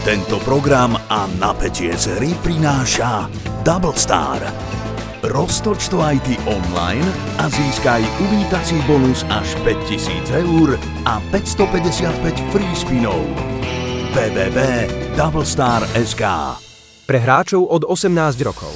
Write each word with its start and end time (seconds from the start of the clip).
Tento 0.00 0.40
program 0.40 0.96
a 0.96 1.28
napätie 1.36 1.92
z 1.92 2.16
hry 2.16 2.32
prináša 2.40 3.28
Double 3.60 3.92
Star. 3.92 4.40
Roztoč 5.20 5.92
to 5.92 6.00
aj 6.00 6.16
ty 6.24 6.40
online 6.48 7.04
a 7.36 7.44
získaj 7.52 8.00
uvítací 8.24 8.80
bonus 8.88 9.28
až 9.28 9.44
5000 9.60 10.40
eur 10.40 10.80
a 11.04 11.20
555 11.28 12.16
free 12.48 12.72
spinov. 12.72 13.20
www.doublestar.sk 14.16 16.24
Pre 17.04 17.18
hráčov 17.20 17.68
od 17.68 17.84
18 17.84 18.40
rokov. 18.40 18.72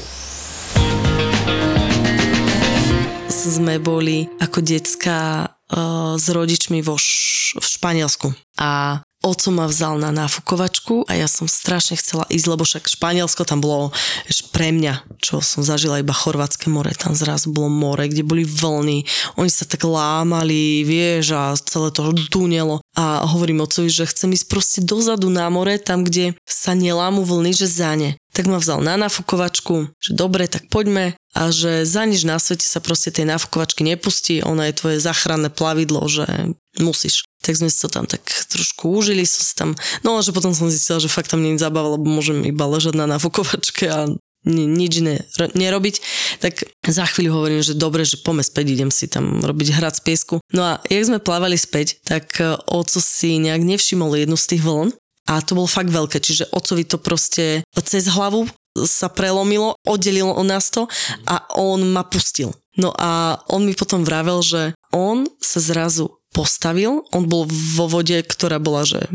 sme 3.45 3.77
boli 3.77 4.25
ako 4.41 4.65
decka 4.65 5.45
uh, 5.45 6.17
s 6.17 6.27
rodičmi 6.33 6.81
vo 6.81 6.97
š- 6.97 7.61
v 7.61 7.65
Španielsku 7.65 8.33
a 8.57 9.05
oco 9.25 9.49
ma 9.49 9.65
vzal 9.65 9.97
na 9.97 10.13
náfukovačku 10.13 11.09
a 11.09 11.17
ja 11.17 11.25
som 11.25 11.49
strašne 11.49 11.97
chcela 11.97 12.29
ísť, 12.29 12.47
lebo 12.47 12.63
však 12.69 12.93
Španielsko 12.93 13.49
tam 13.49 13.65
bolo 13.65 13.89
vieš, 14.29 14.45
pre 14.53 14.69
mňa, 14.69 15.19
čo 15.25 15.41
som 15.41 15.65
zažila 15.65 16.05
iba 16.05 16.13
Chorvátske 16.13 16.69
more, 16.69 16.93
tam 16.93 17.17
zrazu 17.17 17.49
bolo 17.49 17.73
more, 17.73 18.05
kde 18.05 18.21
boli 18.21 18.45
vlny, 18.45 19.09
oni 19.41 19.51
sa 19.51 19.65
tak 19.65 19.82
lámali, 19.89 20.85
vieš, 20.85 21.32
a 21.32 21.57
celé 21.57 21.89
to 21.89 22.13
dunelo. 22.29 22.85
A 22.95 23.25
hovorím 23.27 23.65
ocovi, 23.65 23.89
že 23.89 24.07
chcem 24.07 24.37
ísť 24.37 24.46
proste 24.46 24.81
dozadu 24.85 25.32
na 25.32 25.49
more, 25.49 25.81
tam, 25.81 26.04
kde 26.04 26.37
sa 26.45 26.77
nelámu 26.77 27.25
vlny, 27.25 27.51
že 27.57 27.67
za 27.67 27.96
ne. 27.96 28.21
Tak 28.35 28.51
ma 28.51 28.59
vzal 28.59 28.82
na 28.82 28.99
nafukovačku, 28.99 29.95
že 30.03 30.11
dobre, 30.15 30.51
tak 30.51 30.67
poďme. 30.67 31.15
A 31.35 31.51
že 31.51 31.82
za 31.82 32.06
nič 32.06 32.23
na 32.23 32.39
svete 32.39 32.67
sa 32.67 32.79
proste 32.79 33.11
tej 33.11 33.27
nafukovačky 33.27 33.83
nepustí, 33.83 34.43
ona 34.43 34.70
je 34.70 34.79
tvoje 34.79 34.97
záchranné 35.03 35.51
plavidlo, 35.51 36.06
že 36.06 36.55
musíš. 36.81 37.27
Tak 37.45 37.61
sme 37.61 37.69
si 37.69 37.78
to 37.78 37.92
tam 37.92 38.09
tak 38.09 38.25
trošku 38.25 38.89
užili, 38.89 39.28
som 39.28 39.42
si 39.45 39.55
tam, 39.55 39.70
no 40.01 40.19
že 40.25 40.33
potom 40.33 40.56
som 40.56 40.73
zistila, 40.73 41.03
že 41.03 41.12
fakt 41.12 41.31
tam 41.31 41.45
nie 41.45 41.55
je 41.55 41.62
zábava, 41.62 41.95
lebo 41.95 42.09
môžem 42.09 42.41
iba 42.48 42.65
ležať 42.65 42.97
na 42.97 43.05
nafukovačke 43.05 43.84
a 43.91 44.09
ni- 44.45 44.69
nič 44.69 45.01
r- 45.01 45.53
nerobiť, 45.57 45.95
tak 46.39 46.69
za 46.85 47.05
chvíľu 47.09 47.41
hovorím, 47.41 47.61
že 47.65 47.77
dobre, 47.77 48.05
že 48.05 48.21
poďme 48.21 48.45
späť, 48.45 48.65
idem 48.77 48.91
si 48.93 49.09
tam 49.09 49.41
robiť 49.41 49.69
hrad 49.77 49.97
z 49.97 50.03
piesku. 50.05 50.35
No 50.53 50.63
a 50.63 50.73
jak 50.87 51.09
sme 51.09 51.19
plávali 51.19 51.57
späť, 51.57 52.01
tak 52.05 52.39
e, 52.39 52.57
oco 52.69 53.01
si 53.01 53.41
nejak 53.41 53.65
nevšimol 53.65 54.13
jednu 54.15 54.37
z 54.37 54.57
tých 54.57 54.63
vln 54.63 54.93
a 55.29 55.41
to 55.41 55.57
bolo 55.57 55.69
fakt 55.69 55.89
veľké, 55.89 56.20
čiže 56.20 56.53
ocovi 56.53 56.85
to 56.85 57.01
proste 57.01 57.65
cez 57.73 58.05
hlavu 58.13 58.45
sa 58.85 59.09
prelomilo, 59.09 59.79
oddelilo 59.87 60.35
od 60.35 60.47
nás 60.47 60.69
to 60.69 60.91
a 61.25 61.47
on 61.57 61.81
ma 61.89 62.05
pustil. 62.05 62.53
No 62.75 62.91
a 62.91 63.39
on 63.48 63.63
mi 63.63 63.73
potom 63.73 64.03
vravel, 64.03 64.43
že 64.43 64.75
on 64.91 65.31
sa 65.39 65.63
zrazu 65.63 66.11
postavil, 66.35 67.07
on 67.15 67.31
bol 67.31 67.47
vo 67.47 67.87
vode, 67.87 68.19
ktorá 68.27 68.59
bola, 68.59 68.83
že 68.83 69.07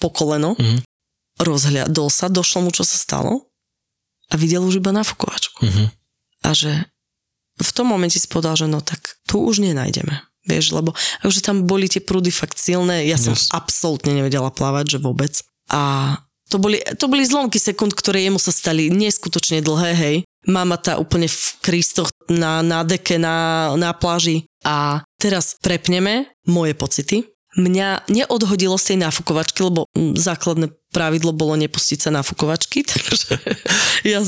po 0.00 0.08
koleno, 0.08 0.56
Mhm. 0.56 0.82
rozhľadol 1.38 2.08
sa, 2.08 2.32
došlo 2.32 2.64
mu, 2.64 2.70
čo 2.72 2.82
sa 2.82 2.96
stalo 2.96 3.52
a 4.32 4.34
videl 4.40 4.64
už 4.64 4.80
iba 4.80 4.90
nafukovačku. 4.90 5.60
Mhm. 5.68 5.84
A 6.42 6.48
že 6.56 6.72
v 7.60 7.70
tom 7.76 7.86
momente 7.92 8.16
si 8.16 8.26
povedal, 8.26 8.56
že 8.56 8.66
no 8.66 8.80
tak 8.80 9.20
tu 9.28 9.44
už 9.44 9.60
nenájdeme. 9.60 10.24
Vieš, 10.42 10.74
lebo 10.74 10.90
akože 11.22 11.38
tam 11.38 11.70
boli 11.70 11.86
tie 11.86 12.02
prúdy 12.02 12.34
fakt 12.34 12.58
silné, 12.58 13.06
ja 13.06 13.14
som 13.14 13.30
Yes. 13.30 13.46
absolútne 13.54 14.10
nevedela 14.10 14.50
plávať, 14.50 14.96
že 14.96 14.98
vôbec. 14.98 15.38
A 15.70 16.18
to 16.50 16.58
boli, 16.58 16.82
to 16.98 17.06
boli 17.06 17.22
zlomky 17.22 17.62
sekúnd, 17.62 17.94
ktoré 17.94 18.26
jemu 18.26 18.42
sa 18.42 18.50
stali 18.50 18.90
neskutočne 18.90 19.62
dlhé, 19.62 19.94
hej. 19.94 20.16
Mama 20.48 20.74
tá 20.78 20.98
úplne 20.98 21.30
v 21.30 21.42
kristoch 21.62 22.10
na, 22.26 22.62
na 22.62 22.82
deke, 22.82 23.18
na, 23.18 23.70
na 23.78 23.94
pláži. 23.94 24.46
A 24.62 25.02
teraz 25.18 25.58
prepneme 25.62 26.30
moje 26.46 26.74
pocity. 26.74 27.26
Mňa 27.52 28.08
neodhodilo 28.08 28.80
z 28.80 28.94
tej 28.94 28.98
náfukovačky, 29.04 29.60
lebo 29.60 29.84
mm, 29.92 30.16
základné 30.16 30.72
pravidlo 30.92 31.36
bolo 31.36 31.52
nepustiť 31.60 32.08
sa 32.08 32.10
na 32.12 32.24
fukovačky, 32.24 32.84
takže 32.90 33.36
ja 34.04 34.20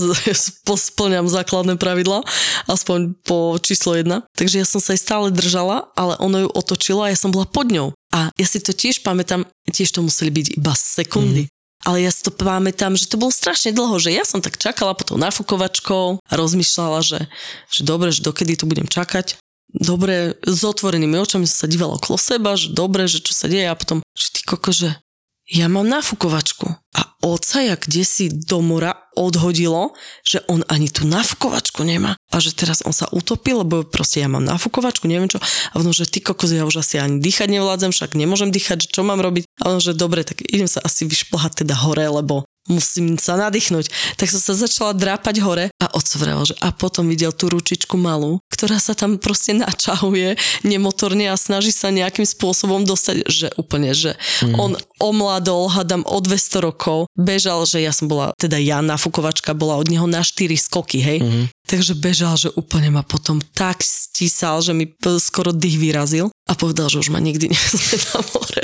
splňam 0.77 1.29
základné 1.29 1.81
pravidla, 1.81 2.25
aspoň 2.69 3.17
po 3.25 3.57
číslo 3.61 3.97
jedna. 3.97 4.25
Takže 4.37 4.61
ja 4.61 4.67
som 4.69 4.80
sa 4.80 4.92
jej 4.92 5.01
stále 5.01 5.33
držala, 5.33 5.89
ale 5.97 6.20
ono 6.20 6.45
ju 6.45 6.48
otočilo 6.53 7.05
a 7.05 7.13
ja 7.13 7.17
som 7.17 7.33
bola 7.33 7.48
pod 7.48 7.73
ňou. 7.73 7.97
A 8.13 8.29
ja 8.36 8.47
si 8.48 8.61
to 8.61 8.77
tiež 8.77 9.01
pamätám, 9.01 9.48
tiež 9.73 9.92
to 9.92 10.05
museli 10.05 10.33
byť 10.33 10.47
iba 10.61 10.73
sekundy. 10.77 11.48
Ale 11.84 12.00
ja 12.00 12.11
si 12.11 12.24
to 12.24 12.33
pamätám, 12.33 12.96
že 12.96 13.06
to 13.06 13.20
bolo 13.20 13.28
strašne 13.28 13.77
dlho, 13.77 14.00
že 14.00 14.17
ja 14.17 14.24
som 14.24 14.40
tak 14.40 14.56
čakala 14.56 14.96
pod 14.96 15.12
tou 15.12 15.18
nafukovačkou 15.20 16.24
a 16.24 16.33
rozmýšľala, 16.33 17.05
že, 17.05 17.20
že 17.68 17.80
dobre, 17.84 18.08
že 18.08 18.24
dokedy 18.24 18.56
tu 18.56 18.64
budem 18.64 18.89
čakať. 18.89 19.36
Dobre, 19.74 20.39
s 20.46 20.61
otvorenými 20.64 21.18
očami 21.18 21.44
som 21.50 21.67
sa 21.67 21.68
dívala 21.68 21.98
okolo 21.98 22.17
seba, 22.17 22.55
že 22.55 22.70
dobre, 22.73 23.11
že 23.11 23.20
čo 23.20 23.34
sa 23.36 23.50
deje 23.50 23.68
a 23.68 23.74
potom, 23.74 24.00
že 24.17 24.27
ty 24.33 24.40
koko, 24.46 24.70
že 24.70 24.96
ja 25.44 25.68
mám 25.68 25.84
nafukovačku 25.84 26.72
a 26.96 27.00
oca 27.20 27.60
jak 27.60 27.84
kde 27.84 28.02
si 28.06 28.32
do 28.32 28.64
mora 28.64 28.96
odhodilo, 29.12 29.92
že 30.24 30.40
on 30.48 30.64
ani 30.72 30.88
tú 30.88 31.05
nafukovačku 31.05 31.84
nemá 31.84 32.16
a 32.32 32.36
že 32.40 32.56
teraz 32.56 32.80
on 32.88 32.96
sa 32.96 33.10
utopil, 33.12 33.60
lebo 33.60 33.84
proste 33.84 34.24
ja 34.24 34.28
mám 34.30 34.40
nafukovačku, 34.40 35.05
neviem 35.05 35.28
čo. 35.28 35.36
A 35.44 35.74
ono, 35.77 35.92
že 35.92 36.08
ty 36.08 36.24
kokos, 36.24 36.48
ja 36.48 36.64
už 36.64 36.80
asi 36.80 36.96
ani 36.96 37.20
dýchať 37.20 37.60
nevládzem, 37.60 37.92
však 37.92 38.16
nemôžem 38.16 38.48
dýchať, 38.48 38.88
čo 38.88 39.05
mám 39.05 39.20
robiť. 39.20 39.44
A 39.60 39.77
ono, 39.77 39.84
že 39.84 39.92
dobre, 39.92 40.24
tak 40.24 40.40
idem 40.48 40.66
sa 40.66 40.80
asi 40.80 41.05
vyšplhať 41.05 41.66
teda 41.66 41.76
hore, 41.76 42.08
lebo 42.08 42.48
musím 42.69 43.20
sa 43.20 43.36
nadýchnuť. 43.36 44.17
Tak 44.17 44.29
som 44.33 44.41
sa 44.41 44.55
začala 44.57 44.97
drápať 44.97 45.45
hore 45.45 45.67
a 45.77 45.86
odsvrel, 45.92 46.48
že 46.48 46.55
a 46.64 46.73
potom 46.73 47.08
videl 47.08 47.30
tú 47.33 47.52
ručičku 47.52 48.01
malú, 48.01 48.41
ktorá 48.48 48.80
sa 48.80 48.97
tam 48.97 49.20
proste 49.20 49.52
načahuje 49.52 50.36
nemotorne 50.64 51.29
a 51.29 51.36
snaží 51.36 51.70
sa 51.74 51.92
nejakým 51.92 52.24
spôsobom 52.24 52.89
dostať, 52.89 53.29
že 53.29 53.47
úplne, 53.61 53.92
že 53.92 54.17
mm. 54.41 54.57
on 54.57 54.73
omladol, 55.01 55.69
hadam 55.69 56.07
o 56.08 56.19
200 56.20 56.64
rokov, 56.64 57.11
bežal, 57.13 57.69
že 57.69 57.85
ja 57.85 57.92
som 57.92 58.08
bola, 58.08 58.33
teda 58.41 58.57
ja, 58.57 58.80
nafukovačka 58.80 59.53
bola 59.53 59.77
od 59.77 59.92
neho 59.92 60.08
na 60.08 60.24
4 60.24 60.57
skoky, 60.57 61.05
hej. 61.05 61.19
Mm. 61.20 61.47
Takže 61.64 61.97
bežal, 61.97 62.36
že 62.36 62.53
úplne 62.57 62.92
ma 62.92 63.01
potom 63.01 63.41
tak 63.41 63.80
stísal, 63.80 64.61
že 64.61 64.77
mi 64.77 64.89
skoro 65.17 65.53
dých 65.53 65.80
vyrazil 65.80 66.29
a 66.45 66.53
povedal, 66.53 66.92
že 66.92 67.01
už 67.01 67.08
ma 67.08 67.20
nikdy 67.20 67.48
nevezme 67.53 67.97
na 68.13 68.20
more. 68.33 68.63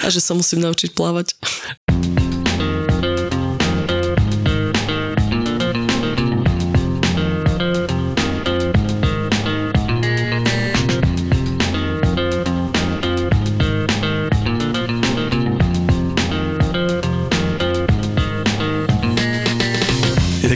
a 0.00 0.06
že 0.08 0.22
sa 0.22 0.32
musím 0.32 0.64
naučiť 0.64 0.94
plávať. 0.96 1.36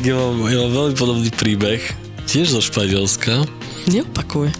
Tak 0.05 0.13
ja 0.13 0.21
mám, 0.21 0.37
ja 0.53 0.61
mám 0.61 0.73
veľmi 0.77 0.95
podobný 1.01 1.31
príbeh, 1.33 1.81
tiež 2.29 2.53
zo 2.53 2.61
Španielska, 2.61 3.41
Neopakuje. 3.89 4.53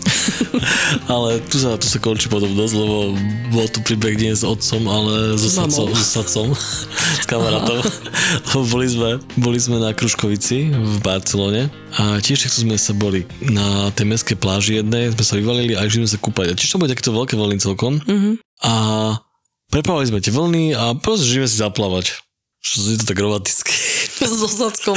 ale 1.13 1.37
tu 1.53 1.61
sa, 1.61 1.77
tu 1.77 1.85
sa 1.85 2.01
končí 2.01 2.33
podobnosť, 2.33 2.73
lebo 2.73 3.13
bol 3.53 3.69
tu 3.69 3.85
príbeh 3.85 4.17
nie 4.17 4.33
s 4.33 4.41
otcom, 4.41 4.89
ale 4.89 5.37
so 5.37 5.53
sacom, 5.53 5.93
so 5.93 6.01
sacom, 6.01 6.49
s 7.21 7.29
kamarátom. 7.29 7.77
Boli 8.73 8.89
sme, 8.89 9.21
boli 9.37 9.61
sme 9.61 9.85
na 9.85 9.93
Kruškovici 9.93 10.73
v 10.73 10.97
Barcelone 11.05 11.69
a 11.93 12.25
tiež 12.25 12.49
sme 12.49 12.81
sa 12.81 12.97
boli 12.97 13.29
na 13.45 13.93
tej 13.93 14.17
mestskej 14.17 14.41
pláži 14.41 14.81
jednej, 14.81 15.13
sme 15.13 15.25
sa 15.29 15.37
vyvalili 15.37 15.77
a 15.77 15.85
išli 15.85 16.09
sme 16.09 16.13
sa 16.17 16.25
kúpať. 16.25 16.47
A 16.49 16.57
tiež 16.57 16.73
to 16.73 16.81
boli 16.81 16.89
takéto 16.89 17.13
veľké 17.13 17.37
vlny 17.37 17.61
celkom. 17.61 18.01
Mhm. 18.01 18.41
A 18.65 18.73
preplávali 19.69 20.09
sme 20.09 20.25
tie 20.25 20.33
vlny 20.33 20.73
a 20.73 20.97
proste 20.97 21.29
žijeme 21.29 21.45
si 21.45 21.61
zaplávať. 21.61 22.17
Je 22.65 22.97
to 22.97 23.05
tak 23.05 23.21
romantické. 23.21 23.94
so 24.41 24.49
sackom. 24.49 24.97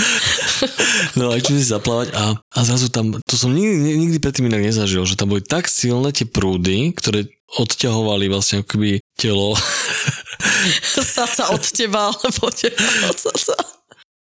No 1.20 1.32
a 1.32 1.40
išli 1.40 1.62
si 1.62 1.72
zaplávať 1.72 2.14
a, 2.16 2.36
a 2.38 2.60
zrazu 2.64 2.88
tam, 2.90 3.18
to 3.24 3.36
som 3.36 3.54
nikdy, 3.54 3.98
nikdy 3.98 4.18
predtým 4.18 4.48
inak 4.48 4.64
nezažil, 4.66 5.04
že 5.06 5.18
tam 5.20 5.34
boli 5.34 5.44
tak 5.44 5.68
silné 5.70 6.14
tie 6.14 6.26
prúdy, 6.28 6.96
ktoré 6.96 7.28
odťahovali 7.56 8.28
vlastne 8.28 8.64
akoby 8.64 9.00
telo. 9.16 9.56
Saca 11.16 11.56
od 11.56 11.64
teba, 11.72 12.12
alebo 12.12 12.52
teba 12.52 12.84
od 13.08 13.18
saca. 13.18 13.56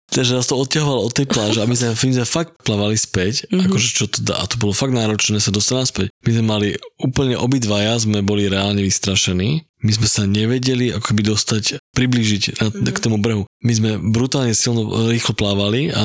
Takže 0.08 0.40
nás 0.40 0.48
to 0.48 0.56
odťahovalo 0.56 1.04
od 1.04 1.12
tej 1.12 1.28
pláže 1.28 1.60
a 1.60 1.68
my 1.68 1.76
sme, 1.76 1.92
my 1.92 2.12
sme 2.16 2.26
fakt 2.26 2.56
plávali 2.64 2.96
späť, 2.96 3.44
mm-hmm. 3.44 3.68
akože 3.68 3.88
čo 3.92 4.04
to 4.08 4.24
dá. 4.24 4.40
A 4.40 4.48
to 4.48 4.56
bolo 4.56 4.72
fakt 4.72 4.96
náročné 4.96 5.36
sa 5.36 5.52
dostať 5.52 5.74
naspäť. 5.76 6.06
My 6.24 6.30
sme 6.32 6.44
mali 6.48 6.68
úplne 6.96 7.36
obidvaja, 7.36 8.00
sme 8.00 8.24
boli 8.24 8.48
reálne 8.48 8.80
vystrašení. 8.80 9.68
My 9.84 9.92
sme 9.92 10.08
sa 10.08 10.24
nevedeli 10.24 10.96
akoby 10.96 11.22
dostať, 11.28 11.84
priblížiť 11.92 12.42
na, 12.56 12.72
mm-hmm. 12.72 12.88
k 12.88 13.02
tomu 13.04 13.20
brehu. 13.20 13.44
My 13.58 13.72
sme 13.74 13.90
brutálne 13.98 14.54
silno, 14.54 15.10
rýchlo 15.10 15.34
plávali 15.34 15.90
a, 15.90 16.04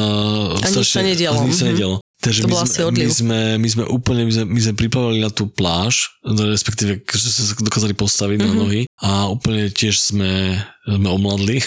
A 0.58 0.68
nič 0.74 0.90
sa 0.90 1.06
nedialo. 1.06 1.38
A 1.38 1.46
nič 1.46 1.62
sa 1.62 1.70
Mhm. 1.70 1.72
nedialo. 1.74 1.98
Takže 2.24 2.40
To 2.40 2.48
my 2.48 2.56
sme, 2.56 2.84
my, 2.96 3.12
sme, 3.12 3.40
my 3.60 3.68
sme 3.68 3.84
úplne, 3.92 4.24
my 4.24 4.32
sme, 4.32 4.46
my 4.48 4.60
sme 4.64 4.80
pripravili 4.80 5.20
na 5.20 5.28
tú 5.28 5.52
pláž, 5.52 6.08
respektíve, 6.24 7.04
že 7.04 7.20
sa 7.20 7.52
dokázali 7.60 7.92
postaviť 8.00 8.40
mm-hmm. 8.40 8.56
na 8.56 8.62
nohy 8.64 8.82
a 9.04 9.28
úplne 9.28 9.68
tiež 9.68 10.00
sme, 10.00 10.56
sme 10.88 11.10
omladli, 11.12 11.60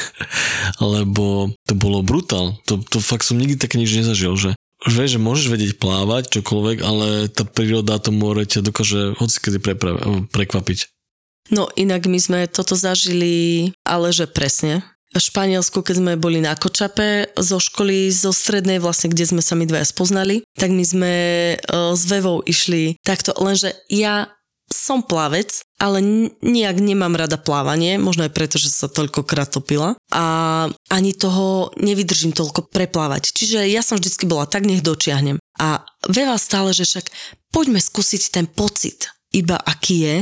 lebo 0.96 1.52
to 1.68 1.76
bolo 1.76 2.00
brutál. 2.00 2.56
To, 2.72 2.80
to 2.80 3.04
fakt 3.04 3.28
som 3.28 3.36
nikdy 3.36 3.60
také 3.60 3.76
nič 3.76 3.92
nezažil, 4.00 4.32
že 4.40 4.56
už 4.88 4.92
vieš, 4.96 5.20
že 5.20 5.20
môžeš 5.20 5.46
vedieť 5.52 5.72
plávať, 5.76 6.40
čokoľvek, 6.40 6.78
ale 6.80 7.28
tá 7.28 7.44
príroda, 7.44 8.00
to 8.00 8.08
more 8.16 8.40
ťa 8.40 8.64
dokáže 8.64 9.12
hocikedy 9.20 9.60
prekvapiť. 10.32 10.88
No 11.52 11.68
inak 11.76 12.08
my 12.08 12.16
sme 12.16 12.38
toto 12.48 12.74
zažili, 12.80 13.70
ale 13.84 14.08
že 14.08 14.24
presne. 14.24 14.82
Španielsku, 15.20 15.80
keď 15.80 15.94
sme 15.98 16.12
boli 16.20 16.40
na 16.44 16.56
Kočape 16.56 17.32
zo 17.36 17.58
školy, 17.60 18.12
zo 18.12 18.30
strednej 18.30 18.80
vlastne, 18.80 19.12
kde 19.12 19.24
sme 19.28 19.42
sa 19.42 19.56
my 19.56 19.64
dvaja 19.68 19.86
spoznali, 19.88 20.44
tak 20.56 20.72
my 20.72 20.84
sme 20.84 21.12
uh, 21.56 21.92
s 21.96 22.02
Vevou 22.08 22.44
išli 22.44 23.00
takto, 23.02 23.32
lenže 23.40 23.74
ja 23.88 24.36
som 24.66 25.02
plavec, 25.06 25.62
ale 25.78 26.02
nejak 26.42 26.82
nemám 26.82 27.14
rada 27.14 27.38
plávanie, 27.38 28.02
možno 28.02 28.26
aj 28.26 28.34
preto, 28.34 28.58
že 28.58 28.66
sa 28.66 28.90
toľkokrát 28.90 29.54
topila 29.54 29.94
a 30.10 30.24
ani 30.90 31.14
toho 31.14 31.70
nevydržím 31.78 32.34
toľko 32.34 32.66
preplávať. 32.74 33.30
Čiže 33.30 33.62
ja 33.70 33.86
som 33.86 33.94
vždycky 33.94 34.26
bola 34.26 34.50
tak, 34.50 34.66
nech 34.66 34.82
dočiahnem. 34.82 35.38
A 35.62 35.86
Veva 36.10 36.34
stále, 36.34 36.74
že 36.74 36.82
však 36.82 37.06
poďme 37.54 37.78
skúsiť 37.78 38.34
ten 38.34 38.46
pocit, 38.50 39.14
iba 39.30 39.54
aký 39.54 39.96
je, 40.02 40.16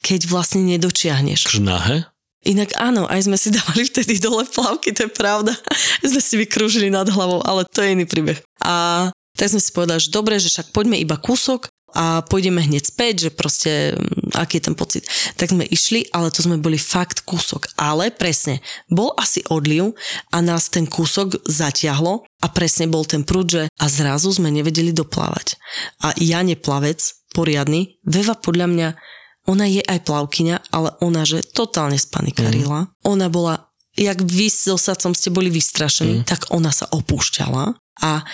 keď 0.00 0.20
vlastne 0.30 0.62
nedočiahneš. 0.64 1.50
Žnahe? 1.50 2.09
Inak 2.40 2.72
áno, 2.80 3.04
aj 3.04 3.28
sme 3.28 3.36
si 3.36 3.52
dávali 3.56 3.84
vtedy 3.84 4.16
dole 4.16 4.48
plavky, 4.48 4.92
to 4.96 5.08
je 5.08 5.12
pravda. 5.12 5.52
sme 6.10 6.20
si 6.20 6.34
vykrúžili 6.40 6.88
nad 6.88 7.08
hlavou, 7.08 7.44
ale 7.44 7.68
to 7.68 7.84
je 7.84 7.92
iný 7.92 8.04
príbeh. 8.08 8.40
A 8.64 9.08
tak 9.36 9.52
sme 9.52 9.60
si 9.62 9.70
povedali, 9.72 10.00
že 10.00 10.12
dobre, 10.12 10.36
že 10.40 10.52
však 10.52 10.72
poďme 10.74 11.00
iba 11.00 11.16
kúsok 11.16 11.72
a 11.90 12.22
pôjdeme 12.22 12.62
hneď 12.62 12.86
späť, 12.86 13.14
že 13.26 13.30
proste 13.34 13.72
mm, 13.98 14.38
aký 14.38 14.62
je 14.62 14.66
ten 14.70 14.76
pocit. 14.78 15.02
Tak 15.34 15.50
sme 15.50 15.66
išli, 15.66 16.06
ale 16.14 16.30
to 16.30 16.46
sme 16.46 16.62
boli 16.62 16.78
fakt 16.78 17.26
kúsok. 17.26 17.66
Ale 17.74 18.14
presne, 18.14 18.62
bol 18.86 19.10
asi 19.18 19.42
odliv 19.50 19.98
a 20.30 20.38
nás 20.38 20.70
ten 20.70 20.86
kúsok 20.86 21.42
zatiahlo 21.46 22.22
a 22.42 22.46
presne 22.50 22.86
bol 22.86 23.02
ten 23.02 23.26
prúd, 23.26 23.46
že 23.50 23.62
a 23.66 23.86
zrazu 23.90 24.30
sme 24.30 24.54
nevedeli 24.54 24.94
doplávať. 24.94 25.58
A 26.06 26.14
ja 26.18 26.46
neplavec, 26.46 27.02
poriadny, 27.34 27.98
Veva 28.06 28.34
podľa 28.38 28.66
mňa 28.70 28.88
ona 29.48 29.64
je 29.64 29.80
aj 29.80 30.04
plavkyňa, 30.04 30.72
ale 30.72 30.96
ona, 31.00 31.24
že 31.24 31.40
totálne 31.40 31.96
spanikarila. 31.96 32.86
Mm. 32.86 32.90
Ona 33.08 33.26
bola, 33.32 33.72
jak 33.96 34.20
vy 34.20 34.52
so 34.52 34.76
sacom 34.76 35.16
ste 35.16 35.32
boli 35.32 35.48
vystrašení, 35.48 36.22
mm. 36.22 36.26
tak 36.28 36.52
ona 36.52 36.74
sa 36.74 36.88
opúšťala 36.92 37.78
a 38.00 38.24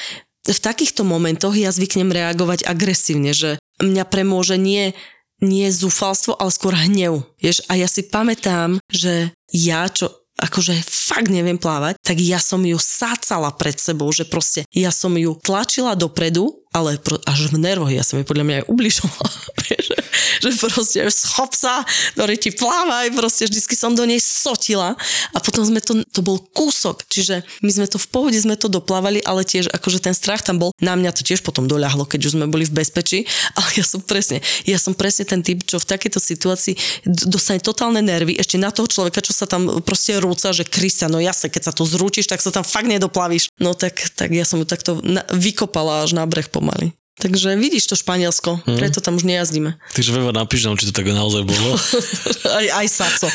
v 0.47 0.61
takýchto 0.63 1.03
momentoch 1.03 1.59
ja 1.59 1.75
zvyknem 1.75 2.15
reagovať 2.15 2.71
agresívne, 2.71 3.35
že 3.35 3.59
mňa 3.83 4.05
premôže 4.07 4.55
nie, 4.55 4.95
nie 5.43 5.67
zúfalstvo, 5.75 6.39
ale 6.39 6.55
skôr 6.55 6.79
hnev. 6.79 7.27
Vieš? 7.43 7.67
A 7.67 7.75
ja 7.75 7.91
si 7.91 8.07
pamätám, 8.07 8.79
že 8.87 9.35
ja, 9.51 9.91
čo 9.91 10.07
akože 10.37 10.85
fakt 10.85 11.33
neviem 11.33 11.57
plávať, 11.57 11.97
tak 12.05 12.21
ja 12.21 12.37
som 12.37 12.61
ju 12.61 12.77
sácala 12.77 13.49
pred 13.57 13.81
sebou, 13.81 14.13
že 14.13 14.29
proste 14.29 14.69
ja 14.69 14.93
som 14.93 15.17
ju 15.17 15.33
tlačila 15.41 15.97
dopredu 15.97 16.66
ale 16.73 16.99
až 17.25 17.39
v 17.53 17.57
nervoch, 17.59 17.91
ja 17.91 18.03
som 18.03 18.19
mi 18.19 18.25
podľa 18.27 18.45
mňa 18.45 18.57
aj 18.63 18.65
ubližovala, 18.69 19.31
že, 20.45 20.51
proste 20.61 21.01
schop 21.09 21.53
sa, 21.57 21.83
do 22.19 22.25
ti 22.37 22.53
plávaj, 22.53 23.15
proste 23.17 23.49
vždycky 23.49 23.73
som 23.79 23.97
do 23.97 24.05
nej 24.05 24.21
sotila. 24.21 24.99
A 25.33 25.39
potom 25.41 25.65
sme 25.65 25.81
to, 25.81 26.05
to 26.13 26.21
bol 26.21 26.37
kúsok, 26.53 27.07
čiže 27.09 27.43
my 27.65 27.71
sme 27.73 27.87
to 27.89 27.97
v 27.97 28.09
pohode 28.13 28.37
sme 28.37 28.59
to 28.59 28.69
doplávali, 28.69 29.25
ale 29.25 29.47
tiež 29.47 29.73
akože 29.73 30.05
ten 30.05 30.13
strach 30.13 30.45
tam 30.45 30.61
bol, 30.61 30.71
na 30.83 30.95
mňa 30.95 31.17
to 31.17 31.23
tiež 31.25 31.41
potom 31.41 31.65
doľahlo, 31.65 32.05
keď 32.05 32.29
už 32.29 32.35
sme 32.37 32.47
boli 32.51 32.69
v 32.69 32.77
bezpečí, 32.77 33.25
ale 33.59 33.69
ja 33.81 33.85
som 33.85 34.01
presne, 34.05 34.45
ja 34.69 34.77
som 34.77 34.93
presne 34.93 35.25
ten 35.25 35.41
typ, 35.41 35.65
čo 35.65 35.81
v 35.81 35.87
takejto 35.89 36.21
situácii 36.21 36.75
dostane 37.07 37.59
totálne 37.63 38.05
nervy, 38.05 38.37
ešte 38.37 38.61
na 38.61 38.69
toho 38.69 38.87
človeka, 38.87 39.25
čo 39.25 39.33
sa 39.33 39.49
tam 39.49 39.81
proste 39.83 40.17
rúca, 40.21 40.53
že 40.53 40.69
Krista, 40.69 41.09
no 41.09 41.19
jasne, 41.19 41.49
keď 41.49 41.71
sa 41.71 41.73
to 41.73 41.89
zrúčiš, 41.89 42.29
tak 42.29 42.45
sa 42.45 42.53
tam 42.53 42.63
fakt 42.67 42.87
nedoplavíš. 42.87 43.49
No 43.57 43.73
tak, 43.73 43.97
tak 44.15 44.31
ja 44.33 44.45
som 44.45 44.61
ju 44.61 44.67
takto 44.69 45.01
na, 45.01 45.25
vykopala 45.33 46.05
až 46.05 46.17
na 46.17 46.29
breh 46.29 46.47
pomaly. 46.57 46.97
Takže 47.17 47.57
vidíš 47.57 47.89
to 47.89 47.97
Španielsko, 47.97 48.61
hmm. 48.61 48.77
preto 48.77 49.01
tam 49.01 49.17
už 49.17 49.25
nejazdíme. 49.25 49.81
Takže 49.97 50.13
Veva 50.13 50.37
napíš 50.37 50.69
nám, 50.69 50.77
či 50.77 50.89
to 50.89 50.93
tak 50.93 51.09
naozaj 51.09 51.49
bolo. 51.49 51.77
aj, 52.61 52.67
aj 52.85 52.87
Saco. 52.93 53.29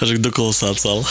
A 0.00 0.02
že 0.08 0.16
kto 0.16 0.28
koho 0.32 0.52
sácal. 0.52 1.04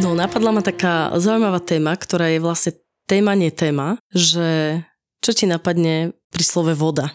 No, 0.00 0.16
napadla 0.16 0.50
ma 0.50 0.64
taká 0.64 1.12
zaujímavá 1.20 1.60
téma, 1.60 1.92
ktorá 1.92 2.32
je 2.32 2.40
vlastne 2.40 2.72
téma, 3.04 3.36
nie 3.36 3.52
téma, 3.52 4.00
že 4.16 4.80
čo 5.20 5.36
ti 5.36 5.44
napadne 5.44 6.16
pri 6.32 6.44
slove 6.44 6.72
voda? 6.72 7.12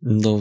No, 0.00 0.40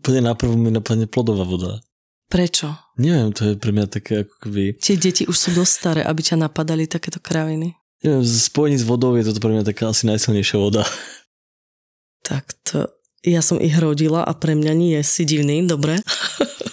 úplne 0.00 0.20
na 0.24 0.32
prvom 0.32 0.58
mi 0.58 0.72
napadne 0.72 1.04
plodová 1.04 1.44
voda. 1.44 1.78
Prečo? 2.26 2.74
Neviem, 2.98 3.30
to 3.30 3.52
je 3.52 3.54
pre 3.54 3.70
mňa 3.70 3.86
také 3.86 4.26
ako 4.26 4.34
keby... 4.42 4.62
Tie 4.82 4.98
deti 4.98 5.22
už 5.30 5.36
sú 5.36 5.50
dosť 5.54 5.72
staré, 5.72 6.00
aby 6.02 6.20
ťa 6.26 6.42
napadali 6.42 6.90
takéto 6.90 7.22
kraviny. 7.22 7.78
Neviem, 8.04 8.22
v 8.22 8.28
spojení 8.28 8.76
s 8.76 8.84
vodou 8.84 9.16
je 9.16 9.24
toto 9.24 9.40
pre 9.40 9.52
mňa 9.56 9.64
taká 9.64 9.88
asi 9.88 10.04
najsilnejšia 10.04 10.58
voda. 10.60 10.84
Tak 12.26 12.44
to, 12.66 12.90
ja 13.24 13.40
som 13.40 13.62
ich 13.62 13.74
rodila 13.78 14.26
a 14.26 14.32
pre 14.34 14.58
mňa 14.58 14.72
nie 14.74 14.98
si 15.06 15.22
divný, 15.22 15.64
dobre. 15.64 16.02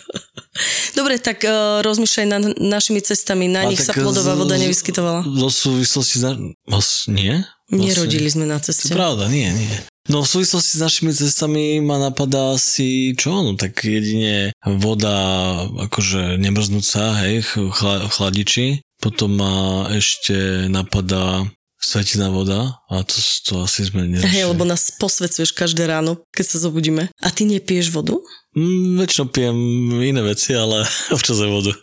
Dobre, 0.94 1.18
tak 1.18 1.42
uh, 1.42 1.82
rozmýšľaj 1.82 2.28
nad 2.30 2.44
našimi 2.62 3.02
cestami. 3.02 3.50
Na 3.50 3.66
a 3.66 3.70
nich 3.70 3.82
sa 3.82 3.92
plodová 3.92 4.38
voda 4.38 4.56
nevyskytovala. 4.62 5.26
Zo 5.26 5.50
súvislosti 5.50 6.22
s... 6.22 6.24
Vás, 6.70 7.10
nie? 7.10 7.42
Vlastne. 7.68 7.90
Nerodili 7.90 8.30
sme 8.30 8.46
na 8.46 8.62
ceste. 8.62 8.94
To 8.94 8.96
pravda, 8.96 9.26
nie, 9.28 9.50
nie. 9.50 9.74
No 10.12 10.22
v 10.22 10.30
súvislosti 10.30 10.78
s 10.78 10.84
našimi 10.84 11.12
cestami 11.16 11.82
ma 11.82 11.98
napadá 11.98 12.54
si 12.62 13.18
čo? 13.18 13.42
No 13.42 13.58
tak 13.58 13.82
jedine 13.82 14.54
voda 14.62 15.16
akože 15.90 16.38
nemrznúca, 16.38 17.24
hej, 17.26 17.42
chla, 17.48 18.12
chladiči. 18.12 18.86
Potom 19.04 19.36
ma 19.36 19.84
ešte 19.92 20.72
napadá 20.72 21.44
svetená 21.76 22.32
voda 22.32 22.80
a 22.88 23.04
to, 23.04 23.20
to 23.44 23.54
asi 23.68 23.92
sme 23.92 24.08
neriešili. 24.08 24.32
Hej, 24.32 24.46
lebo 24.56 24.64
nás 24.64 24.88
posvecuješ 24.96 25.52
každé 25.52 25.92
ráno, 25.92 26.24
keď 26.32 26.46
sa 26.56 26.58
zobudíme. 26.64 27.12
A 27.20 27.28
ty 27.28 27.44
nepiješ 27.44 27.92
vodu? 27.92 28.24
Mm, 28.56 29.04
väčšinou 29.04 29.28
pijem 29.28 29.60
iné 30.00 30.24
veci, 30.24 30.56
ale 30.56 30.88
občas 31.16 31.44
aj 31.44 31.52
vodu. 31.52 31.76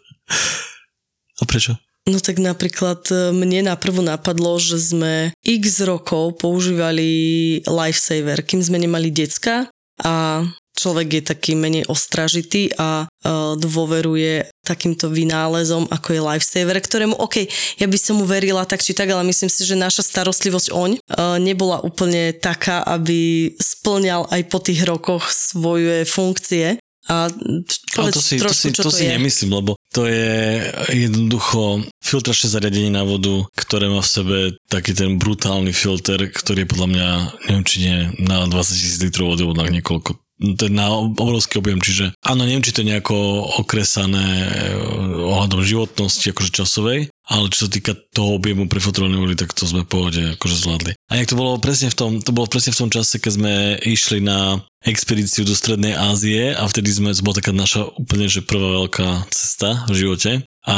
A 1.40 1.44
prečo? 1.44 1.76
No 2.08 2.16
tak 2.16 2.40
napríklad 2.40 3.04
e, 3.12 3.36
mne 3.36 3.68
naprvu 3.68 4.00
napadlo, 4.00 4.56
že 4.56 4.80
sme 4.80 5.36
x 5.44 5.84
rokov 5.84 6.40
používali 6.40 7.60
lifesaver, 7.68 8.40
kým 8.40 8.64
sme 8.64 8.80
nemali 8.80 9.12
decka 9.12 9.68
a 10.00 10.40
človek 10.80 11.20
je 11.20 11.22
taký 11.36 11.52
menej 11.52 11.84
ostražitý 11.92 12.72
a 12.80 13.04
uh, 13.04 13.52
dôveruje 13.60 14.48
takýmto 14.64 15.12
vynálezom, 15.12 15.84
ako 15.92 16.08
je 16.16 16.20
Lifesaver, 16.24 16.80
ktorému, 16.80 17.20
OK, 17.20 17.44
ja 17.76 17.84
by 17.84 17.98
som 18.00 18.16
mu 18.16 18.24
verila 18.24 18.64
tak 18.64 18.80
či 18.80 18.96
tak, 18.96 19.12
ale 19.12 19.28
myslím 19.28 19.52
si, 19.52 19.68
že 19.68 19.76
naša 19.76 20.00
starostlivosť 20.00 20.68
oň 20.72 20.90
uh, 20.96 21.36
nebola 21.36 21.84
úplne 21.84 22.32
taká, 22.32 22.80
aby 22.88 23.52
splňal 23.60 24.32
aj 24.32 24.42
po 24.48 24.58
tých 24.64 24.80
rokoch 24.88 25.28
svoje 25.28 26.08
funkcie. 26.08 26.80
A 27.10 27.26
povedz 27.96 28.14
to 28.14 28.22
si, 28.22 28.36
trošku, 28.38 28.54
to 28.54 28.54
si, 28.54 28.68
čo 28.70 28.82
to, 28.86 28.90
to 28.92 28.94
si 28.94 29.04
je. 29.08 29.18
nemyslím, 29.18 29.50
lebo 29.50 29.74
to 29.90 30.06
je 30.06 30.62
jednoducho 30.94 31.82
filtračné 31.98 32.46
zariadenie 32.46 32.94
na 32.94 33.02
vodu, 33.02 33.50
ktoré 33.58 33.90
má 33.90 33.98
v 33.98 34.12
sebe 34.14 34.36
taký 34.70 34.94
ten 34.94 35.18
brutálny 35.18 35.74
filter, 35.74 36.30
ktorý 36.30 36.62
je 36.62 36.70
podľa 36.70 36.88
mňa, 36.94 37.08
neviem 37.50 37.66
či 37.66 37.76
nie, 37.82 37.98
na 38.22 38.46
20 38.46 38.54
000 38.54 39.06
litrov 39.10 39.26
vody, 39.34 39.42
niekoľko 39.82 40.29
ten 40.40 40.72
na 40.72 40.88
obrovský 40.90 41.60
objem, 41.60 41.80
čiže 41.84 42.16
áno, 42.24 42.48
neviem, 42.48 42.64
či 42.64 42.72
to 42.72 42.80
je 42.80 42.90
nejako 42.96 43.16
okresané 43.60 44.26
eh, 44.48 44.76
ohľadom 45.20 45.60
životnosti, 45.60 46.32
akože 46.32 46.50
časovej, 46.50 47.00
ale 47.30 47.44
čo 47.52 47.68
sa 47.68 47.70
týka 47.70 47.92
toho 48.10 48.40
objemu 48.40 48.66
prefiltrovanej 48.66 49.20
vody, 49.20 49.34
tak 49.36 49.52
to 49.52 49.68
sme 49.68 49.84
v 49.84 49.92
pohode 49.92 50.22
akože 50.40 50.56
zvládli. 50.56 50.92
A 51.12 51.20
jak 51.20 51.30
to 51.30 51.38
bolo 51.38 51.60
presne 51.62 51.92
v 51.92 51.96
tom, 51.96 52.10
to 52.18 52.32
bolo 52.32 52.48
presne 52.48 52.72
v 52.72 52.80
tom 52.80 52.90
čase, 52.90 53.20
keď 53.20 53.32
sme 53.36 53.52
išli 53.84 54.18
na 54.24 54.58
expedíciu 54.80 55.44
do 55.44 55.52
Strednej 55.52 55.92
Ázie 55.92 56.56
a 56.56 56.64
vtedy 56.64 56.88
sme, 56.88 57.12
to 57.12 57.20
bola 57.20 57.38
taká 57.38 57.52
naša 57.52 57.84
úplne, 58.00 58.26
že 58.26 58.40
prvá 58.40 58.80
veľká 58.82 59.28
cesta 59.28 59.84
v 59.92 60.08
živote 60.08 60.32
a 60.64 60.76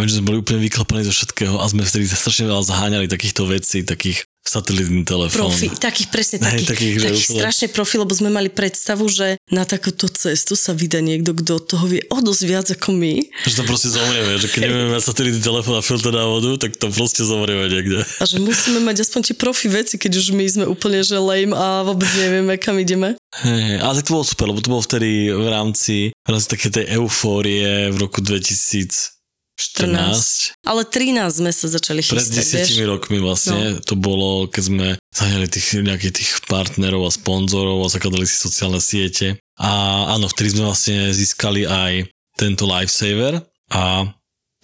viem, 0.00 0.08
že 0.08 0.20
sme 0.20 0.28
boli 0.32 0.40
úplne 0.44 0.64
vyklapaní 0.64 1.04
zo 1.04 1.12
všetkého 1.12 1.56
a 1.60 1.64
sme 1.68 1.84
vtedy 1.84 2.04
strašne 2.08 2.48
veľa 2.48 2.64
zaháňali 2.64 3.06
takýchto 3.08 3.48
vecí, 3.48 3.84
takých 3.84 4.24
satelitný 4.44 5.08
telefón. 5.08 5.48
Profi, 5.48 5.72
takých 5.72 6.08
presne 6.12 6.36
takých, 6.36 6.68
Hej, 6.68 6.72
takých, 6.76 6.94
takých 7.00 7.26
úplne... 7.32 7.40
strašne 7.40 7.66
profi, 7.72 7.94
lebo 7.96 8.12
sme 8.12 8.28
mali 8.28 8.52
predstavu, 8.52 9.08
že 9.08 9.40
na 9.48 9.64
takúto 9.64 10.04
cestu 10.12 10.52
sa 10.52 10.76
vydá 10.76 11.00
niekto, 11.00 11.32
kto 11.32 11.64
toho 11.64 11.84
vie 11.88 12.04
o 12.12 12.20
dosť 12.20 12.42
viac 12.44 12.66
ako 12.68 12.92
my. 12.92 13.24
Že 13.48 13.56
to 13.56 13.64
proste 13.64 13.88
zomrieme, 13.96 14.36
že 14.36 14.48
keď 14.52 14.62
mať 14.92 15.02
satelitný 15.02 15.40
telefón 15.40 15.80
a 15.80 15.82
filter 15.82 16.12
na 16.12 16.28
vodu, 16.28 16.60
tak 16.60 16.76
to 16.76 16.92
proste 16.92 17.24
zomrieme 17.24 17.72
niekde. 17.72 18.04
A 18.20 18.24
že 18.28 18.36
musíme 18.36 18.84
mať 18.84 19.08
aspoň 19.08 19.32
tie 19.32 19.36
profi 19.36 19.66
veci, 19.72 19.96
keď 19.96 20.12
už 20.20 20.26
my 20.36 20.44
sme 20.44 20.64
úplne 20.68 21.00
že 21.00 21.16
lame 21.16 21.56
a 21.56 21.80
vôbec 21.82 22.08
nevieme, 22.20 22.60
kam 22.60 22.76
ideme. 22.76 23.16
Hej, 23.40 23.80
ale 23.80 24.04
to 24.04 24.14
bolo 24.14 24.24
super, 24.28 24.46
lebo 24.52 24.60
to 24.60 24.70
bolo 24.70 24.84
vtedy 24.84 25.32
v 25.32 25.48
rámci, 25.48 25.96
v 26.12 26.28
rámci 26.28 26.46
také 26.46 26.68
tej 26.70 27.00
eufórie 27.00 27.90
v 27.90 27.96
roku 27.96 28.20
2000 28.20 29.13
14. 29.54 30.58
Ale 30.66 30.82
13 30.82 31.30
sme 31.30 31.50
sa 31.54 31.66
začali 31.70 32.02
chystať, 32.02 32.26
Pred 32.26 32.66
10 32.66 32.74
vieš? 32.74 32.90
rokmi 32.90 33.18
vlastne 33.22 33.78
no. 33.78 33.82
to 33.86 33.94
bolo, 33.94 34.50
keď 34.50 34.62
sme 34.66 34.88
zahrali 35.14 35.46
tých 35.46 35.78
nejakých 35.78 36.14
tých 36.14 36.30
partnerov 36.50 37.06
a 37.06 37.14
sponzorov 37.14 37.86
a 37.86 37.92
zakladali 37.92 38.26
si 38.26 38.34
sociálne 38.34 38.82
siete. 38.82 39.38
A 39.54 39.70
áno, 40.10 40.26
vtedy 40.26 40.58
sme 40.58 40.66
vlastne 40.66 41.14
získali 41.14 41.70
aj 41.70 42.10
tento 42.34 42.66
lifesaver 42.66 43.46
a 43.70 44.10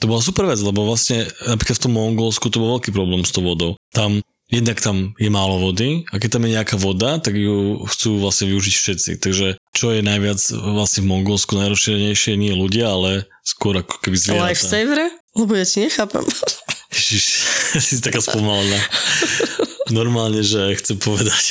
to 0.02 0.08
bola 0.08 0.24
super 0.24 0.48
vec, 0.48 0.58
lebo 0.58 0.88
vlastne 0.88 1.28
napríklad 1.44 1.76
v 1.76 1.84
tom 1.86 1.94
Mongolsku 1.94 2.48
to 2.50 2.58
bol 2.58 2.80
veľký 2.80 2.90
problém 2.90 3.22
s 3.22 3.30
tou 3.30 3.44
vodou. 3.44 3.76
Tam 3.94 4.18
jednak 4.50 4.82
tam 4.82 5.14
je 5.16 5.30
málo 5.30 5.62
vody 5.62 6.02
a 6.10 6.18
keď 6.18 6.36
tam 6.36 6.44
je 6.44 6.54
nejaká 6.58 6.76
voda, 6.76 7.22
tak 7.22 7.38
ju 7.38 7.86
chcú 7.86 8.18
vlastne 8.18 8.50
využiť 8.50 8.74
všetci. 8.74 9.10
Takže 9.22 9.48
čo 9.70 9.86
je 9.94 10.02
najviac 10.02 10.40
vlastne 10.74 11.06
v 11.06 11.10
Mongolsku 11.14 11.54
najrozšírenejšie, 11.54 12.34
nie 12.34 12.52
ľudia, 12.52 12.90
ale 12.90 13.30
skôr 13.50 13.74
ako 13.82 13.98
keby 13.98 14.16
zvieratá. 14.16 14.54
Lifesavere? 14.54 15.06
Lebo 15.34 15.52
ja 15.58 15.66
ti 15.66 15.82
nechápem. 15.82 16.22
Ježiš, 16.90 17.24
si 17.86 18.02
taká 18.02 18.22
spomalená. 18.22 18.78
Normálne, 19.90 20.42
že 20.42 20.74
chcem 20.78 20.98
povedať. 20.98 21.44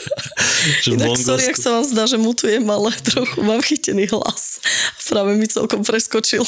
že 0.84 0.96
Inak 0.96 1.16
sorry, 1.20 1.44
Mongolsku... 1.44 1.52
ak 1.52 1.58
sa 1.60 1.70
vám 1.76 1.84
zdá, 1.84 2.04
že 2.08 2.16
mutujem, 2.16 2.64
ale 2.64 2.92
trochu 3.04 3.38
mám 3.44 3.60
chytený 3.60 4.08
hlas. 4.12 4.60
Práve 5.08 5.36
mi 5.36 5.44
celkom 5.48 5.84
preskočil. 5.84 6.44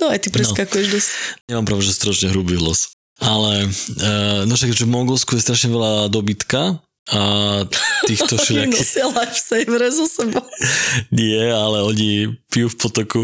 No 0.00 0.08
aj 0.08 0.24
ty 0.24 0.28
preskakuješ 0.32 0.86
dosť. 0.88 1.08
Nemám 1.52 1.68
pravdu, 1.68 1.84
že 1.84 1.96
strašne 1.96 2.32
hrubý 2.32 2.56
hlas. 2.56 2.96
Ale, 3.22 3.68
uh, 3.70 4.42
no 4.48 4.56
však, 4.56 4.74
že 4.74 4.88
v 4.88 4.92
Mongolsku 4.92 5.38
je 5.38 5.44
strašne 5.44 5.70
veľa 5.70 6.10
dobytka 6.10 6.82
a 7.10 7.20
týchto 8.08 8.38
všelijakých... 8.38 8.78
nosia 8.78 9.06
lifesavere 9.10 9.88
so 9.90 10.06
sebou. 10.06 10.46
Nie, 11.10 11.50
ale 11.50 11.82
oni 11.82 12.30
pijú 12.46 12.70
v 12.70 12.76
potoku, 12.78 13.22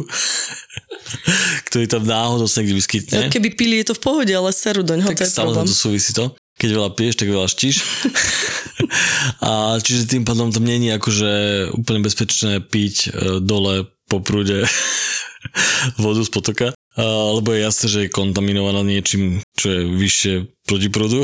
ktorý 1.71 1.87
tam 1.87 2.03
náhodou 2.03 2.51
sa 2.51 2.61
niekde 2.61 2.75
vyskytne. 2.75 3.31
No, 3.31 3.31
keby 3.31 3.55
pili, 3.55 3.79
je 3.83 3.95
to 3.95 3.99
v 3.99 4.03
pohode, 4.03 4.33
ale 4.35 4.51
seru 4.51 4.83
to 4.83 4.99
tak 4.99 5.23
je 5.23 5.31
problém. 5.31 5.67
to 5.67 5.77
súvisí 5.77 6.11
to. 6.11 6.35
Keď 6.59 6.71
veľa 6.75 6.91
piješ, 6.99 7.15
tak 7.23 7.31
veľa 7.31 7.47
štíš. 7.47 7.77
a 9.47 9.79
čiže 9.79 10.11
tým 10.11 10.27
pádom 10.27 10.51
tam 10.51 10.67
není 10.67 10.91
akože 10.91 11.31
úplne 11.71 12.03
bezpečné 12.03 12.59
piť 12.59 12.97
e, 13.07 13.39
dole 13.39 13.87
po 14.11 14.19
prúde 14.19 14.67
vodu 16.03 16.19
z 16.27 16.31
potoka. 16.35 16.67
A, 16.99 17.03
lebo 17.39 17.55
je 17.55 17.63
jasné, 17.63 17.87
že 17.87 18.01
je 18.03 18.11
kontaminovaná 18.11 18.83
niečím, 18.83 19.39
čo 19.55 19.71
je 19.71 19.81
vyššie 19.87 20.35
proti 20.67 20.89
prúdu. 20.91 21.23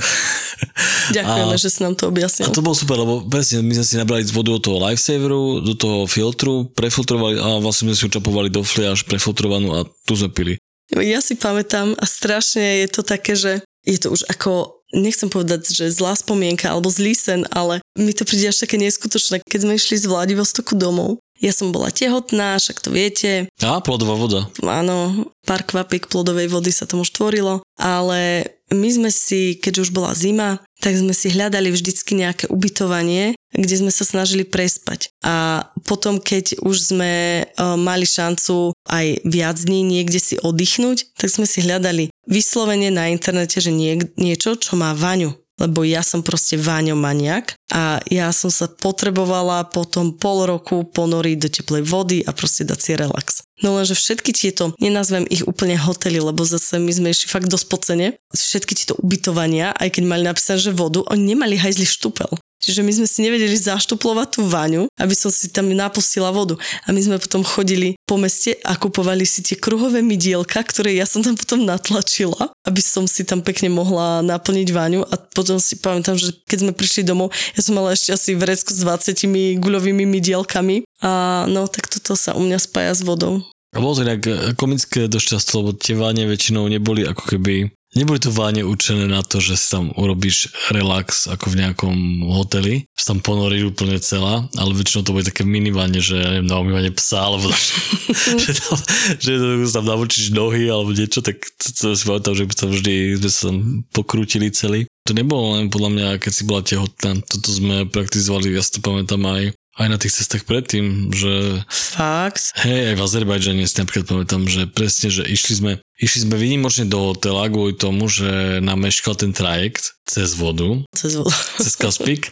Ďakujeme, 1.16 1.54
A- 1.54 1.61
že 1.61 1.68
si 1.68 1.80
nám 1.80 1.94
to 1.94 2.06
A 2.06 2.11
objasnil. 2.11 2.49
to 2.49 2.61
bolo 2.61 2.73
super, 2.73 2.96
lebo 2.96 3.23
presne 3.23 3.61
my 3.61 3.75
sme 3.75 3.84
si 3.84 3.94
nabrali 3.94 4.23
vodu 4.26 4.50
do 4.50 4.61
toho 4.61 4.78
lifesaveru, 4.80 5.42
do 5.61 5.75
toho 5.75 5.99
filtru, 6.04 6.68
prefiltrovali 6.70 7.37
a 7.37 7.58
vlastne 7.58 7.88
sme 7.88 7.94
si 7.94 8.02
ju 8.02 8.11
čapovali 8.11 8.49
do 8.49 8.61
fliaž 8.61 9.02
prefiltrovanú 9.02 9.68
a 9.73 9.78
tu 10.02 10.14
sme 10.14 10.28
pili. 10.28 10.54
Ja 10.90 11.18
si 11.18 11.34
pamätám 11.34 11.94
a 11.94 12.04
strašne 12.04 12.82
je 12.82 12.88
to 12.88 13.00
také, 13.00 13.34
že 13.34 13.52
je 13.82 13.99
to 13.99 14.08
už 14.11 14.25
ako, 14.26 14.80
nechcem 14.92 15.28
povedať, 15.28 15.66
že 15.66 15.88
zlá 15.90 16.14
spomienka 16.14 16.68
alebo 16.68 16.88
zlý 16.88 17.12
sen, 17.12 17.44
ale 17.50 17.80
mi 17.94 18.12
to 18.12 18.25
príde 18.25 18.49
až 18.49 18.64
také 18.64 18.76
neskutočné. 18.76 19.40
Keď 19.42 19.61
sme 19.61 19.75
išli 19.75 19.96
z 19.96 20.06
Vladivostoku 20.06 20.73
domov, 20.73 21.18
ja 21.37 21.50
som 21.50 21.68
bola 21.68 21.90
tehotná, 21.90 22.56
však 22.56 22.78
to 22.78 22.88
viete, 22.88 23.50
A 23.58 23.82
plodová 23.82 24.14
voda. 24.14 24.46
áno, 24.62 25.28
pár 25.42 25.66
kvapiek 25.66 26.06
plodovej 26.06 26.49
vody 26.49 26.70
sa 26.70 26.87
tomu 26.87 27.02
už 27.02 27.11
tvorilo, 27.11 27.61
ale 27.75 28.53
my 28.73 28.88
sme 28.88 29.11
si, 29.12 29.61
keď 29.61 29.85
už 29.85 29.92
bola 29.92 30.16
zima, 30.16 30.64
tak 30.80 30.97
sme 30.97 31.12
si 31.12 31.28
hľadali 31.33 31.68
vždycky 31.68 32.16
nejaké 32.16 32.49
ubytovanie, 32.49 33.37
kde 33.52 33.75
sme 33.76 33.92
sa 33.92 34.04
snažili 34.04 34.42
prespať. 34.42 35.12
A 35.23 35.68
potom, 35.85 36.18
keď 36.18 36.64
už 36.64 36.92
sme 36.92 37.44
uh, 37.44 37.76
mali 37.76 38.09
šancu 38.09 38.73
aj 38.88 39.25
viac 39.25 39.56
dní 39.61 39.85
niekde 39.85 40.18
si 40.18 40.35
oddychnúť, 40.40 41.14
tak 41.14 41.28
sme 41.30 41.44
si 41.44 41.62
hľadali 41.62 42.11
vyslovene 42.26 42.88
na 42.88 43.12
internete, 43.12 43.61
že 43.61 43.71
nie, 43.71 44.00
niečo, 44.16 44.56
čo 44.56 44.75
má 44.75 44.97
vaňu 44.97 45.43
lebo 45.61 45.87
ja 45.87 46.02
som 46.02 46.26
proste 46.26 46.58
váňomaniak 46.58 47.54
a 47.70 48.02
ja 48.11 48.28
som 48.34 48.50
sa 48.50 48.66
potrebovala 48.66 49.70
potom 49.70 50.14
pol 50.14 50.50
roku 50.50 50.82
ponoriť 50.82 51.37
do 51.38 51.49
teplej 51.49 51.82
vody 51.87 52.18
a 52.26 52.34
proste 52.34 52.66
dať 52.66 52.78
si 52.80 52.92
relax. 52.99 53.46
No 53.62 53.78
lenže 53.78 53.94
všetky 53.94 54.34
tieto, 54.34 54.75
nenazvem 54.82 55.25
ich 55.30 55.46
úplne 55.46 55.78
hotely, 55.78 56.18
lebo 56.18 56.42
zase 56.42 56.82
my 56.82 56.90
sme 56.90 57.14
išli 57.14 57.30
fakt 57.30 57.46
dosť 57.46 57.66
pocene, 57.70 58.06
všetky 58.34 58.75
tieto 58.75 58.99
ubytovania, 58.99 59.70
aj 59.78 59.94
keď 59.94 60.02
mali 60.04 60.26
napísané, 60.26 60.58
že 60.58 60.75
vodu, 60.75 61.06
oni 61.06 61.34
nemali 61.34 61.54
hajzli 61.54 61.87
štupel. 61.87 62.34
Čiže 62.64 62.80
my 62.80 62.92
sme 62.97 63.06
si 63.06 63.21
nevedeli 63.21 63.52
zaštuplovať 63.61 64.40
tú 64.40 64.40
vaňu, 64.49 64.88
aby 64.97 65.12
som 65.12 65.28
si 65.28 65.52
tam 65.52 65.68
napustila 65.68 66.33
vodu. 66.33 66.56
A 66.88 66.97
my 66.97 67.00
sme 67.04 67.16
potom 67.21 67.44
chodili 67.44 67.92
po 68.09 68.16
meste 68.16 68.56
a 68.64 68.73
kupovali 68.80 69.28
si 69.28 69.44
tie 69.44 69.61
kruhové 69.61 70.00
mydielka, 70.00 70.64
ktoré 70.64 70.97
ja 70.97 71.04
som 71.04 71.21
tam 71.21 71.37
potom 71.37 71.61
natlačila, 71.68 72.49
aby 72.64 72.80
som 72.80 73.04
si 73.04 73.28
tam 73.28 73.44
pekne 73.44 73.68
mohla 73.68 74.25
naplniť 74.25 74.68
vaňu. 74.73 75.04
A 75.04 75.14
potom 75.21 75.61
si 75.61 75.76
pamätám, 75.76 76.16
že 76.16 76.33
keď 76.49 76.59
sme 76.64 76.73
prišli 76.73 77.04
domov, 77.04 77.37
ja 77.52 77.61
som 77.61 77.76
mala 77.76 77.92
ešte 77.92 78.16
asi 78.16 78.33
vrecku 78.33 78.73
s 78.73 78.80
20 78.80 79.61
guľovými 79.61 80.09
mydielkami. 80.09 80.88
A 81.04 81.44
no, 81.52 81.68
tak 81.68 81.92
toto 81.92 82.16
sa 82.16 82.33
u 82.33 82.40
mňa 82.40 82.56
spája 82.56 82.97
s 82.97 83.04
vodou. 83.04 83.44
A 83.75 83.83
bolo 83.83 83.99
to 83.99 84.06
inak 84.06 84.23
e, 84.25 84.54
komické 84.54 85.11
dosť 85.11 85.26
často, 85.35 85.52
lebo 85.61 85.75
tie 85.75 85.99
váne 85.99 86.30
väčšinou 86.30 86.71
neboli 86.71 87.02
ako 87.02 87.26
keby 87.26 87.75
Neboli 87.94 88.18
to 88.18 88.34
váne 88.34 88.66
určené 88.66 89.06
na 89.06 89.22
to, 89.22 89.38
že 89.38 89.54
si 89.54 89.70
tam 89.70 89.94
urobíš 89.94 90.50
relax 90.74 91.30
ako 91.30 91.54
v 91.54 91.58
nejakom 91.62 92.26
hoteli, 92.26 92.90
sa 92.98 93.14
tam 93.14 93.22
ponoríš 93.22 93.70
úplne 93.70 94.02
celá, 94.02 94.50
ale 94.58 94.74
väčšinou 94.74 95.06
to 95.06 95.14
boli 95.14 95.22
také 95.22 95.46
miniváne, 95.46 96.02
že 96.02 96.18
ja 96.18 96.28
neviem, 96.34 96.50
na 96.50 96.58
umývanie 96.58 96.90
psa, 96.90 97.30
alebo 97.30 97.46
že 98.42 98.50
tam, 98.58 98.76
že 99.22 99.30
tam 99.70 99.86
namočíš 99.86 100.34
nohy 100.34 100.66
alebo 100.66 100.90
niečo, 100.90 101.22
tak 101.22 101.38
to, 101.54 101.70
to 101.70 101.86
si 101.94 102.02
pamätám, 102.02 102.34
že 102.34 102.44
sa 102.50 102.66
vždy 102.66 103.22
sme 103.22 103.30
sa 103.30 103.42
tam 103.50 103.58
pokrútili 103.94 104.50
celý. 104.50 104.90
To 105.06 105.14
nebolo 105.14 105.60
len 105.60 105.70
podľa 105.70 105.90
mňa, 105.94 106.08
keď 106.18 106.32
si 106.34 106.42
bola 106.42 106.66
tehotná, 106.66 107.22
toto 107.22 107.48
sme 107.54 107.86
praktizovali, 107.86 108.50
ja 108.50 108.64
si 108.64 108.74
to 108.74 108.80
pamätám 108.82 109.22
aj 109.22 109.54
aj 109.74 109.88
na 109.90 109.98
tých 109.98 110.22
cestách 110.22 110.46
predtým, 110.46 111.10
že 111.10 111.66
Fakt? 111.66 112.54
hej, 112.62 112.94
aj 112.94 112.94
v 112.94 113.02
Azerbajdžane 113.02 113.66
si 113.66 113.76
napríklad 113.82 114.06
pamätám, 114.06 114.46
že 114.46 114.70
presne, 114.70 115.10
že 115.10 115.26
išli 115.26 115.54
sme, 115.58 115.72
išli 115.96 116.22
sme 116.22 116.34
vynimočne 116.34 116.84
do 116.84 117.08
hotela 117.08 117.46
kvôli 117.46 117.72
tomu, 117.72 118.06
že 118.06 118.26
nám 118.58 118.80
meškal 118.80 119.14
ten 119.14 119.30
trajekt 119.30 119.94
cez 120.04 120.34
vodu, 120.34 120.84
Cez 120.90 121.14
vodu. 121.14 121.32
cez 121.64 121.74
Kaspik 121.74 122.28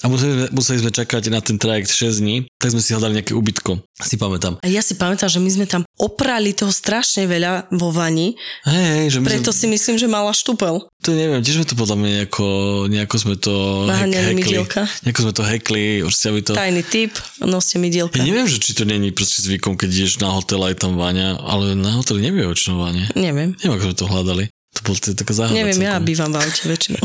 a 0.00 0.08
museli, 0.08 0.32
sme- 0.34 0.50
museli 0.50 0.78
sme 0.80 0.90
čakať 0.90 1.22
na 1.28 1.38
ten 1.38 1.54
trajekt 1.54 1.88
6 1.88 2.18
dní, 2.18 2.36
tak 2.56 2.70
sme 2.70 2.80
si 2.80 2.90
hľadali 2.90 3.16
nejaké 3.16 3.30
ubytko, 3.32 3.78
si 3.96 4.16
pamätám. 4.16 4.58
A 4.58 4.66
ja 4.66 4.80
si 4.80 4.94
pamätám, 4.94 5.28
že 5.28 5.38
my 5.38 5.46
sme 5.48 5.66
tam 5.66 5.86
oprali 5.94 6.50
toho 6.50 6.70
strašne 6.70 7.24
veľa 7.24 7.70
vo 7.70 7.90
vani, 7.90 8.34
Hej, 8.64 9.06
že 9.08 9.18
my 9.18 9.26
preto 9.28 9.50
si 9.50 9.64
sme, 9.64 9.76
myslím, 9.76 9.94
že 9.96 10.06
mala 10.06 10.32
štupel. 10.32 10.82
to 10.98 11.10
neviem, 11.12 11.38
tiež 11.38 11.58
sme 11.58 11.68
to 11.68 11.74
podľa 11.74 11.94
mňa 11.96 12.10
nejako, 12.16 12.46
nejako 12.88 13.16
sme 13.16 13.34
to 13.36 13.54
Naháňali 13.84 14.14
hack- 14.16 14.26
hackli, 14.28 14.42
mydielka. 14.42 14.80
nejako 15.00 15.20
sme 15.20 15.32
to 15.32 15.42
hackli, 15.44 15.82
určite 16.00 16.26
aby 16.26 16.40
to... 16.42 16.52
Tajný 16.52 16.82
tip, 16.82 17.12
noste 17.40 17.76
mi 17.76 17.86
dielka. 17.86 18.18
Ja 18.18 18.24
neviem, 18.24 18.46
že 18.46 18.58
či 18.58 18.74
to 18.74 18.82
není 18.82 19.10
proste 19.10 19.38
zvykom, 19.40 19.74
keď 19.74 19.88
ideš 19.92 20.18
na 20.18 20.32
hotel 20.32 20.58
aj 20.60 20.74
tam 20.76 20.96
váňa, 20.96 21.38
ale 21.38 21.74
na 21.74 21.94
hoteli 21.94 22.18
nebýva 22.20 22.50
väčšinou 22.50 22.78
váňa. 22.80 23.01
Neviem. 23.14 23.54
Neviem, 23.60 23.74
ako 23.78 23.94
to 23.94 24.06
hľadali. 24.08 24.44
To 24.72 24.80
bol 24.88 24.96
to 24.96 25.12
taká 25.12 25.32
záhada. 25.36 25.56
Neviem, 25.56 25.80
ja 25.84 26.00
celkom. 26.00 26.08
bývam 26.08 26.30
v 26.32 26.36
aute 26.40 26.64
väčšinou. 26.64 27.04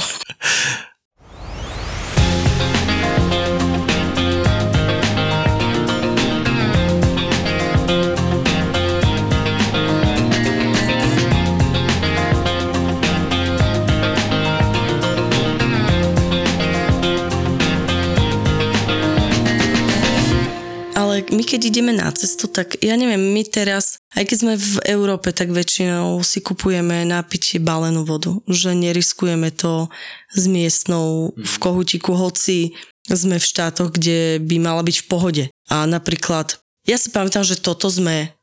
Ale 20.98 21.26
my 21.30 21.44
keď 21.46 21.62
ideme 21.70 21.94
na 21.94 22.10
cestu, 22.14 22.50
tak 22.50 22.78
ja 22.82 22.94
neviem, 22.98 23.22
my 23.22 23.44
teraz, 23.46 23.98
aj 24.18 24.24
keď 24.26 24.38
sme 24.42 24.54
v 24.58 24.76
Európe, 24.90 25.30
tak 25.30 25.54
väčšinou 25.54 26.18
si 26.26 26.42
kupujeme 26.42 27.06
na 27.06 27.22
pitie 27.22 27.62
balenú 27.62 28.02
vodu, 28.02 28.34
že 28.50 28.74
neriskujeme 28.74 29.54
to 29.54 29.86
s 30.34 30.50
miestnou 30.50 31.38
v 31.38 31.56
kohutiku, 31.62 32.18
hoci 32.18 32.74
sme 33.06 33.38
v 33.38 33.46
štátoch, 33.46 33.94
kde 33.94 34.42
by 34.42 34.58
mala 34.58 34.82
byť 34.82 34.98
v 35.06 35.08
pohode. 35.08 35.44
A 35.70 35.86
napríklad, 35.86 36.58
ja 36.90 36.98
si 36.98 37.14
pamätám, 37.14 37.46
že 37.46 37.62
toto 37.62 37.94
sme 37.94 38.34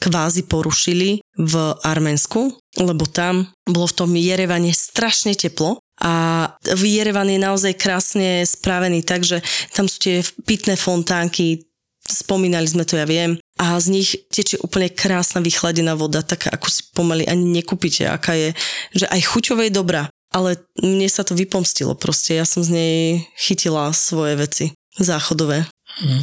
kvázi 0.00 0.48
porušili 0.48 1.22
v 1.36 1.54
Arménsku, 1.84 2.56
lebo 2.80 3.04
tam 3.06 3.46
bolo 3.68 3.86
v 3.86 3.96
tom 3.96 4.10
Jerevane 4.16 4.72
strašne 4.72 5.36
teplo 5.36 5.78
a 6.00 6.48
Jerevan 6.64 7.28
je 7.28 7.36
naozaj 7.36 7.76
krásne 7.76 8.42
spravený, 8.48 9.04
takže 9.04 9.44
tam 9.76 9.84
sú 9.84 10.00
tie 10.00 10.24
pitné 10.48 10.80
fontánky, 10.80 11.68
spomínali 12.00 12.64
sme 12.64 12.88
to, 12.88 12.96
ja 12.96 13.04
viem, 13.04 13.36
a 13.60 13.76
z 13.76 13.86
nich 13.92 14.16
tečie 14.32 14.56
úplne 14.64 14.88
krásna 14.88 15.44
vychladená 15.44 15.92
voda, 15.92 16.24
taká 16.24 16.48
ako 16.48 16.72
si 16.72 16.80
pomaly 16.96 17.28
ani 17.28 17.60
nekúpite, 17.60 18.08
aká 18.08 18.32
je, 18.32 18.56
že 18.96 19.04
aj 19.12 19.20
chuťové 19.20 19.68
je 19.68 19.76
dobrá, 19.76 20.08
ale 20.32 20.56
mne 20.80 21.04
sa 21.12 21.28
to 21.28 21.36
vypomstilo 21.36 21.92
proste, 21.92 22.40
ja 22.40 22.48
som 22.48 22.64
z 22.64 22.72
nej 22.72 22.96
chytila 23.36 23.92
svoje 23.92 24.40
veci 24.40 24.64
záchodové. 24.96 25.68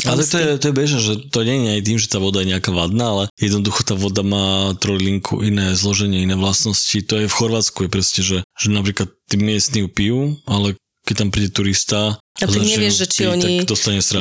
Ale 0.08 0.24
to 0.24 0.39
je, 0.39 0.50
to 0.58 0.65
je 0.72 0.75
bežné, 0.79 1.00
že 1.03 1.13
to 1.27 1.44
nie 1.44 1.60
je 1.60 1.72
aj 1.77 1.84
tým, 1.84 1.98
že 2.00 2.08
tá 2.08 2.17
voda 2.24 2.39
je 2.41 2.50
nejaká 2.56 2.72
vadná, 2.72 3.06
ale 3.13 3.24
jednoducho 3.38 3.84
tá 3.84 4.00
voda 4.00 4.24
má 4.24 4.74
trojlinku 4.79 5.44
iné 5.44 5.75
zloženie, 5.75 6.24
iné 6.24 6.39
vlastnosti. 6.39 6.96
To 7.03 7.20
je 7.20 7.27
v 7.27 7.38
Chorvátsku, 7.38 7.86
je 7.86 7.91
presne, 7.91 8.22
že, 8.24 8.38
že 8.56 8.67
napríklad 8.72 9.12
tí 9.27 9.36
miestni 9.38 9.84
ju 9.84 9.89
pijú, 9.91 10.20
ale 10.48 10.79
keď 11.03 11.15
tam 11.20 11.29
príde 11.36 11.51
turista 11.51 12.00
A 12.39 12.46
ty 12.48 12.60
nevieš, 12.63 12.96
že 13.03 13.08
či 13.12 13.22
piť, 13.27 13.32
oni 13.32 13.51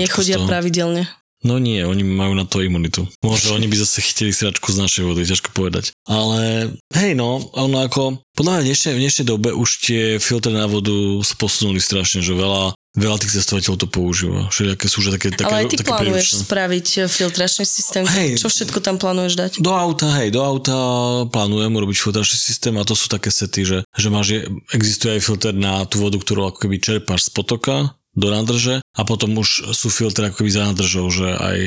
Nechodia 0.03 0.39
pravidelne. 0.43 1.07
No 1.47 1.63
nie, 1.63 1.79
oni 1.81 2.03
majú 2.03 2.35
na 2.35 2.43
to 2.43 2.59
imunitu. 2.59 3.07
Možno 3.23 3.55
oni 3.55 3.71
by 3.71 3.79
zase 3.79 4.03
chytili 4.03 4.35
sračku 4.35 4.75
z 4.75 4.83
našej 4.83 5.03
vody, 5.07 5.23
ťažko 5.23 5.55
povedať. 5.55 5.95
Ale 6.05 6.75
hej 6.91 7.15
no, 7.15 7.39
ono 7.55 7.87
ako, 7.87 8.19
podľa 8.35 8.51
mňa 8.51 8.63
v 8.63 8.67
dnešnej, 8.67 8.93
v 8.93 9.03
dnešnej 9.07 9.27
dobe 9.27 9.55
už 9.55 9.69
tie 9.79 10.03
filtre 10.19 10.51
na 10.51 10.67
vodu 10.67 10.91
sa 11.23 11.39
posunuli 11.39 11.79
strašne, 11.79 12.19
že 12.19 12.35
veľa, 12.35 12.75
veľa 12.95 13.17
tých 13.23 13.39
cestovateľov 13.39 13.79
to 13.79 13.87
používa. 13.87 14.51
Všelijaké 14.51 14.87
sú 14.91 14.97
už 15.01 15.15
také, 15.15 15.31
také, 15.31 15.47
Ale 15.47 15.63
aj 15.63 15.71
ty 15.71 15.79
také 15.79 15.87
plánuješ 15.87 16.27
príručné. 16.27 16.39
spraviť 16.43 16.87
eh, 16.99 17.07
filtračný 17.07 17.65
systém. 17.65 18.03
Hej. 18.03 18.31
Čo 18.43 18.49
všetko 18.51 18.79
tam 18.83 18.97
plánuješ 18.99 19.35
dať? 19.39 19.51
Do 19.63 19.71
auta, 19.71 20.11
hej, 20.19 20.35
do 20.35 20.43
auta 20.43 20.77
plánujem 21.31 21.71
urobiť 21.71 21.97
filtračný 21.97 22.39
systém 22.39 22.75
a 22.75 22.83
to 22.83 22.99
sú 22.99 23.07
také 23.07 23.31
sety, 23.31 23.63
že, 23.63 23.79
že 23.87 24.09
máš, 24.11 24.27
je- 24.35 24.47
existuje 24.73 25.15
aj 25.15 25.23
filter 25.23 25.55
na 25.55 25.87
tú 25.87 26.03
vodu, 26.03 26.19
ktorú 26.19 26.51
ako 26.51 26.67
keby 26.67 26.83
čerpáš 26.83 27.29
z 27.29 27.31
potoka 27.31 27.95
do 28.17 28.33
nádrže 28.33 28.81
a 28.81 29.01
potom 29.05 29.37
už 29.37 29.77
sú 29.77 29.93
filtre 29.93 30.27
ako 30.27 30.41
keby 30.43 30.51
za 30.51 30.67
nádržou, 30.73 31.07
že 31.13 31.29
aj 31.37 31.59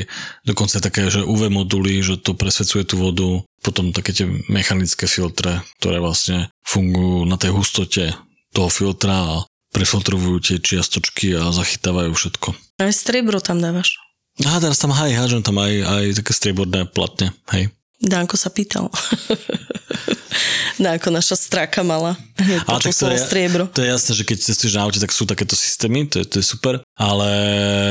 dokonca 0.42 0.82
také, 0.82 1.06
že 1.06 1.22
UV 1.22 1.46
moduly, 1.48 2.02
že 2.02 2.18
to 2.18 2.34
presvedcuje 2.34 2.82
tú 2.84 2.98
vodu, 2.98 3.30
potom 3.62 3.94
také 3.94 4.10
tie 4.10 4.26
mechanické 4.50 5.06
filtre, 5.06 5.62
ktoré 5.78 6.02
vlastne 6.02 6.50
fungujú 6.66 7.24
na 7.24 7.38
tej 7.38 7.54
hustote 7.54 8.12
toho 8.50 8.66
filtra 8.66 9.14
a 9.14 9.34
prefiltrujú 9.70 10.42
tie 10.42 10.56
čiastočky 10.58 11.38
a 11.38 11.54
zachytávajú 11.54 12.10
všetko. 12.10 12.48
Aj 12.82 12.90
striebro 12.90 13.38
tam 13.38 13.62
dávaš. 13.62 14.02
A 14.42 14.58
teraz 14.58 14.82
tam 14.82 14.90
aj 14.90 15.14
hádžem 15.14 15.42
tam 15.46 15.62
aj, 15.62 15.72
aj 15.86 16.04
také 16.22 16.32
strieborné 16.34 16.88
platne, 16.90 17.30
hej. 17.54 17.70
Danko 18.00 18.34
sa 18.34 18.48
pýtal. 18.48 18.88
Danko, 20.78 21.10
naša 21.10 21.36
straka 21.36 21.82
mala. 21.82 22.16
Ale 22.64 22.80
tak 22.80 22.94
to 22.94 23.06
je, 23.06 23.18
striebro. 23.20 23.68
to 23.68 23.84
je 23.84 23.88
jasné, 23.88 24.12
že 24.14 24.24
keď 24.24 24.38
cestuješ 24.40 24.74
na 24.74 24.82
aute, 24.82 24.96
tak 24.96 25.12
sú 25.12 25.28
takéto 25.28 25.52
systémy, 25.52 26.08
to 26.08 26.18
je, 26.18 26.26
to 26.26 26.36
je 26.40 26.46
super, 26.46 26.80
ale 26.96 27.28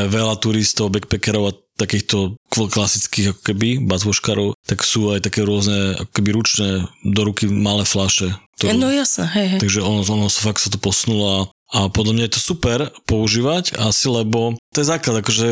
veľa 0.07 0.35
turistov, 0.37 0.89
backpackerov 0.89 1.43
a 1.45 1.57
takýchto 1.77 2.33
kl- 2.49 2.67
klasických 2.67 3.31
ako 3.31 3.41
keby 3.45 3.69
bazvoškarov, 3.79 4.57
tak 4.63 4.81
sú 4.81 5.13
aj 5.13 5.21
také 5.21 5.45
rôzne 5.45 5.95
ako 5.95 6.11
keby 6.11 6.29
ručné 6.33 6.69
do 7.05 7.21
ruky 7.23 7.45
malé 7.45 7.85
flaše. 7.85 8.33
ktoré- 8.57 8.73
No 8.73 8.89
jasné, 8.89 9.29
hej, 9.29 9.47
hej. 9.55 9.59
Takže 9.61 9.79
ono, 9.79 10.01
ono 10.03 10.27
sa 10.27 10.41
fakt 10.43 10.59
sa 10.59 10.67
to 10.67 10.75
posunulo 10.75 11.53
a, 11.69 11.85
podľa 11.87 12.13
mňa 12.13 12.23
je 12.25 12.33
to 12.33 12.41
super 12.41 12.79
používať 13.05 13.77
asi, 13.77 14.09
lebo 14.09 14.57
to 14.73 14.81
je 14.81 14.89
základ, 14.89 15.21
akože 15.21 15.45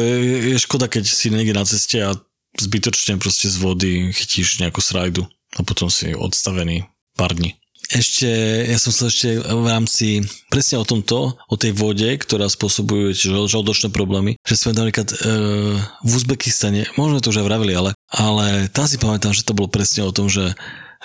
je 0.49 0.57
škoda, 0.57 0.89
keď 0.89 1.05
si 1.05 1.29
niekde 1.29 1.53
na 1.53 1.63
ceste 1.63 2.01
a 2.01 2.17
zbytočne 2.57 3.21
proste 3.21 3.47
z 3.47 3.57
vody 3.61 3.91
chytíš 4.11 4.59
nejakú 4.59 4.81
srajdu 4.81 5.25
a 5.55 5.61
potom 5.63 5.87
si 5.87 6.11
odstavený 6.11 6.89
pár 7.15 7.33
dní. 7.33 7.55
Ešte, 7.87 8.27
ja 8.67 8.75
som 8.75 8.91
chcel 8.91 9.07
ešte 9.07 9.29
v 9.39 9.63
rámci 9.63 10.19
presne 10.51 10.75
o 10.75 10.83
tomto, 10.83 11.39
o 11.39 11.55
tej 11.55 11.71
vode, 11.71 12.19
ktorá 12.19 12.51
spôsobuje 12.51 13.15
žal- 13.15 13.47
žalúdočné 13.47 13.95
problémy, 13.95 14.35
že 14.43 14.59
sme 14.59 14.75
napríklad 14.75 15.07
e, 15.07 15.15
v 15.79 16.11
Uzbekistane, 16.11 16.83
možno 16.99 17.23
to 17.23 17.31
už 17.31 17.39
aj 17.39 17.47
vravili, 17.47 17.79
ale, 17.79 17.95
ale 18.11 18.67
tam 18.75 18.91
si 18.91 18.99
pamätám, 18.99 19.31
že 19.31 19.47
to 19.47 19.55
bolo 19.55 19.71
presne 19.71 20.03
o 20.03 20.11
tom, 20.11 20.27
že 20.27 20.51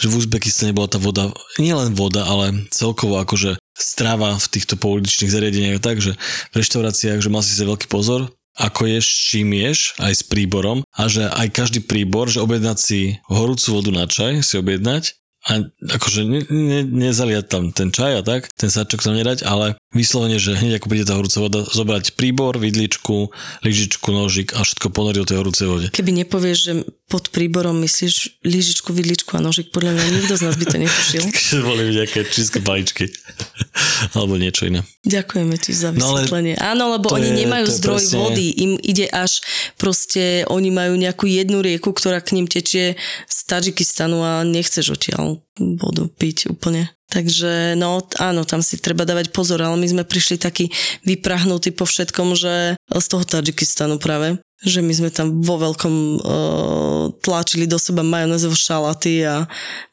že 0.00 0.08
v 0.08 0.24
Uzbekistane 0.24 0.72
bola 0.72 0.88
tá 0.88 0.96
voda, 0.96 1.28
nie 1.60 1.76
len 1.76 1.92
voda, 1.92 2.24
ale 2.24 2.64
celkovo 2.72 3.20
akože 3.20 3.60
strava 3.76 4.36
v 4.40 4.46
týchto 4.48 4.80
pouličných 4.80 5.28
zariadeniach 5.28 5.84
tak, 5.84 6.00
v 6.00 6.54
reštauráciách, 6.56 7.20
že 7.20 7.32
mal 7.32 7.44
si 7.44 7.52
sa 7.52 7.68
veľký 7.68 7.92
pozor, 7.92 8.32
ako 8.58 8.84
ješ, 8.84 9.06
čím 9.32 9.56
ješ, 9.56 9.96
aj 9.96 10.12
s 10.12 10.22
príborom 10.26 10.84
a 10.92 11.02
že 11.08 11.28
aj 11.28 11.48
každý 11.52 11.80
príbor, 11.80 12.28
že 12.28 12.44
objednať 12.44 12.78
si 12.78 13.00
horúcu 13.28 13.68
vodu 13.80 13.90
na 13.92 14.04
čaj, 14.04 14.44
si 14.44 14.60
objednať 14.60 15.22
a 15.42 15.58
akože 15.66 16.22
ne, 16.22 16.40
ne, 16.46 16.80
nezaliať 16.86 17.46
tam 17.50 17.74
ten 17.74 17.90
čaj 17.90 18.12
a 18.14 18.22
tak, 18.22 18.46
ten 18.54 18.70
sáčok 18.70 19.02
tam 19.02 19.18
nedať, 19.18 19.42
ale 19.42 19.74
vyslovene, 19.90 20.38
že 20.38 20.54
hneď 20.54 20.78
ako 20.78 20.86
príde 20.86 21.06
tá 21.10 21.18
horúca 21.18 21.42
voda, 21.42 21.66
zobrať 21.66 22.14
príbor, 22.14 22.62
vidličku, 22.62 23.34
lyžičku, 23.66 24.06
nožik 24.14 24.54
a 24.54 24.62
všetko 24.62 24.94
ponoriť 24.94 25.18
do 25.18 25.26
tej 25.26 25.38
horúcej 25.42 25.66
vode. 25.66 25.86
Keby 25.90 26.22
nepovieš, 26.22 26.58
že 26.62 26.72
pod 27.12 27.28
príborom 27.28 27.76
myslíš 27.76 28.40
lyžičku, 28.40 28.88
vidličku 28.88 29.36
a 29.36 29.44
nožik, 29.44 29.68
podľa 29.68 29.92
mňa 29.92 30.04
nikto 30.16 30.32
z 30.32 30.42
nás 30.48 30.56
by 30.56 30.64
to 30.64 30.76
netušil. 30.80 31.24
Takže 31.36 31.60
boli 31.60 31.92
nejaké 31.92 32.24
číske 32.24 32.64
paličky. 32.64 33.12
Alebo 34.16 34.40
niečo 34.40 34.64
iné. 34.64 34.80
Ďakujeme 35.04 35.60
ti 35.60 35.76
za 35.76 35.92
No 35.92 36.16
vysvetlenie. 36.16 36.56
Áno, 36.56 36.96
lebo 36.96 37.12
oni 37.12 37.28
je- 37.28 37.38
nemajú 37.44 37.68
zdroj 37.68 38.00
presne- 38.00 38.16
vody, 38.16 38.46
im 38.56 38.72
ide 38.80 39.04
až 39.12 39.44
proste, 39.76 40.48
oni 40.48 40.72
majú 40.72 40.96
nejakú 40.96 41.28
jednu 41.28 41.60
rieku, 41.60 41.92
ktorá 41.92 42.24
k 42.24 42.32
ním 42.32 42.48
tečie 42.48 42.96
z 43.28 43.38
Tadžikistanu 43.44 44.24
a 44.24 44.40
nechceš 44.42 44.96
odtiaľ 44.96 45.44
vodu 45.60 46.08
piť 46.08 46.48
úplne. 46.48 46.88
Takže 47.12 47.76
no 47.76 48.00
áno, 48.16 48.48
tam 48.48 48.64
si 48.64 48.80
treba 48.80 49.04
dávať 49.04 49.36
pozor, 49.36 49.60
ale 49.60 49.76
my 49.76 49.84
sme 49.84 50.04
prišli 50.08 50.40
takí 50.40 50.72
vyprahnutí 51.04 51.76
po 51.76 51.84
všetkom, 51.84 52.32
že 52.32 52.80
z 52.88 53.06
toho 53.12 53.20
Tadžikistanu 53.28 54.00
práve, 54.00 54.40
že 54.62 54.80
my 54.80 54.92
sme 54.94 55.10
tam 55.10 55.42
vo 55.42 55.58
veľkom 55.58 55.94
uh, 55.94 57.04
tlačili 57.18 57.66
do 57.66 57.76
seba 57.76 58.06
majonézové 58.06 58.54
šalaty 58.54 59.26
a 59.26 59.46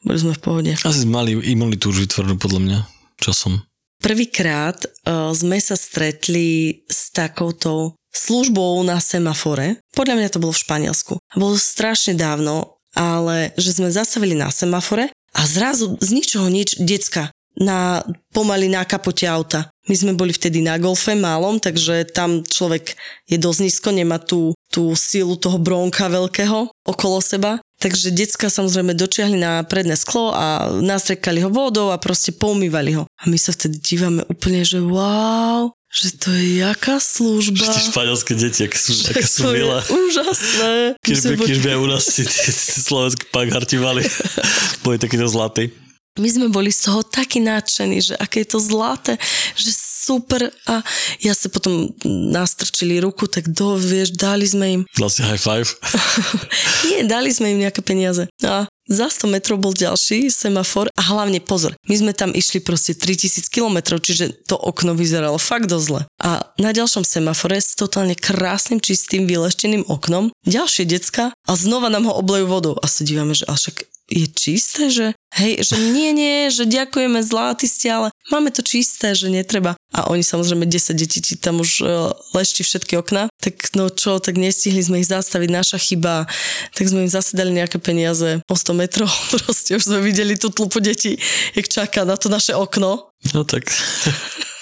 boli 0.06 0.18
sme 0.18 0.32
v 0.34 0.40
pohode. 0.40 0.72
Asi 0.86 1.04
mali 1.06 1.34
imunitu 1.34 1.90
už 1.90 2.06
vytvorenú 2.06 2.38
podľa 2.38 2.60
mňa 2.62 2.78
časom. 3.18 3.62
Prvýkrát 4.00 4.80
uh, 4.80 5.34
sme 5.36 5.60
sa 5.60 5.76
stretli 5.76 6.80
s 6.88 7.12
takouto 7.12 7.98
službou 8.10 8.80
na 8.82 8.98
semafore. 8.98 9.78
Podľa 9.94 10.14
mňa 10.16 10.28
to 10.32 10.42
bolo 10.42 10.54
v 10.54 10.62
Španielsku. 10.64 11.12
Bolo 11.36 11.54
strašne 11.58 12.18
dávno, 12.18 12.80
ale 12.94 13.54
že 13.54 13.76
sme 13.76 13.92
zastavili 13.92 14.34
na 14.34 14.50
semafore 14.50 15.14
a 15.34 15.42
zrazu 15.46 15.94
z 16.02 16.10
ničoho 16.10 16.50
nič 16.50 16.80
decka 16.82 17.30
na, 17.60 18.02
pomaly 18.34 18.66
na 18.72 18.82
kapote 18.82 19.26
auta. 19.26 19.70
My 19.90 19.98
sme 19.98 20.14
boli 20.14 20.30
vtedy 20.30 20.62
na 20.62 20.78
golfe 20.78 21.18
malom, 21.18 21.58
takže 21.58 22.06
tam 22.14 22.46
človek 22.46 22.94
je 23.26 23.42
dosť 23.42 23.60
nízko, 23.66 23.88
nemá 23.90 24.22
tú, 24.22 24.54
tú 24.70 24.94
silu 24.94 25.34
toho 25.34 25.58
bronka 25.58 26.06
veľkého 26.06 26.70
okolo 26.86 27.18
seba. 27.18 27.58
Takže 27.82 28.14
decka 28.14 28.46
samozrejme 28.46 28.94
dočiahli 28.94 29.34
na 29.34 29.66
predné 29.66 29.98
sklo 29.98 30.30
a 30.30 30.70
nastrekali 30.78 31.42
ho 31.42 31.50
vodou 31.50 31.90
a 31.90 31.98
proste 31.98 32.30
poumývali 32.30 33.02
ho. 33.02 33.10
A 33.18 33.26
my 33.26 33.34
sa 33.34 33.50
vtedy 33.50 33.82
dívame 33.82 34.22
úplne, 34.30 34.62
že 34.62 34.78
wow, 34.78 35.74
že 35.90 36.14
to 36.22 36.30
je 36.38 36.62
jaká 36.62 37.02
služba. 37.02 37.66
Tie 37.66 37.90
španielské 37.90 38.38
deti, 38.38 38.70
aké 38.70 38.78
sú, 38.78 38.94
aké 39.10 39.26
sú 39.26 39.50
milé. 39.50 39.82
úžasné. 39.90 41.02
Keď 41.02 41.16
by, 41.18 41.34
by 41.34 41.68
aj 41.74 41.80
u 41.82 41.88
nás 41.90 42.04
tí, 42.06 42.22
tí, 42.22 42.50
tí 42.54 42.78
slovenskí 42.78 43.26
pagarti 43.34 43.74
mali, 43.82 44.06
boli 44.86 45.02
takíto 45.02 45.26
zlatí. 45.26 45.89
My 46.18 46.28
sme 46.28 46.46
boli 46.50 46.74
z 46.74 46.90
toho 46.90 47.06
takí 47.06 47.38
nadšení, 47.38 48.02
že 48.02 48.14
aké 48.18 48.42
je 48.42 48.56
to 48.56 48.58
zlaté, 48.58 49.14
že 49.54 49.70
super 50.10 50.50
a 50.66 50.82
ja 51.22 51.36
sa 51.36 51.46
potom 51.46 51.92
nastrčili 52.08 52.98
ruku, 52.98 53.30
tak 53.30 53.52
do, 53.52 53.78
vieš, 53.78 54.16
dali 54.16 54.48
sme 54.48 54.66
im, 54.74 54.82
Vlastne 54.98 55.28
high 55.28 55.38
five. 55.38 55.70
nie, 56.90 57.06
dali 57.06 57.30
sme 57.30 57.54
im 57.54 57.62
nejaké 57.62 57.84
peniaze. 57.84 58.26
No 58.42 58.48
a 58.48 58.60
za 58.90 59.06
100 59.06 59.30
metrov 59.30 59.62
bol 59.62 59.70
ďalší 59.70 60.34
semafor 60.34 60.90
a 60.98 61.02
hlavne 61.14 61.38
pozor, 61.38 61.78
my 61.86 61.94
sme 61.94 62.10
tam 62.10 62.34
išli 62.34 62.58
proste 62.58 62.98
3000 62.98 63.46
kilometrov, 63.46 64.02
čiže 64.02 64.50
to 64.50 64.58
okno 64.58 64.98
vyzeralo 64.98 65.38
fakt 65.38 65.70
dosť 65.70 65.84
zle. 65.86 66.02
A 66.18 66.42
na 66.58 66.74
ďalšom 66.74 67.06
semafore 67.06 67.62
s 67.62 67.78
totálne 67.78 68.18
krásnym, 68.18 68.82
čistým, 68.82 69.30
vylešteným 69.30 69.86
oknom, 69.86 70.34
ďalšie 70.42 70.90
decka 70.90 71.30
a 71.30 71.52
znova 71.54 71.86
nám 71.86 72.10
ho 72.10 72.18
oblejú 72.18 72.50
vodou 72.50 72.74
a 72.82 72.90
sa 72.90 73.06
dívame, 73.06 73.30
že 73.30 73.46
a 73.46 73.54
však 73.54 73.86
je 74.10 74.26
čisté, 74.26 74.90
že 74.90 75.06
hej, 75.38 75.62
že 75.62 75.78
nie, 75.78 76.10
nie, 76.10 76.50
že 76.50 76.66
ďakujeme, 76.66 77.22
zlatí 77.22 77.70
ste, 77.70 77.88
ale 77.94 78.08
máme 78.34 78.50
to 78.50 78.66
čisté, 78.66 79.14
že 79.14 79.30
netreba. 79.30 79.78
A 79.94 80.10
oni 80.10 80.26
samozrejme 80.26 80.66
10 80.66 80.98
detí 80.98 81.22
ti 81.22 81.38
tam 81.38 81.62
už 81.62 81.70
uh, 81.80 82.10
lešti 82.34 82.66
všetky 82.66 82.98
okna, 82.98 83.30
tak 83.38 83.70
no 83.78 83.86
čo, 83.86 84.18
tak 84.18 84.34
nestihli 84.34 84.82
sme 84.82 84.98
ich 84.98 85.08
zastaviť, 85.08 85.48
naša 85.50 85.78
chyba, 85.78 86.26
tak 86.74 86.84
sme 86.90 87.06
im 87.06 87.10
zase 87.10 87.38
dali 87.38 87.54
nejaké 87.54 87.78
peniaze 87.78 88.42
o 88.50 88.54
100 88.58 88.74
metrov, 88.74 89.10
proste 89.34 89.78
už 89.78 89.86
sme 89.86 90.02
videli 90.02 90.34
tú 90.34 90.50
tlupu 90.50 90.82
detí, 90.82 91.16
jak 91.54 91.70
čaká 91.70 92.02
na 92.02 92.18
to 92.18 92.26
naše 92.26 92.52
okno. 92.52 93.14
No 93.30 93.46
tak. 93.46 93.70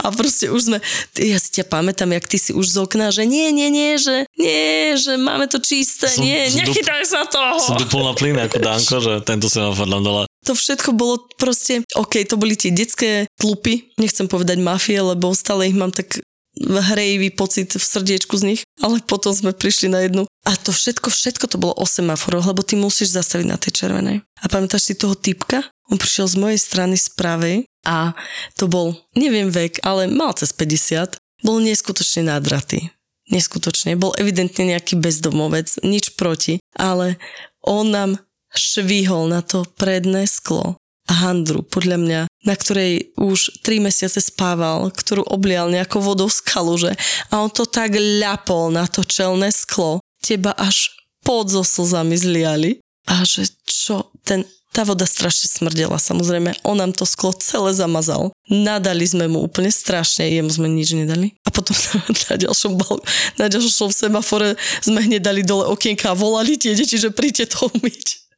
A 0.00 0.14
proste 0.14 0.48
už 0.48 0.60
sme, 0.70 0.78
ja 1.18 1.38
si 1.42 1.50
ťa 1.58 1.66
pamätám, 1.66 2.10
jak 2.14 2.26
ty 2.30 2.38
si 2.38 2.50
už 2.54 2.66
z 2.70 2.76
okna, 2.80 3.10
že 3.10 3.26
nie, 3.26 3.50
nie, 3.50 3.68
nie, 3.68 3.98
že 3.98 4.24
nie, 4.38 4.94
že 4.96 5.18
máme 5.18 5.50
to 5.50 5.58
čisté, 5.58 6.06
Som- 6.06 6.24
nie, 6.24 6.46
nechytaj 6.50 7.02
sa 7.06 7.26
toho. 7.26 7.58
Som 7.58 7.78
dupol 7.80 8.06
na 8.06 8.14
plyn 8.14 8.38
ako 8.38 8.56
Danko, 8.62 8.96
že 9.02 9.12
tento 9.26 9.50
semafor 9.50 9.90
nám 9.90 10.02
dala. 10.06 10.22
To 10.48 10.56
všetko 10.56 10.96
bolo 10.96 11.20
proste, 11.36 11.84
OK, 11.98 12.24
to 12.24 12.40
boli 12.40 12.56
tie 12.56 12.72
detské 12.72 13.28
tlupy, 13.36 13.92
nechcem 14.00 14.24
povedať 14.24 14.56
mafie, 14.56 14.96
lebo 14.96 15.36
stále 15.36 15.68
ich 15.68 15.76
mám 15.76 15.92
tak 15.92 16.24
hrejivý 16.58 17.30
pocit 17.30 17.70
v 17.72 17.80
srdiečku 17.80 18.34
z 18.36 18.42
nich, 18.54 18.60
ale 18.82 18.98
potom 19.04 19.30
sme 19.30 19.54
prišli 19.54 19.86
na 19.86 20.02
jednu. 20.02 20.26
A 20.44 20.56
to 20.56 20.72
všetko, 20.74 21.12
všetko 21.12 21.46
to 21.46 21.56
bolo 21.60 21.76
o 21.76 21.86
semaforoch, 21.86 22.48
lebo 22.48 22.64
ty 22.64 22.74
musíš 22.74 23.14
zastaviť 23.14 23.46
na 23.46 23.56
tej 23.60 23.72
červenej. 23.84 24.16
A 24.40 24.44
pamätáš 24.50 24.90
si 24.90 24.94
toho 24.96 25.14
typka? 25.14 25.68
On 25.90 25.98
prišiel 25.98 26.26
z 26.30 26.36
mojej 26.38 26.60
strany 26.62 26.94
z 26.94 27.10
pravej 27.12 27.56
a 27.82 28.14
to 28.54 28.70
bol, 28.70 28.94
neviem 29.18 29.50
vek, 29.50 29.82
ale 29.82 30.06
mal 30.06 30.32
cez 30.38 30.54
50. 30.54 31.18
Bol 31.42 31.58
neskutočne 31.60 32.30
nádratý. 32.30 32.94
Neskutočne. 33.30 33.94
Bol 33.94 34.14
evidentne 34.18 34.74
nejaký 34.74 34.98
bezdomovec, 34.98 35.82
nič 35.86 36.14
proti, 36.18 36.58
ale 36.74 37.18
on 37.62 37.90
nám 37.90 38.10
švihol 38.54 39.30
na 39.30 39.42
to 39.42 39.62
predné 39.78 40.26
sklo 40.26 40.78
a 41.10 41.12
handru, 41.26 41.66
podľa 41.66 41.98
mňa, 41.98 42.20
na 42.46 42.54
ktorej 42.54 43.10
už 43.18 43.66
3 43.66 43.82
mesiace 43.82 44.22
spával, 44.22 44.94
ktorú 44.94 45.26
oblial 45.26 45.66
nejakou 45.66 45.98
vodou 45.98 46.30
z 46.30 46.38
kaluže 46.46 46.92
a 47.34 47.42
on 47.42 47.50
to 47.50 47.66
tak 47.66 47.98
ľapol 47.98 48.70
na 48.70 48.86
to 48.86 49.02
čelné 49.02 49.50
sklo, 49.50 49.98
teba 50.22 50.54
až 50.54 50.94
pod 51.26 51.50
so 51.50 51.66
slzami 51.66 52.14
zliali 52.14 52.78
a 53.10 53.26
že 53.26 53.50
čo, 53.66 54.14
ten, 54.22 54.46
tá 54.70 54.86
voda 54.86 55.02
strašne 55.02 55.50
smrdela, 55.50 55.98
samozrejme, 55.98 56.54
on 56.62 56.78
nám 56.78 56.94
to 56.94 57.02
sklo 57.02 57.34
celé 57.34 57.74
zamazal. 57.74 58.30
Nadali 58.46 59.02
sme 59.02 59.26
mu 59.26 59.42
úplne 59.42 59.70
strašne, 59.70 60.30
jemu 60.30 60.50
sme 60.50 60.70
nič 60.70 60.94
nedali. 60.94 61.34
A 61.42 61.50
potom 61.50 61.74
na, 62.30 62.34
ďalšom, 62.38 62.78
bal, 62.78 63.02
na 63.34 63.50
ďalšom 63.50 63.90
semafore 63.90 64.54
sme 64.78 65.02
hneď 65.02 65.26
dali 65.26 65.42
dole 65.42 65.66
okienka 65.66 66.14
a 66.14 66.18
volali 66.18 66.54
tie 66.54 66.78
deti, 66.78 66.94
že 66.94 67.10
príďte 67.10 67.50
to 67.50 67.66
umyť. 67.66 68.30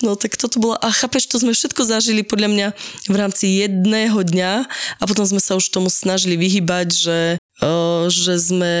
No 0.00 0.16
tak 0.16 0.40
toto 0.40 0.56
bolo, 0.56 0.80
a 0.80 0.88
chápeš, 0.88 1.28
to 1.28 1.36
sme 1.36 1.52
všetko 1.52 1.84
zažili 1.84 2.24
podľa 2.24 2.48
mňa 2.48 2.68
v 3.12 3.16
rámci 3.18 3.60
jedného 3.60 4.16
dňa 4.24 4.52
a 4.96 5.02
potom 5.04 5.28
sme 5.28 5.36
sa 5.36 5.52
už 5.52 5.68
tomu 5.68 5.92
snažili 5.92 6.40
vyhybať, 6.40 6.88
že 6.88 7.16
že 8.10 8.34
sme 8.36 8.74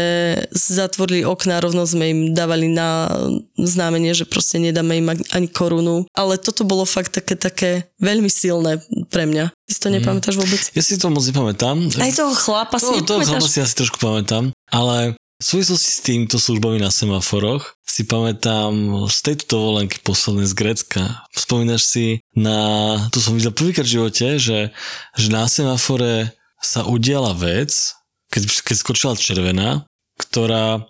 zatvorili 0.50 1.22
okná, 1.22 1.62
rovno 1.62 1.86
sme 1.86 2.10
im 2.10 2.20
dávali 2.34 2.66
na 2.66 3.06
znamenie, 3.54 4.12
že 4.12 4.26
proste 4.26 4.58
nedáme 4.58 4.98
im 4.98 5.08
ani 5.14 5.48
korunu. 5.48 6.04
Ale 6.12 6.36
toto 6.42 6.66
bolo 6.66 6.82
fakt 6.82 7.14
také, 7.14 7.38
také 7.38 7.70
veľmi 8.02 8.26
silné 8.26 8.82
pre 9.08 9.30
mňa. 9.30 9.54
Ty 9.54 9.70
si 9.70 9.80
to 9.80 9.88
mhm. 9.88 9.94
nepamätáš 10.00 10.34
vôbec? 10.36 10.62
Ja 10.74 10.82
si 10.82 10.98
to 10.98 11.08
moc 11.08 11.22
nepamätám. 11.22 11.76
Aj 12.02 12.12
toho 12.12 12.34
chlapa 12.34 12.76
si 12.82 12.94
to, 13.02 13.16
toho 13.16 13.22
chlapa 13.22 13.48
si 13.48 13.62
asi 13.62 13.74
trošku 13.78 14.02
pamätám, 14.02 14.50
ale 14.74 15.14
v 15.42 15.44
súvislosti 15.44 15.90
s 15.90 16.00
týmto 16.00 16.36
službami 16.38 16.78
na 16.78 16.94
semaforoch 16.94 17.74
si 17.82 18.06
pamätám 18.06 19.04
z 19.10 19.18
tejto 19.20 19.58
dovolenky 19.58 19.98
poslednej 20.00 20.46
z 20.46 20.54
Grecka. 20.54 21.04
Spomínaš 21.34 21.84
si 21.84 22.06
na, 22.38 22.96
to 23.10 23.18
som 23.18 23.34
videl 23.34 23.50
prvýkrát 23.50 23.84
v 23.84 23.94
živote, 23.98 24.38
že, 24.38 24.70
že 25.18 25.28
na 25.28 25.44
semafore 25.50 26.32
sa 26.62 26.86
udiala 26.86 27.34
vec, 27.36 27.92
keď, 28.34 28.42
keď 28.66 28.76
skočila 28.76 29.14
červená, 29.14 29.86
ktorá 30.18 30.82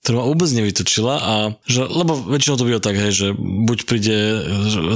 ktorá 0.00 0.24
ma 0.24 0.32
vôbec 0.32 0.48
nevytočila 0.48 1.14
a 1.20 1.34
že, 1.68 1.84
lebo 1.84 2.16
väčšinou 2.16 2.56
to 2.56 2.64
bylo 2.64 2.80
tak, 2.80 2.96
hej, 2.96 3.12
že 3.12 3.28
buď 3.36 3.78
príde 3.84 4.16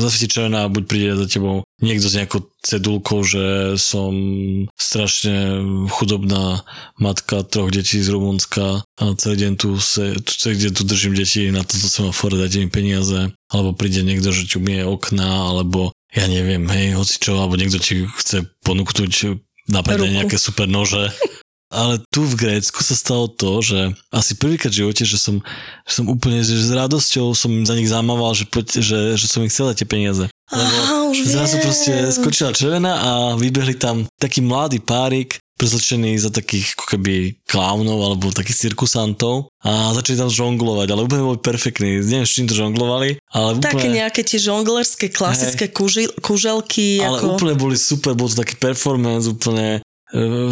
zasvieti 0.01 0.33
červená, 0.33 0.64
buď 0.73 0.85
príde 0.88 1.09
za 1.12 1.29
tebou 1.29 1.61
niekto 1.85 2.09
s 2.09 2.17
nejakou 2.17 2.49
cedulkou, 2.64 3.21
že 3.21 3.77
som 3.77 4.17
strašne 4.81 5.61
chudobná 5.93 6.64
matka 6.97 7.45
troch 7.45 7.69
detí 7.69 8.01
z 8.01 8.09
Rumunska 8.17 8.81
a 8.81 9.03
celý 9.21 9.45
deň 9.45 9.53
tu, 9.61 9.77
se, 9.77 10.17
celý 10.25 10.57
deň 10.57 10.73
tu 10.73 10.83
držím 10.88 11.12
deti 11.12 11.53
na 11.53 11.61
toto 11.69 11.85
semafore, 11.85 12.40
dajte 12.40 12.64
mi 12.64 12.73
peniaze, 12.73 13.29
alebo 13.53 13.77
príde 13.77 14.01
niekto, 14.01 14.33
že 14.33 14.49
ti 14.49 14.57
umie 14.57 14.88
okna, 14.88 15.53
alebo 15.53 15.93
ja 16.17 16.25
neviem, 16.33 16.64
hej, 16.73 16.97
hoci 16.97 17.21
čo, 17.21 17.37
alebo 17.37 17.61
niekto 17.61 17.77
ti 17.77 18.09
chce 18.09 18.49
ponúknuť 18.64 19.37
napríklad 19.69 20.09
nejaké 20.09 20.40
super 20.40 20.64
nože 20.64 21.12
ale 21.75 21.99
tu 22.15 22.23
v 22.23 22.39
Grécku 22.39 22.81
sa 22.81 22.95
stalo 22.95 23.27
to, 23.27 23.59
že 23.59 23.93
asi 24.15 24.39
prvýkrát 24.39 24.71
v 24.71 24.87
živote, 24.87 25.03
že 25.03 25.19
som, 25.19 25.43
že 25.85 25.93
som 25.99 26.07
úplne, 26.07 26.41
že 26.47 26.55
s 26.55 26.71
radosťou 26.71 27.35
som 27.35 27.51
za 27.67 27.75
nich 27.75 27.91
zamával, 27.91 28.33
že, 28.39 28.47
že, 28.79 29.19
že 29.19 29.27
som 29.27 29.43
ich 29.43 29.51
chcel 29.51 29.75
tie 29.75 29.85
peniaze. 29.85 30.31
Lebo 30.55 30.77
Aha, 30.77 30.97
už 31.11 31.19
zrazu 31.25 31.57
proste 31.59 31.93
skočila 32.15 32.55
červená 32.55 32.93
a 32.95 33.11
vybehli 33.35 33.75
tam 33.75 34.07
taký 34.21 34.45
mladý 34.45 34.79
párik, 34.79 35.41
prezlečený 35.55 36.19
za 36.19 36.35
takých 36.35 36.75
ako 36.75 36.85
keby 36.99 37.15
klaunov 37.47 38.03
alebo 38.03 38.35
takých 38.35 38.69
cirkusantov 38.69 39.49
a 39.63 39.95
začali 39.95 40.19
tam 40.19 40.31
žonglovať, 40.31 40.91
ale 40.91 41.07
úplne 41.07 41.23
boli 41.23 41.39
perfektní. 41.39 42.03
Neviem, 42.03 42.27
s 42.27 42.35
čím 42.35 42.51
to 42.51 42.59
žonglovali, 42.59 43.23
ale 43.31 43.63
úplne... 43.63 43.71
Také 43.71 43.89
nejaké 43.89 44.21
tie 44.27 44.43
žonglerské 44.43 45.15
klasické 45.15 45.71
kuži, 45.71 46.11
kuželky. 46.19 46.99
Ale 47.01 47.23
ako... 47.23 47.39
úplne 47.39 47.55
boli 47.55 47.79
super, 47.79 48.19
bol 48.19 48.27
to 48.27 48.43
taký 48.43 48.59
performance, 48.59 49.31
úplne 49.31 49.81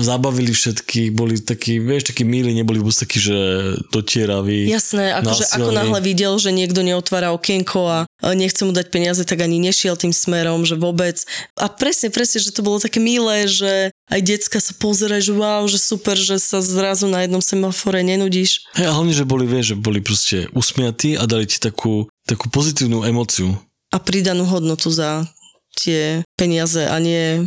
zabavili 0.02 0.50
všetkých, 0.50 1.14
boli 1.14 1.38
takí, 1.38 1.78
vieš, 1.78 2.10
takí 2.10 2.26
milí, 2.26 2.50
neboli 2.50 2.82
vôbec 2.82 2.98
takí, 2.98 3.22
že 3.22 3.38
dotieraví. 3.94 4.66
Jasné, 4.66 5.14
akože 5.22 5.54
ako 5.54 5.70
náhle 5.70 6.00
videl, 6.02 6.34
že 6.42 6.50
niekto 6.50 6.82
neotvára 6.82 7.30
okienko 7.30 7.80
a 7.86 7.98
nechce 8.34 8.66
mu 8.66 8.74
dať 8.74 8.90
peniaze, 8.90 9.22
tak 9.22 9.38
ani 9.38 9.62
nešiel 9.62 9.94
tým 9.94 10.10
smerom, 10.10 10.66
že 10.66 10.74
vôbec. 10.74 11.22
A 11.54 11.70
presne, 11.70 12.10
presne, 12.10 12.42
že 12.42 12.50
to 12.50 12.66
bolo 12.66 12.82
také 12.82 12.98
milé, 12.98 13.46
že 13.46 13.94
aj 14.10 14.20
decka 14.26 14.58
sa 14.58 14.74
pozerajú, 14.74 15.22
že 15.30 15.34
wow, 15.38 15.62
že 15.70 15.78
super, 15.78 16.18
že 16.18 16.42
sa 16.42 16.58
zrazu 16.58 17.06
na 17.06 17.22
jednom 17.22 17.40
semafore 17.40 18.02
nenudíš. 18.02 18.66
Hej, 18.74 18.90
a 18.90 18.94
hlavne, 18.98 19.14
že 19.14 19.22
boli, 19.22 19.46
vieš, 19.46 19.72
že 19.72 19.76
boli 19.78 20.02
proste 20.02 20.50
usmiatí 20.58 21.14
a 21.14 21.22
dali 21.30 21.46
ti 21.46 21.62
takú, 21.62 22.10
takú 22.26 22.50
pozitívnu 22.50 23.06
emociu. 23.06 23.54
A 23.94 24.02
pridanú 24.02 24.42
hodnotu 24.42 24.90
za 24.90 25.22
tie 25.78 26.26
peniaze 26.34 26.84
a 26.84 26.98
nie 26.98 27.46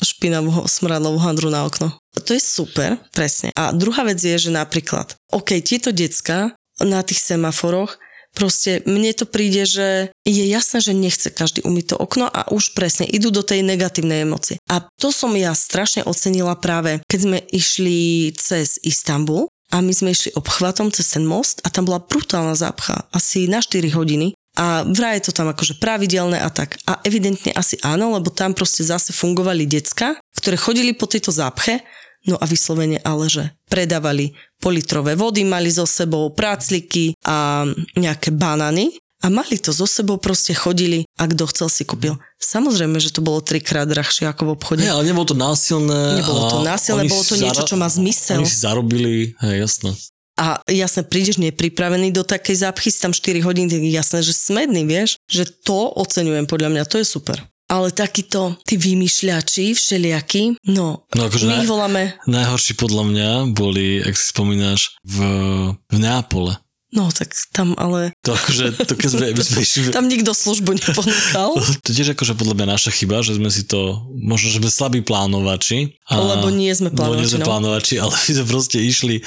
špinavú 0.00 0.68
smradlovú 0.68 1.16
handru 1.20 1.48
na 1.48 1.64
okno. 1.64 1.92
To 2.16 2.30
je 2.32 2.40
super, 2.40 2.96
presne. 3.12 3.52
A 3.56 3.72
druhá 3.72 4.04
vec 4.04 4.20
je, 4.20 4.36
že 4.36 4.50
napríklad, 4.52 5.16
OK, 5.32 5.60
tieto 5.60 5.92
decka 5.92 6.56
na 6.80 7.00
tých 7.00 7.20
semaforoch, 7.20 7.96
proste 8.36 8.84
mne 8.84 9.16
to 9.16 9.24
príde, 9.24 9.64
že 9.64 10.12
je 10.28 10.44
jasné, 10.44 10.84
že 10.84 10.92
nechce 10.92 11.32
každý 11.32 11.64
umyť 11.64 11.84
to 11.92 11.96
okno 11.96 12.28
a 12.28 12.52
už 12.52 12.76
presne 12.76 13.08
idú 13.08 13.32
do 13.32 13.40
tej 13.40 13.64
negatívnej 13.64 14.28
emócie. 14.28 14.60
A 14.68 14.84
to 15.00 15.08
som 15.08 15.32
ja 15.32 15.56
strašne 15.56 16.04
ocenila 16.04 16.52
práve, 16.60 17.00
keď 17.08 17.20
sme 17.24 17.38
išli 17.48 18.32
cez 18.36 18.76
Istanbul 18.84 19.48
a 19.72 19.80
my 19.80 19.90
sme 19.90 20.12
išli 20.12 20.36
obchvatom 20.36 20.92
cez 20.92 21.16
ten 21.16 21.24
most 21.24 21.64
a 21.64 21.72
tam 21.72 21.88
bola 21.88 22.04
brutálna 22.04 22.52
zápcha, 22.52 23.08
asi 23.10 23.48
na 23.48 23.64
4 23.64 23.88
hodiny 23.96 24.36
a 24.56 24.88
vraj 24.88 25.20
je 25.20 25.28
to 25.28 25.32
tam 25.36 25.52
akože 25.52 25.76
pravidelné 25.76 26.40
a 26.40 26.48
tak. 26.48 26.80
A 26.88 26.98
evidentne 27.04 27.52
asi 27.52 27.76
áno, 27.84 28.16
lebo 28.16 28.32
tam 28.32 28.56
proste 28.56 28.82
zase 28.82 29.12
fungovali 29.12 29.68
decka, 29.68 30.16
ktoré 30.32 30.56
chodili 30.56 30.96
po 30.96 31.04
tejto 31.04 31.28
zápche, 31.28 31.84
no 32.24 32.40
a 32.40 32.44
vyslovene 32.48 32.98
ale, 33.04 33.28
že 33.28 33.44
predávali 33.68 34.32
politrové 34.56 35.14
vody, 35.14 35.44
mali 35.44 35.68
so 35.68 35.84
sebou 35.84 36.32
prácliky 36.32 37.12
a 37.28 37.68
nejaké 37.94 38.32
banány 38.32 38.96
a 39.24 39.32
mali 39.32 39.60
to 39.60 39.76
so 39.76 39.84
sebou, 39.84 40.16
proste 40.16 40.56
chodili 40.56 41.04
a 41.20 41.28
kto 41.28 41.44
chcel 41.52 41.68
si 41.68 41.82
kúpil. 41.84 42.16
Samozrejme, 42.40 42.96
že 43.00 43.12
to 43.12 43.20
bolo 43.20 43.44
trikrát 43.44 43.88
drahšie 43.88 44.28
ako 44.28 44.42
v 44.42 44.50
obchode. 44.56 44.82
Nie, 44.84 44.92
ale 44.92 45.08
nebolo 45.08 45.28
to 45.28 45.36
násilné. 45.36 46.20
Nebolo 46.20 46.48
to 46.48 46.58
násilné, 46.64 47.08
bolo 47.08 47.24
to 47.24 47.36
niečo, 47.36 47.64
čo 47.64 47.76
má 47.76 47.88
zmysel. 47.88 48.40
Oni 48.40 48.48
si 48.48 48.60
zarobili, 48.60 49.36
hej, 49.36 49.56
jasno 49.68 49.92
a 50.36 50.60
jasne 50.68 51.02
prídeš 51.02 51.40
nepripravený 51.40 52.12
do 52.12 52.22
takej 52.22 52.68
zápchy, 52.68 52.92
si 52.92 53.00
tam 53.00 53.16
4 53.16 53.40
hodiny, 53.40 53.88
jasné, 53.88 54.20
že 54.20 54.36
smedný, 54.36 54.84
vieš, 54.84 55.16
že 55.26 55.48
to 55.48 55.90
oceňujem 55.96 56.44
podľa 56.44 56.68
mňa, 56.76 56.82
to 56.88 57.00
je 57.00 57.08
super. 57.08 57.40
Ale 57.66 57.90
takíto, 57.90 58.54
tí 58.62 58.78
vymýšľači 58.78 59.74
všelijakí, 59.74 60.62
no, 60.70 61.02
no 61.10 61.20
akože 61.26 61.44
my 61.50 61.66
ich 61.66 61.66
voláme... 61.66 62.02
Najhorší 62.30 62.78
podľa 62.78 63.04
mňa 63.10 63.30
boli, 63.50 63.98
ak 64.06 64.14
si 64.14 64.30
spomínaš, 64.30 64.94
v, 65.02 65.18
v 65.74 65.96
Neapole. 65.98 66.62
No, 66.94 67.10
tak 67.10 67.34
tam 67.50 67.74
ale... 67.74 68.14
To 68.22 68.38
akože, 68.38 68.86
to 68.86 68.94
keď 68.94 69.10
sme, 69.10 69.26
sme 69.50 69.60
išli... 69.66 69.90
tam 69.90 70.06
nikto 70.06 70.30
službu 70.30 70.78
neponúkal. 70.78 71.58
to 71.84 71.90
tiež 71.90 72.14
akože 72.14 72.38
podľa 72.38 72.54
mňa 72.54 72.66
naša 72.78 72.90
chyba, 72.94 73.26
že 73.26 73.34
sme 73.34 73.50
si 73.50 73.66
to, 73.66 74.06
možno, 74.14 74.54
že 74.54 74.62
sme 74.62 74.70
slabí 74.70 75.02
plánovači. 75.02 75.98
A, 76.06 76.22
Lebo 76.22 76.54
nie 76.54 76.70
sme 76.70 76.94
plánovači, 76.94 77.18
nie 77.18 77.30
sme 77.34 77.42
no. 77.42 77.48
plánovači, 77.50 77.94
ale 77.98 78.14
my 78.24 78.30
sme 78.30 78.46
proste 78.46 78.78
išli 78.78 79.26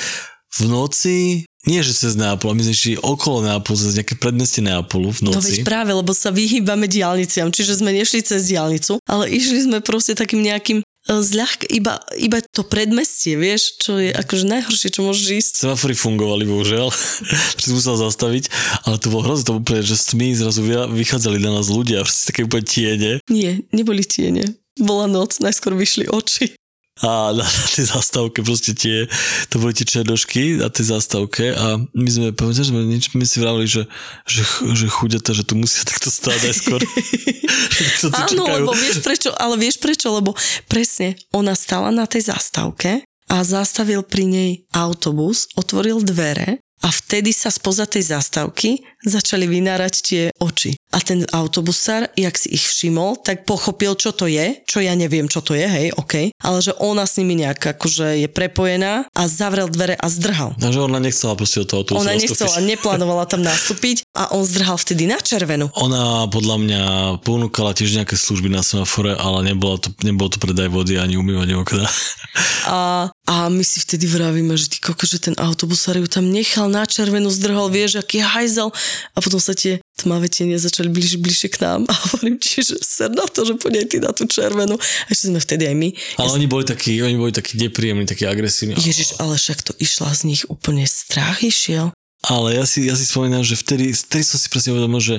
v 0.50 0.62
noci, 0.66 1.46
nie 1.68 1.84
že 1.84 1.92
cez 1.92 2.16
Neapol, 2.16 2.56
my 2.56 2.64
sme 2.64 2.74
išli 2.74 2.94
okolo 2.98 3.44
Neapolu, 3.44 3.76
cez 3.76 3.94
nejaké 4.00 4.16
predmestie 4.16 4.64
Neapolu 4.64 5.12
v 5.12 5.30
noci. 5.30 5.36
No 5.36 5.44
veď 5.44 5.68
práve, 5.68 5.92
lebo 5.92 6.16
sa 6.16 6.32
vyhýbame 6.32 6.88
diálniciam, 6.88 7.52
čiže 7.52 7.84
sme 7.84 7.92
nešli 7.92 8.24
cez 8.24 8.48
diálnicu, 8.48 9.04
ale 9.06 9.28
išli 9.28 9.68
sme 9.68 9.84
proste 9.84 10.16
takým 10.16 10.40
nejakým 10.40 10.80
e, 10.80 10.84
zľahka, 11.06 11.68
iba, 11.68 12.00
iba 12.16 12.40
to 12.56 12.64
predmestie, 12.64 13.36
vieš, 13.36 13.76
čo 13.78 14.00
je 14.00 14.10
akože 14.10 14.48
najhoršie, 14.48 14.90
čo 14.90 15.04
môžeš 15.04 15.28
ísť. 15.36 15.54
Semafory 15.68 16.00
fungovali, 16.00 16.48
bohužiaľ, 16.48 16.88
že 17.60 17.76
musel 17.76 18.00
zastaviť, 18.00 18.48
ale 18.88 18.96
to 18.98 19.12
bolo 19.12 19.28
hrozné, 19.28 19.44
to 19.44 19.52
bolo 19.60 19.62
úplne, 19.68 19.84
že 19.84 20.00
tmy 20.00 20.34
zrazu 20.40 20.64
vychádzali 20.96 21.44
na 21.44 21.60
nás 21.60 21.68
ľudia, 21.68 22.02
proste 22.08 22.32
také 22.32 22.48
úplne 22.48 22.66
tiene. 22.66 23.12
Nie, 23.28 23.60
neboli 23.76 24.08
tiene. 24.08 24.58
Bola 24.80 25.12
noc, 25.12 25.44
najskôr 25.44 25.76
vyšli 25.76 26.08
oči 26.08 26.56
a 27.00 27.32
na, 27.32 27.44
na 27.44 27.66
tej 27.72 27.88
zastávke 27.88 28.44
proste 28.44 28.76
tie, 28.76 29.08
to 29.48 29.60
boli 29.60 29.72
tie 29.72 29.88
černošky 29.88 30.60
na 30.60 30.68
tej 30.68 30.92
zastávke 30.92 31.56
a 31.56 31.80
my 31.80 32.10
sme, 32.12 32.28
pamätáš, 32.36 32.76
sme, 32.76 32.84
niečo, 32.84 33.16
my 33.16 33.24
si 33.24 33.38
vravili, 33.40 33.68
že, 33.68 33.84
že, 34.28 34.44
že 34.76 34.86
chuďata, 34.92 35.32
že 35.32 35.48
tu 35.48 35.56
musia 35.56 35.86
takto 35.90 36.12
stáť 36.12 36.42
aj 36.52 36.56
skôr. 36.56 36.82
Áno, 38.28 38.44
lebo 38.46 38.72
vieš 38.76 39.00
prečo, 39.00 39.32
ale 39.32 39.56
vieš 39.56 39.80
prečo, 39.80 40.12
lebo 40.12 40.36
presne, 40.68 41.16
ona 41.32 41.56
stala 41.56 41.90
na 41.90 42.04
tej 42.04 42.30
zastávke 42.30 43.08
a 43.30 43.36
zastavil 43.46 44.04
pri 44.04 44.26
nej 44.26 44.52
autobus, 44.74 45.48
otvoril 45.56 46.02
dvere 46.04 46.60
a 46.80 46.88
vtedy 46.88 47.36
sa 47.36 47.52
spoza 47.52 47.84
tej 47.84 48.15
zastávky 48.15 48.80
začali 49.04 49.48
vynárať 49.48 49.94
tie 50.04 50.24
oči. 50.44 50.76
A 50.92 51.00
ten 51.00 51.24
autobusár, 51.32 52.12
jak 52.20 52.36
si 52.36 52.52
ich 52.52 52.65
všimol, 52.68 53.20
tak 53.24 53.48
pochopil, 53.48 53.96
čo 53.96 54.12
to 54.12 54.28
je, 54.28 54.60
čo 54.68 54.84
ja 54.84 54.92
neviem, 54.98 55.32
čo 55.32 55.39
to 55.39 55.56
je, 55.56 55.63
hej, 55.63 55.88
OK, 55.96 56.36
ale 56.36 56.58
že 56.60 56.76
ona 56.82 57.08
s 57.08 57.15
nimi 57.15 57.39
nejak 57.39 57.80
akože 57.80 58.20
je 58.26 58.28
prepojená 58.28 59.08
a 59.15 59.22
zavrel 59.32 59.72
dvere 59.72 59.96
a 59.96 60.08
zdrhal. 60.12 60.56
A 60.60 60.72
že 60.72 60.84
ona 60.84 61.00
nechcela 61.00 61.39
proste 61.39 61.63
od 61.63 61.68
toho 61.72 61.80
autobusu 61.84 62.04
Ona 62.04 62.20
nechcela, 62.20 62.58
neplánovala 62.60 63.24
tam 63.30 63.46
nastúpiť 63.46 64.04
a 64.18 64.36
on 64.36 64.44
zdrhal 64.44 64.76
vtedy 64.76 65.08
na 65.08 65.20
červenú. 65.22 65.72
Ona 65.80 66.28
podľa 66.28 66.58
mňa 66.60 66.82
ponúkala 67.24 67.72
tiež 67.72 67.96
nejaké 67.96 68.20
služby 68.20 68.52
na 68.52 68.65
semafore, 68.65 69.15
ale 69.15 69.48
nebolo 69.48 69.80
to, 69.80 69.96
nebolo 70.04 70.28
to 70.28 70.42
predaj 70.44 70.68
vody 70.68 71.00
ani 71.00 71.15
umývanie 71.15 71.56
okna. 71.56 71.88
A, 72.68 73.10
a 73.30 73.46
my 73.46 73.62
si 73.62 73.78
vtedy 73.78 74.10
vravíme, 74.10 74.58
že 74.58 74.74
ty 74.74 74.82
koko, 74.82 75.06
že 75.06 75.22
ten 75.22 75.38
autobusár 75.38 75.94
ju 76.02 76.10
tam 76.10 76.34
nechal 76.34 76.65
na 76.65 76.82
červenú, 76.89 77.30
zdrhal, 77.30 77.70
vieš, 77.70 78.02
aký 78.02 78.26
hajzel 78.26 78.74
a 79.13 79.18
potom 79.22 79.38
sa 79.38 79.54
tie 79.54 79.78
tmavé 80.02 80.34
tiene 80.34 80.58
začali 80.58 80.89
bližšie, 80.89 81.22
bližšie 81.22 81.50
k 81.54 81.62
nám 81.62 81.86
a 81.86 81.94
hovorím 81.94 82.42
ti, 82.42 82.65
že 82.65 82.82
ser 82.82 83.13
na 83.13 83.30
to, 83.30 83.46
že 83.46 83.62
poď 83.62 83.86
aj 83.86 83.88
ty 83.94 83.98
na 84.02 84.12
tú 84.18 84.26
červenú. 84.26 84.82
A 84.82 85.08
ešte 85.13 85.30
sme 85.30 85.38
vtedy 85.38 85.70
aj 85.70 85.76
my. 85.78 85.89
Ale 86.18 86.42
oni 86.42 86.48
boli 86.50 86.65
takí, 86.65 86.98
oni 87.06 87.22
boli 87.22 87.30
takí 87.30 87.62
nepríjemní, 87.62 88.10
takí 88.10 88.26
agresívni. 88.26 88.74
Ježiš, 88.74 89.22
ale 89.22 89.38
však 89.38 89.62
to 89.62 89.78
išla 89.78 90.10
z 90.10 90.22
nich 90.26 90.42
úplne 90.50 90.89
strach 90.89 91.46
išiel. 91.46 91.94
Ale 92.26 92.58
ja 92.58 92.65
si, 92.65 92.89
ja 92.89 92.98
si 92.98 93.06
spomínam, 93.06 93.46
že 93.46 93.54
vtedy, 93.54 93.94
vtedy 93.94 94.26
som 94.26 94.42
si 94.42 94.50
presne 94.50 94.74
uvedomil, 94.74 95.00
že 95.00 95.18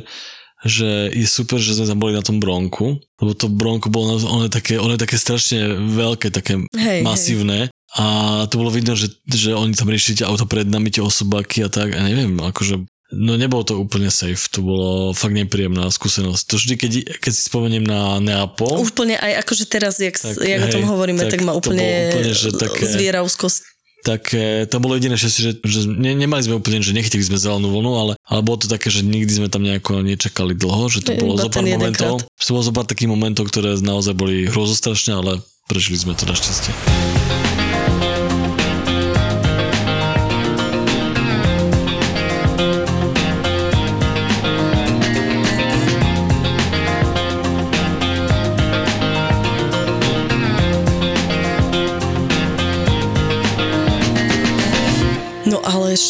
že 0.61 1.09
je 1.17 1.25
super, 1.25 1.57
že 1.57 1.73
sme 1.73 1.89
tam 1.89 1.97
boli 1.97 2.13
na 2.13 2.21
tom 2.21 2.37
bronku, 2.37 3.01
lebo 3.01 3.33
to 3.33 3.49
bronko 3.49 3.89
bolo, 3.89 4.21
ono 4.21 4.45
je 4.45 4.53
také, 4.53 4.77
ono 4.77 4.93
je 4.93 5.01
také 5.09 5.17
strašne 5.17 5.89
veľké, 5.89 6.29
také 6.29 6.61
Hej, 6.77 7.01
masívne 7.01 7.73
a 7.99 8.05
to 8.47 8.55
bolo 8.55 8.71
vidno, 8.71 8.95
že, 8.95 9.11
že 9.27 9.51
oni 9.51 9.75
tam 9.75 9.91
riešili 9.91 10.23
auto 10.23 10.47
pred 10.47 10.63
nami, 10.65 10.95
tie 10.95 11.03
osobáky 11.03 11.67
a 11.67 11.69
tak 11.69 11.95
a 11.95 12.01
neviem, 12.07 12.39
akože 12.39 12.87
No 13.11 13.35
nebolo 13.35 13.67
to 13.67 13.75
úplne 13.75 14.07
safe, 14.07 14.47
to 14.55 14.63
bolo 14.63 15.11
fakt 15.11 15.35
nepríjemná 15.35 15.91
skúsenosť. 15.91 16.43
To 16.47 16.55
vždy, 16.55 16.75
keď, 16.79 16.93
keď 17.19 17.33
si 17.35 17.43
spomeniem 17.43 17.83
na 17.83 18.23
Neapol, 18.23 18.87
Úplne 18.87 19.19
aj 19.19 19.43
akože 19.43 19.67
teraz, 19.67 19.99
jak, 19.99 20.15
Tak, 20.15 20.39
jak 20.39 20.63
o 20.63 20.69
tom 20.71 20.87
hej, 20.87 20.91
hovoríme, 20.95 21.19
tak, 21.27 21.35
tak 21.35 21.41
ma 21.43 21.59
to 21.59 21.59
úplne, 21.59 22.15
úplne, 22.15 22.31
že 22.31 22.55
také- 22.55 22.87
zviera 22.87 23.27
úzkosť. 23.27 23.67
tak 24.07 24.31
e, 24.31 24.63
tam 24.71 24.87
bolo 24.87 24.95
jediné 24.95 25.19
šťastie, 25.19 25.43
že, 25.43 25.53
že 25.59 25.81
ne, 25.91 26.15
nemali 26.15 26.39
sme 26.47 26.63
úplne, 26.63 26.87
že 26.87 26.95
nechytili 26.95 27.27
sme 27.27 27.35
zelenú 27.35 27.75
vlnu, 27.75 27.93
ale, 27.99 28.13
ale 28.23 28.41
bolo 28.47 28.63
to 28.63 28.71
také, 28.71 28.95
že 28.95 29.03
nikdy 29.03 29.43
sme 29.43 29.51
tam 29.51 29.67
nejako 29.67 30.07
nečakali 30.07 30.55
dlho, 30.55 30.87
že 30.87 31.03
to 31.03 31.11
Iba 31.11 31.21
bolo 31.27 31.35
zo 31.35 31.51
pár 31.51 31.67
momentov, 31.67 32.23
jedenkrát. 32.23 32.39
že 32.39 32.45
to 32.47 32.53
bolo 32.55 32.65
zo 32.65 32.73
pár 32.73 32.87
takých 32.87 33.11
momentov, 33.11 33.51
ktoré 33.51 33.75
naozaj 33.75 34.15
boli 34.15 34.47
hrozostrašné, 34.47 35.19
ale 35.19 35.43
prežili 35.67 35.99
sme 35.99 36.15
to 36.15 36.31
našťastie. 36.31 36.71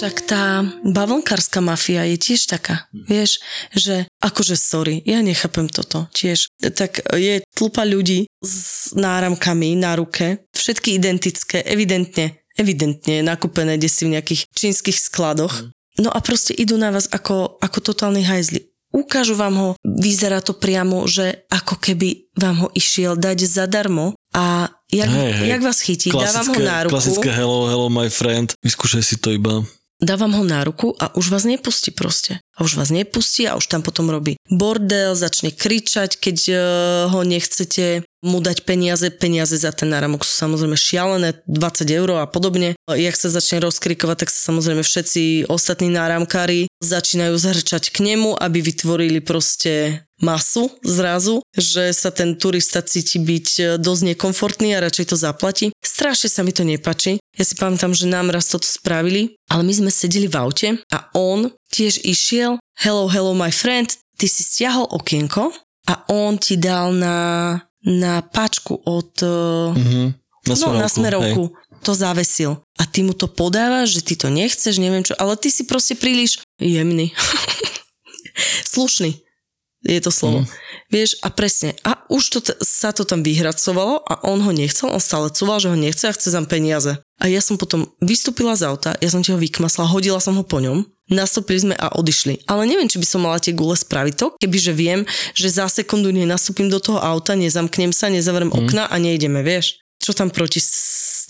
Však 0.00 0.24
tá 0.24 0.64
bavlnkárska 0.80 1.60
mafia 1.60 2.08
je 2.08 2.16
tiež 2.16 2.48
taká, 2.48 2.88
vieš, 2.88 3.36
že 3.76 4.08
akože 4.24 4.56
sorry, 4.56 5.04
ja 5.04 5.20
nechápem 5.20 5.68
toto 5.68 6.08
tiež. 6.16 6.48
Tak 6.56 7.04
je 7.20 7.44
tlupa 7.52 7.84
ľudí 7.84 8.24
s 8.40 8.96
náramkami 8.96 9.76
na 9.76 10.00
ruke, 10.00 10.48
všetky 10.56 10.96
identické, 10.96 11.60
evidentne, 11.68 12.40
evidentne 12.56 13.20
nakúpené 13.20 13.76
desi 13.76 14.08
v 14.08 14.16
nejakých 14.16 14.48
čínskych 14.56 14.96
skladoch. 14.96 15.68
No 16.00 16.08
a 16.08 16.24
proste 16.24 16.56
idú 16.56 16.80
na 16.80 16.88
vás 16.88 17.04
ako, 17.12 17.60
ako 17.60 17.78
totálni 17.84 18.24
hajzli. 18.24 18.72
Ukážu 18.96 19.36
vám 19.36 19.54
ho, 19.60 19.68
vyzerá 19.84 20.40
to 20.40 20.56
priamo, 20.56 21.04
že 21.04 21.44
ako 21.52 21.76
keby 21.76 22.32
vám 22.40 22.56
ho 22.64 22.68
išiel 22.72 23.20
dať 23.20 23.44
zadarmo 23.44 24.16
a 24.32 24.72
jak, 24.88 25.12
Hej, 25.12 25.32
hej. 25.44 25.48
jak 25.52 25.62
vás 25.62 25.78
chytí, 25.84 26.08
dávam 26.08 26.56
ho 26.56 26.58
na 26.64 26.88
ruku. 26.88 26.96
klasické 26.96 27.28
hello, 27.30 27.68
hello 27.68 27.92
my 27.92 28.08
friend, 28.08 28.56
vyskúšaj 28.64 29.04
si 29.04 29.20
to 29.20 29.36
iba. 29.36 29.60
Dávam 30.00 30.32
ho 30.32 30.44
na 30.44 30.64
ruku 30.64 30.96
a 30.98 31.14
už 31.14 31.30
vás 31.30 31.44
nepustí 31.44 31.92
proste. 31.92 32.40
A 32.56 32.64
už 32.64 32.76
vás 32.76 32.90
nepustí 32.90 33.48
a 33.48 33.56
už 33.56 33.68
tam 33.68 33.80
potom 33.80 34.10
robí 34.10 34.36
bordel, 34.50 35.16
začne 35.16 35.48
kričať, 35.54 36.20
keď 36.20 36.38
uh, 36.50 36.58
ho 37.08 37.20
nechcete 37.24 38.04
mu 38.20 38.40
dať 38.40 38.68
peniaze. 38.68 39.08
Peniaze 39.08 39.56
za 39.56 39.72
ten 39.72 39.88
náramok 39.88 40.28
sú 40.28 40.32
samozrejme 40.36 40.76
šialené, 40.76 41.40
20 41.48 41.88
eur 41.88 42.20
a 42.20 42.28
podobne. 42.28 42.76
Jak 42.84 43.16
sa 43.16 43.32
začne 43.32 43.64
rozkrikovať, 43.64 44.26
tak 44.26 44.28
sa 44.28 44.52
samozrejme 44.52 44.84
všetci 44.84 45.48
ostatní 45.48 45.88
náramkári 45.88 46.68
začínajú 46.84 47.36
zhrčať 47.36 47.88
k 47.88 48.12
nemu, 48.12 48.36
aby 48.36 48.60
vytvorili 48.60 49.24
proste 49.24 50.04
masu 50.20 50.68
zrazu, 50.84 51.40
že 51.56 51.96
sa 51.96 52.12
ten 52.12 52.36
turista 52.36 52.84
cíti 52.84 53.16
byť 53.16 53.48
e, 53.56 53.62
dosť 53.80 54.02
nekomfortný 54.14 54.76
a 54.76 54.84
radšej 54.84 55.06
to 55.08 55.16
zaplatí. 55.16 55.66
Strašne 55.80 56.28
sa 56.28 56.44
mi 56.44 56.52
to 56.52 56.60
nepačí. 56.60 57.19
Ja 57.38 57.44
si 57.46 57.54
pamätám, 57.54 57.94
že 57.94 58.10
nám 58.10 58.34
raz 58.34 58.50
toto 58.50 58.66
spravili, 58.66 59.38
ale 59.46 59.62
my 59.62 59.72
sme 59.72 59.90
sedeli 59.90 60.26
v 60.26 60.36
aute 60.38 60.68
a 60.90 60.98
on 61.14 61.54
tiež 61.70 62.02
išiel, 62.02 62.58
hello, 62.82 63.06
hello 63.06 63.32
my 63.38 63.54
friend, 63.54 63.94
ty 64.18 64.26
si 64.26 64.42
stiahol 64.42 64.90
okienko 64.90 65.54
a 65.86 65.94
on 66.10 66.36
ti 66.36 66.58
dal 66.58 66.90
na, 66.90 67.16
na 67.86 68.20
páčku 68.26 68.82
od... 68.82 69.12
Mhm. 69.76 70.18
Na 70.48 70.56
no, 70.56 70.72
na 70.72 70.88
Hej. 70.88 70.96
smerovku 70.96 71.52
to 71.84 71.92
zavesil. 71.92 72.64
A 72.80 72.88
ty 72.88 73.04
mu 73.04 73.12
to 73.12 73.28
podávaš, 73.28 74.00
že 74.00 74.00
ty 74.00 74.14
to 74.16 74.32
nechceš, 74.32 74.80
neviem 74.80 75.04
čo, 75.04 75.12
ale 75.20 75.36
ty 75.36 75.52
si 75.52 75.68
proste 75.68 75.92
príliš 75.92 76.40
jemný. 76.56 77.12
Slušný 78.72 79.20
je 79.84 80.00
to 80.00 80.12
slovo. 80.12 80.44
Mm. 80.44 80.48
Vieš, 80.92 81.10
a 81.24 81.32
presne. 81.32 81.72
A 81.86 81.96
už 82.12 82.22
to 82.36 82.38
sa 82.60 82.92
to 82.92 83.08
tam 83.08 83.24
vyhracovalo 83.24 84.04
a 84.04 84.20
on 84.28 84.44
ho 84.44 84.52
nechcel, 84.52 84.92
on 84.92 85.00
stále 85.00 85.32
cúval, 85.32 85.62
že 85.62 85.72
ho 85.72 85.76
nechce 85.78 86.04
a 86.04 86.12
chce 86.12 86.34
tam 86.34 86.44
peniaze. 86.44 87.00
A 87.20 87.28
ja 87.28 87.40
som 87.40 87.60
potom 87.60 87.88
vystúpila 88.00 88.56
z 88.56 88.68
auta, 88.68 88.96
ja 89.00 89.08
som 89.12 89.20
ti 89.20 89.32
ho 89.32 89.38
vykmasla, 89.40 89.88
hodila 89.88 90.20
som 90.20 90.36
ho 90.36 90.44
po 90.44 90.60
ňom, 90.60 90.84
nastúpili 91.12 91.60
sme 91.60 91.74
a 91.76 91.92
odišli. 91.96 92.48
Ale 92.48 92.64
neviem, 92.64 92.88
či 92.88 93.00
by 93.00 93.06
som 93.08 93.20
mala 93.24 93.40
tie 93.40 93.52
gule 93.52 93.76
spraviť 93.76 94.14
to, 94.16 94.26
kebyže 94.40 94.72
viem, 94.72 95.04
že 95.36 95.52
za 95.52 95.68
sekundu 95.68 96.12
nenastúpim 96.12 96.72
do 96.72 96.80
toho 96.80 97.00
auta, 97.00 97.36
nezamknem 97.36 97.92
sa, 97.92 98.08
nezavrem 98.08 98.48
mm. 98.48 98.56
okna 98.56 98.84
a 98.88 98.96
nejdeme, 98.96 99.44
vieš. 99.44 99.80
Čo 100.00 100.16
tam 100.16 100.32
proti 100.32 100.64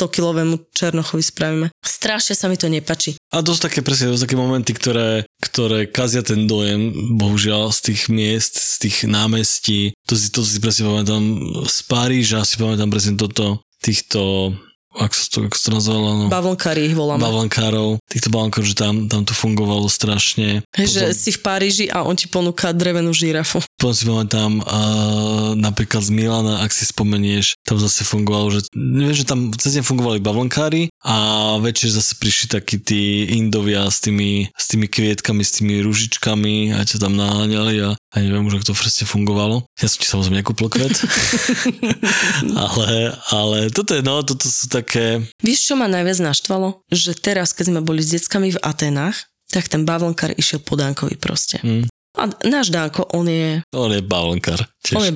100-kilovému 0.00 0.72
Černochovi 0.72 1.20
spravíme? 1.20 1.66
Strašne 1.84 2.32
sa 2.32 2.48
mi 2.48 2.56
to 2.56 2.72
nepačí. 2.72 3.20
A 3.36 3.44
to 3.44 3.52
sú 3.52 3.60
také 3.60 3.84
presne, 3.84 4.16
také 4.16 4.40
momenty, 4.40 4.72
ktoré, 4.72 5.28
ktoré 5.44 5.84
kazia 5.84 6.24
ten 6.24 6.48
dojem, 6.48 6.92
bohužiaľ, 7.20 7.68
z 7.76 7.92
tých 7.92 8.02
miest, 8.08 8.56
z 8.56 8.88
tých 8.88 8.96
námestí. 9.04 9.92
To 10.08 10.16
si, 10.16 10.32
to 10.32 10.40
si 10.40 10.56
presne 10.58 10.88
pamätám 10.88 11.24
z 11.68 11.78
Paríža, 11.84 12.48
si 12.48 12.56
pamätám 12.56 12.88
presne 12.88 13.20
toto, 13.20 13.60
týchto, 13.84 14.52
ako 14.90 15.14
sa 15.14 15.26
to, 15.30 15.38
ako 15.46 15.56
sa 15.56 15.62
to 15.62 15.70
nazvalo, 15.78 16.08
no, 16.18 16.24
Bavlnkári 16.26 16.90
ich 16.90 16.96
voláme. 16.98 17.22
bavlankárov, 17.22 18.02
týchto 18.10 18.28
bavlankárov, 18.34 18.66
že 18.66 18.74
tam, 18.74 19.06
tam 19.06 19.22
to 19.22 19.30
fungovalo 19.30 19.86
strašne. 19.86 20.66
Hej, 20.74 20.88
že 20.90 21.02
si 21.14 21.30
v 21.30 21.40
Paríži 21.46 21.86
a 21.86 22.02
on 22.02 22.18
ti 22.18 22.26
ponúka 22.26 22.74
drevenú 22.74 23.14
žirafu. 23.14 23.62
Potom 23.78 23.94
si 23.94 24.02
pamätám 24.02 24.58
uh, 24.58 25.54
napríklad 25.54 26.02
z 26.02 26.10
Milana, 26.10 26.66
ak 26.66 26.74
si 26.74 26.90
spomenieš, 26.90 27.54
tam 27.62 27.78
zase 27.78 28.02
fungovalo, 28.02 28.50
že 28.50 28.60
vieš, 28.74 29.22
že 29.22 29.28
tam 29.30 29.54
cez 29.54 29.78
deň 29.78 29.84
fungovali 29.86 30.18
bavlnkári 30.18 30.90
a 31.06 31.16
večer 31.62 31.94
zase 31.94 32.18
prišli 32.18 32.50
takí 32.50 32.82
tí 32.82 33.30
Indovia 33.38 33.86
s 33.86 34.02
tými, 34.02 34.50
s 34.50 34.64
tými 34.66 34.90
kvietkami, 34.90 35.42
s 35.46 35.62
tými 35.62 35.86
ružičkami 35.86 36.74
a 36.74 36.82
ťa 36.82 36.96
tam 36.98 37.14
naháňali 37.14 37.74
a, 37.86 37.90
a 38.10 38.18
neviem 38.18 38.42
už, 38.46 38.58
ako 38.58 38.74
to 38.74 38.78
presne 38.78 39.06
fungovalo. 39.06 39.62
Ja 39.78 39.86
som 39.86 39.98
ti 40.02 40.06
samozrejme 40.10 40.42
nekúpil 40.42 40.66
kvet, 40.66 40.94
ale, 42.70 43.14
ale 43.30 43.58
toto 43.70 43.94
je, 43.94 44.02
no, 44.02 44.22
toto 44.22 44.46
sú 44.46 44.66
také, 44.66 45.22
Vieš, 45.42 45.70
čo 45.70 45.74
ma 45.78 45.86
najviac 45.86 46.18
naštvalo? 46.18 46.82
Že 46.90 47.10
teraz, 47.18 47.54
keď 47.54 47.74
sme 47.74 47.80
boli 47.82 48.02
s 48.02 48.14
deckami 48.14 48.54
v 48.54 48.62
Atenách, 48.62 49.30
tak 49.50 49.66
ten 49.66 49.82
bavlnkár 49.82 50.34
išiel 50.38 50.62
po 50.62 50.78
Dankovi 50.78 51.18
proste. 51.18 51.58
hm, 51.58 51.89
A 52.18 52.26
náš 52.42 52.74
Danko, 52.74 53.06
on 53.14 53.22
je, 53.30 53.62
on 53.70 53.94
je 53.94 54.02
je 54.02 54.66
tiež, 54.82 54.98
on 54.98 55.06
je 55.06 55.14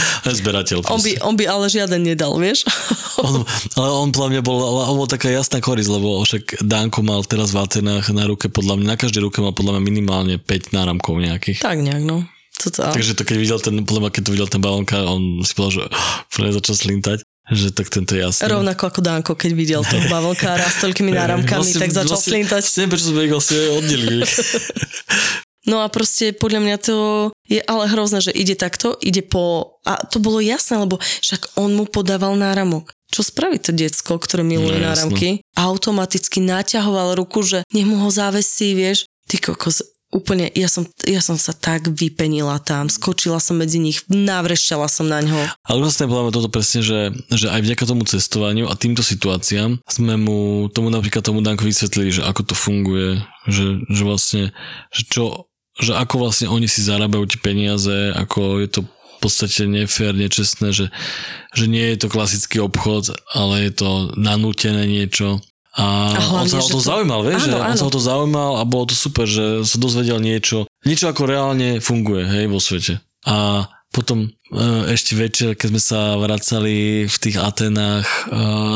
zberateľ 0.40 0.88
On 0.88 0.96
by, 0.96 1.12
on 1.20 1.36
by 1.36 1.44
ale 1.44 1.68
žiaden 1.68 2.00
nedal, 2.00 2.32
vieš? 2.40 2.64
On, 3.16 3.48
ale 3.80 3.88
on 3.96 4.12
podľa 4.12 4.28
mňa 4.36 4.42
bol, 4.44 4.60
on 4.60 4.96
bol 5.00 5.08
taká 5.08 5.32
jasná 5.32 5.56
korisť, 5.56 5.88
lebo 5.88 6.20
však 6.20 6.60
Danko 6.68 7.00
mal 7.00 7.24
teraz 7.24 7.56
v 7.56 7.64
Atenách 7.64 8.12
na 8.12 8.28
ruke, 8.28 8.52
podľa 8.52 8.76
mňa, 8.76 8.86
na 8.92 8.96
každej 9.00 9.24
ruke 9.24 9.40
mal 9.40 9.56
podľa 9.56 9.80
mňa 9.80 9.82
minimálne 9.88 10.34
5 10.36 10.76
náramkov 10.76 11.16
nejakých. 11.24 11.64
tak 11.64 11.80
nejak, 11.80 12.04
no. 12.04 12.28
Co 12.60 12.68
to, 12.68 12.92
Takže 12.92 13.16
to 13.16 13.24
keď 13.24 13.36
videl 13.40 13.58
ten, 13.60 13.76
podľa 13.88 14.00
mňa, 14.04 14.10
keď 14.12 14.22
to 14.28 14.34
videl 14.36 14.48
ten 14.52 14.60
balónka, 14.60 15.00
on 15.00 15.40
si 15.44 15.52
povedal, 15.56 15.72
že 15.72 15.82
pre 16.28 16.52
začal 16.52 16.76
slintať, 16.76 17.18
že 17.52 17.68
tak 17.72 17.86
tento 17.88 18.12
je 18.12 18.20
jasný. 18.26 18.48
Rovnako 18.48 18.82
ako 18.90 19.00
Danko, 19.00 19.32
keď 19.32 19.50
videl 19.56 19.80
toho 19.80 20.04
bavlnkára 20.12 20.64
s 20.68 20.84
toľkými 20.84 21.12
náramkami, 21.16 21.72
tak 21.72 21.88
začal 21.88 22.20
slintať. 22.20 22.62
Vlastne, 22.68 22.84
prečo 22.88 23.06
sme 23.12 23.20
ich 23.24 23.32
vlastne 23.32 23.58
oddelili. 23.80 24.24
No 25.66 25.82
a 25.82 25.90
proste 25.90 26.30
podľa 26.30 26.60
mňa 26.62 26.76
to 26.78 26.96
je 27.46 27.60
ale 27.62 27.90
hrozné, 27.90 28.22
že 28.22 28.32
ide 28.34 28.54
takto, 28.54 28.94
ide 29.02 29.22
po... 29.22 29.76
A 29.82 29.98
to 30.06 30.22
bolo 30.22 30.38
jasné, 30.38 30.78
lebo 30.78 30.98
však 31.02 31.58
on 31.58 31.74
mu 31.74 31.86
podával 31.86 32.38
náramok. 32.38 32.94
Čo 33.10 33.22
spraví 33.22 33.58
to 33.62 33.70
decko, 33.70 34.18
ktoré 34.18 34.42
miluje 34.42 34.78
No, 34.78 34.90
náramky? 34.90 35.42
Automaticky 35.54 36.42
naťahoval 36.42 37.14
ruku, 37.18 37.42
že 37.42 37.62
nech 37.70 37.86
mu 37.86 37.98
ho 38.02 38.10
závesí, 38.10 38.74
vieš. 38.74 39.06
Ty 39.26 39.42
kokos, 39.42 39.82
úplne, 40.14 40.50
ja 40.54 40.70
som, 40.70 40.86
ja 41.02 41.18
som 41.18 41.34
sa 41.34 41.50
tak 41.50 41.90
vypenila 41.90 42.62
tam, 42.62 42.86
skočila 42.86 43.42
som 43.42 43.58
medzi 43.58 43.82
nich, 43.82 44.06
navrešťala 44.06 44.86
som 44.86 45.10
na 45.10 45.18
ňo. 45.22 45.38
Ale 45.66 45.78
vlastne 45.82 46.06
mňa 46.06 46.30
toto 46.30 46.50
presne, 46.50 46.80
že, 46.82 47.10
že 47.34 47.50
aj 47.50 47.60
vďaka 47.62 47.84
tomu 47.84 48.06
cestovaniu 48.06 48.70
a 48.70 48.78
týmto 48.78 49.02
situáciám 49.02 49.82
sme 49.86 50.14
mu, 50.16 50.70
tomu 50.70 50.94
napríklad 50.94 51.26
tomu 51.26 51.42
Danko 51.42 51.66
vysvetlili, 51.66 52.14
že 52.14 52.22
ako 52.22 52.42
to 52.46 52.54
funguje, 52.54 53.18
že, 53.50 53.82
že 53.90 54.02
vlastne, 54.06 54.42
že 54.94 55.02
čo, 55.10 55.50
že 55.76 55.92
ako 55.92 56.28
vlastne 56.28 56.46
oni 56.48 56.66
si 56.66 56.80
zarábajú 56.80 57.28
tie 57.28 57.40
peniaze, 57.40 58.12
ako 58.16 58.64
je 58.64 58.68
to 58.68 58.80
v 58.84 59.18
podstate 59.20 59.64
nefér, 59.64 60.12
nečestné, 60.12 60.72
že, 60.72 60.86
že 61.52 61.64
nie 61.66 61.84
je 61.92 62.04
to 62.04 62.12
klasický 62.12 62.60
obchod, 62.60 63.16
ale 63.32 63.68
je 63.68 63.72
to 63.72 63.88
nanútené 64.14 64.84
niečo. 64.84 65.40
A, 65.76 66.16
A 66.16 66.20
on 66.32 66.48
hlavne, 66.48 66.52
sa 66.52 66.60
o 66.60 66.68
to 66.68 66.80
to- 66.80 66.88
zaujímal, 66.88 67.20
vieš, 67.20 67.44
Áno, 67.44 67.52
že 67.52 67.56
on 67.56 67.68
áno. 67.68 67.80
sa 67.80 67.86
o 67.88 67.92
to 67.92 68.00
zaujímal 68.00 68.52
a 68.56 68.64
bolo 68.64 68.88
to 68.88 68.96
super, 68.96 69.28
že 69.28 69.64
sa 69.64 69.76
dozvedel 69.76 70.20
niečo, 70.20 70.64
niečo 70.84 71.12
ako 71.12 71.28
reálne 71.28 71.84
funguje, 71.84 72.24
hej, 72.24 72.44
vo 72.48 72.56
svete. 72.56 73.00
A 73.28 73.68
potom 73.92 74.24
e, 74.24 74.28
ešte 74.92 75.12
večer, 75.16 75.52
keď 75.56 75.68
sme 75.72 75.80
sa 75.80 76.00
vracali 76.16 77.04
v 77.04 77.16
tých 77.16 77.36
Atenách 77.36 78.04
e, 78.04 78.20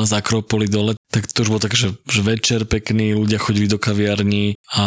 z 0.05 0.13
Akropoly 0.13 0.69
dole, 0.69 0.93
tak 1.09 1.25
to 1.29 1.41
už 1.41 1.49
bolo 1.49 1.61
tak, 1.61 1.73
že, 1.73 1.93
že 2.05 2.21
večer 2.21 2.65
pekný, 2.65 3.13
ľudia 3.13 3.37
chodili 3.37 3.65
do 3.65 3.77
kaviarní 3.77 4.57
a 4.73 4.85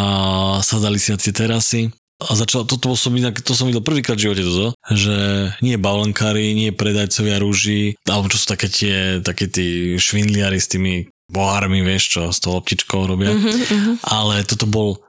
sadali 0.62 0.98
si 0.98 1.10
na 1.10 1.18
tie 1.18 1.30
terasy. 1.30 1.90
A 2.22 2.38
začal, 2.38 2.62
toto 2.62 2.94
som 2.94 3.10
inak, 3.10 3.42
to 3.42 3.58
som 3.58 3.66
videl 3.66 3.82
prvýkrát 3.82 4.14
v 4.14 4.30
živote 4.30 4.42
toto, 4.46 4.68
že 4.94 5.16
nie 5.58 5.74
bavlenkári, 5.74 6.54
nie 6.54 6.70
predajcovia 6.70 7.42
rúží, 7.42 7.98
alebo 8.06 8.30
čo 8.30 8.38
sú 8.38 8.46
také 8.54 8.70
tie, 8.70 9.18
také 9.18 9.50
tí 9.50 9.98
švindliari 9.98 10.62
s 10.62 10.70
tými 10.70 11.10
bohármi, 11.26 11.82
vieš 11.82 12.14
čo, 12.14 12.22
s 12.30 12.38
tou 12.38 12.54
loptičkou 12.54 13.10
robia. 13.10 13.34
Mm-hmm. 13.34 14.06
Ale 14.06 14.46
toto 14.46 14.70
bol 14.70 15.02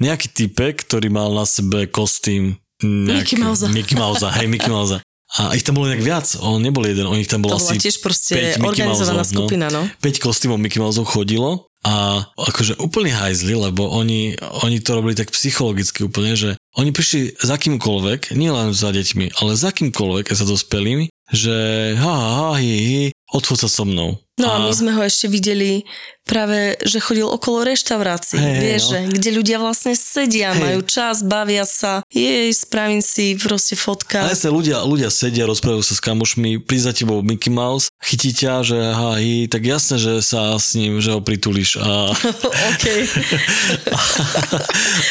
nejaký 0.00 0.32
typek, 0.32 0.80
ktorý 0.80 1.12
mal 1.12 1.28
na 1.36 1.44
sebe 1.44 1.84
kostým 1.84 2.56
Mickey 2.80 3.36
Mouse. 3.36 3.68
Mickey 3.68 3.92
Mouse, 3.92 4.24
hej, 4.24 4.48
Mickey 4.48 4.72
Mouse. 4.72 5.04
A 5.38 5.54
ich 5.54 5.62
tam 5.62 5.78
bolo 5.78 5.86
nejak 5.86 6.02
viac, 6.02 6.26
on 6.42 6.58
nebol 6.58 6.82
jeden, 6.82 7.06
on 7.06 7.14
ich 7.14 7.30
tam 7.30 7.46
bol 7.46 7.54
to 7.54 7.62
asi 7.62 7.78
tiež 7.78 8.02
proste 8.02 8.34
organizovaná 8.58 9.22
Mouseov, 9.22 9.46
skupina, 9.46 9.66
no. 9.70 9.86
5 10.02 10.18
kostýmov 10.18 10.58
Mickey 10.58 10.82
Mouseov 10.82 11.06
chodilo 11.06 11.70
a 11.86 12.26
akože 12.34 12.82
úplne 12.82 13.14
hajzli, 13.14 13.54
lebo 13.54 13.86
oni, 13.94 14.34
oni 14.66 14.82
to 14.82 14.98
robili 14.98 15.14
tak 15.14 15.30
psychologicky 15.30 16.02
úplne, 16.02 16.34
že 16.34 16.58
oni 16.74 16.90
prišli 16.90 17.38
za 17.38 17.54
kýmkoľvek, 17.56 18.34
nielen 18.34 18.74
za 18.74 18.90
deťmi, 18.90 19.38
ale 19.38 19.54
za 19.54 19.70
kýmkoľvek, 19.70 20.34
za 20.34 20.44
dospelými, 20.44 21.08
že 21.30 21.56
ha, 21.94 22.14
ha, 22.14 22.48
hi, 22.58 22.66
hi, 22.66 23.02
odfúť 23.30 23.64
sa 23.64 23.68
so 23.70 23.86
mnou. 23.86 24.18
No 24.40 24.48
a 24.48 24.56
my 24.64 24.72
sme 24.72 24.90
ho 24.96 25.04
ešte 25.04 25.28
videli 25.28 25.84
práve, 26.30 26.78
že 26.86 27.02
chodil 27.02 27.26
okolo 27.26 27.66
reštaurácií, 27.66 28.38
hej, 28.38 28.58
vieš, 28.62 28.82
no. 28.86 28.90
že, 28.94 28.98
kde 29.18 29.30
ľudia 29.34 29.58
vlastne 29.58 29.98
sedia, 29.98 30.54
Hej. 30.54 30.62
majú 30.62 30.80
čas, 30.86 31.26
bavia 31.26 31.66
sa, 31.66 32.06
jej, 32.06 32.54
spravím 32.54 33.02
si 33.02 33.34
proste 33.34 33.74
fotka. 33.74 34.22
Ale 34.22 34.38
sa 34.38 34.54
ľudia, 34.54 34.78
ľudia 34.86 35.10
sedia, 35.10 35.50
rozprávajú 35.50 35.82
sa 35.82 35.98
s 35.98 36.00
kamošmi, 36.00 36.62
príde 36.62 36.86
za 36.86 36.94
tebou 36.94 37.18
Mickey 37.26 37.50
Mouse, 37.50 37.90
chytí 37.98 38.30
ťa, 38.30 38.62
že 38.62 38.78
ha, 38.78 39.18
hi, 39.18 39.50
tak 39.50 39.66
jasné, 39.66 39.98
že 39.98 40.22
sa 40.22 40.54
s 40.54 40.78
ním, 40.78 41.02
že 41.02 41.10
ho 41.10 41.18
pritulíš 41.18 41.82
a 41.82 42.14
OK. 42.70 42.86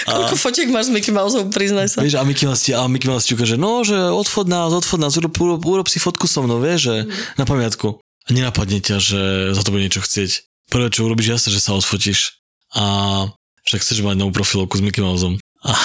Koľko 0.15 0.35
fotiek 0.39 0.71
máš 0.71 0.87
s 0.87 0.93
Mickey 0.95 1.11
Mouseom, 1.11 1.51
priznaj 1.51 1.91
sa. 1.91 1.99
Vieš, 1.99 2.15
a 2.15 2.23
Mickey 2.23 2.47
Mouse 2.47 2.63
ti, 2.63 2.71
a 2.71 2.87
Mickey 2.87 3.11
Mouse 3.11 3.27
ti 3.27 3.35
ukáže, 3.35 3.59
no, 3.59 3.83
že 3.83 3.97
odfod 4.07 4.47
nás, 4.47 4.71
odfod 4.71 5.03
nás, 5.03 5.19
urob, 5.19 5.35
urob, 5.35 5.61
urob 5.67 5.87
si 5.91 5.99
fotku 5.99 6.31
so 6.31 6.47
mnou, 6.47 6.63
vieš, 6.63 6.79
že 6.87 6.95
na 7.35 7.43
pamiatku. 7.43 7.99
Nenapadne 8.29 8.79
ťa, 8.79 8.97
že 9.01 9.21
za 9.57 9.61
to 9.65 9.73
bude 9.73 9.85
niečo 9.85 10.05
chcieť. 10.05 10.45
Prvé, 10.69 10.93
čo 10.93 11.05
urobíš, 11.09 11.33
jasne, 11.33 11.49
že 11.49 11.61
sa 11.61 11.73
odfotíš. 11.73 12.45
A 12.77 13.25
však 13.65 13.81
chceš 13.81 14.05
mať 14.05 14.21
novú 14.21 14.33
profilovku 14.33 14.77
s 14.77 14.85
Mickey 14.85 15.01
Mouseom. 15.01 15.41
A, 15.59 15.75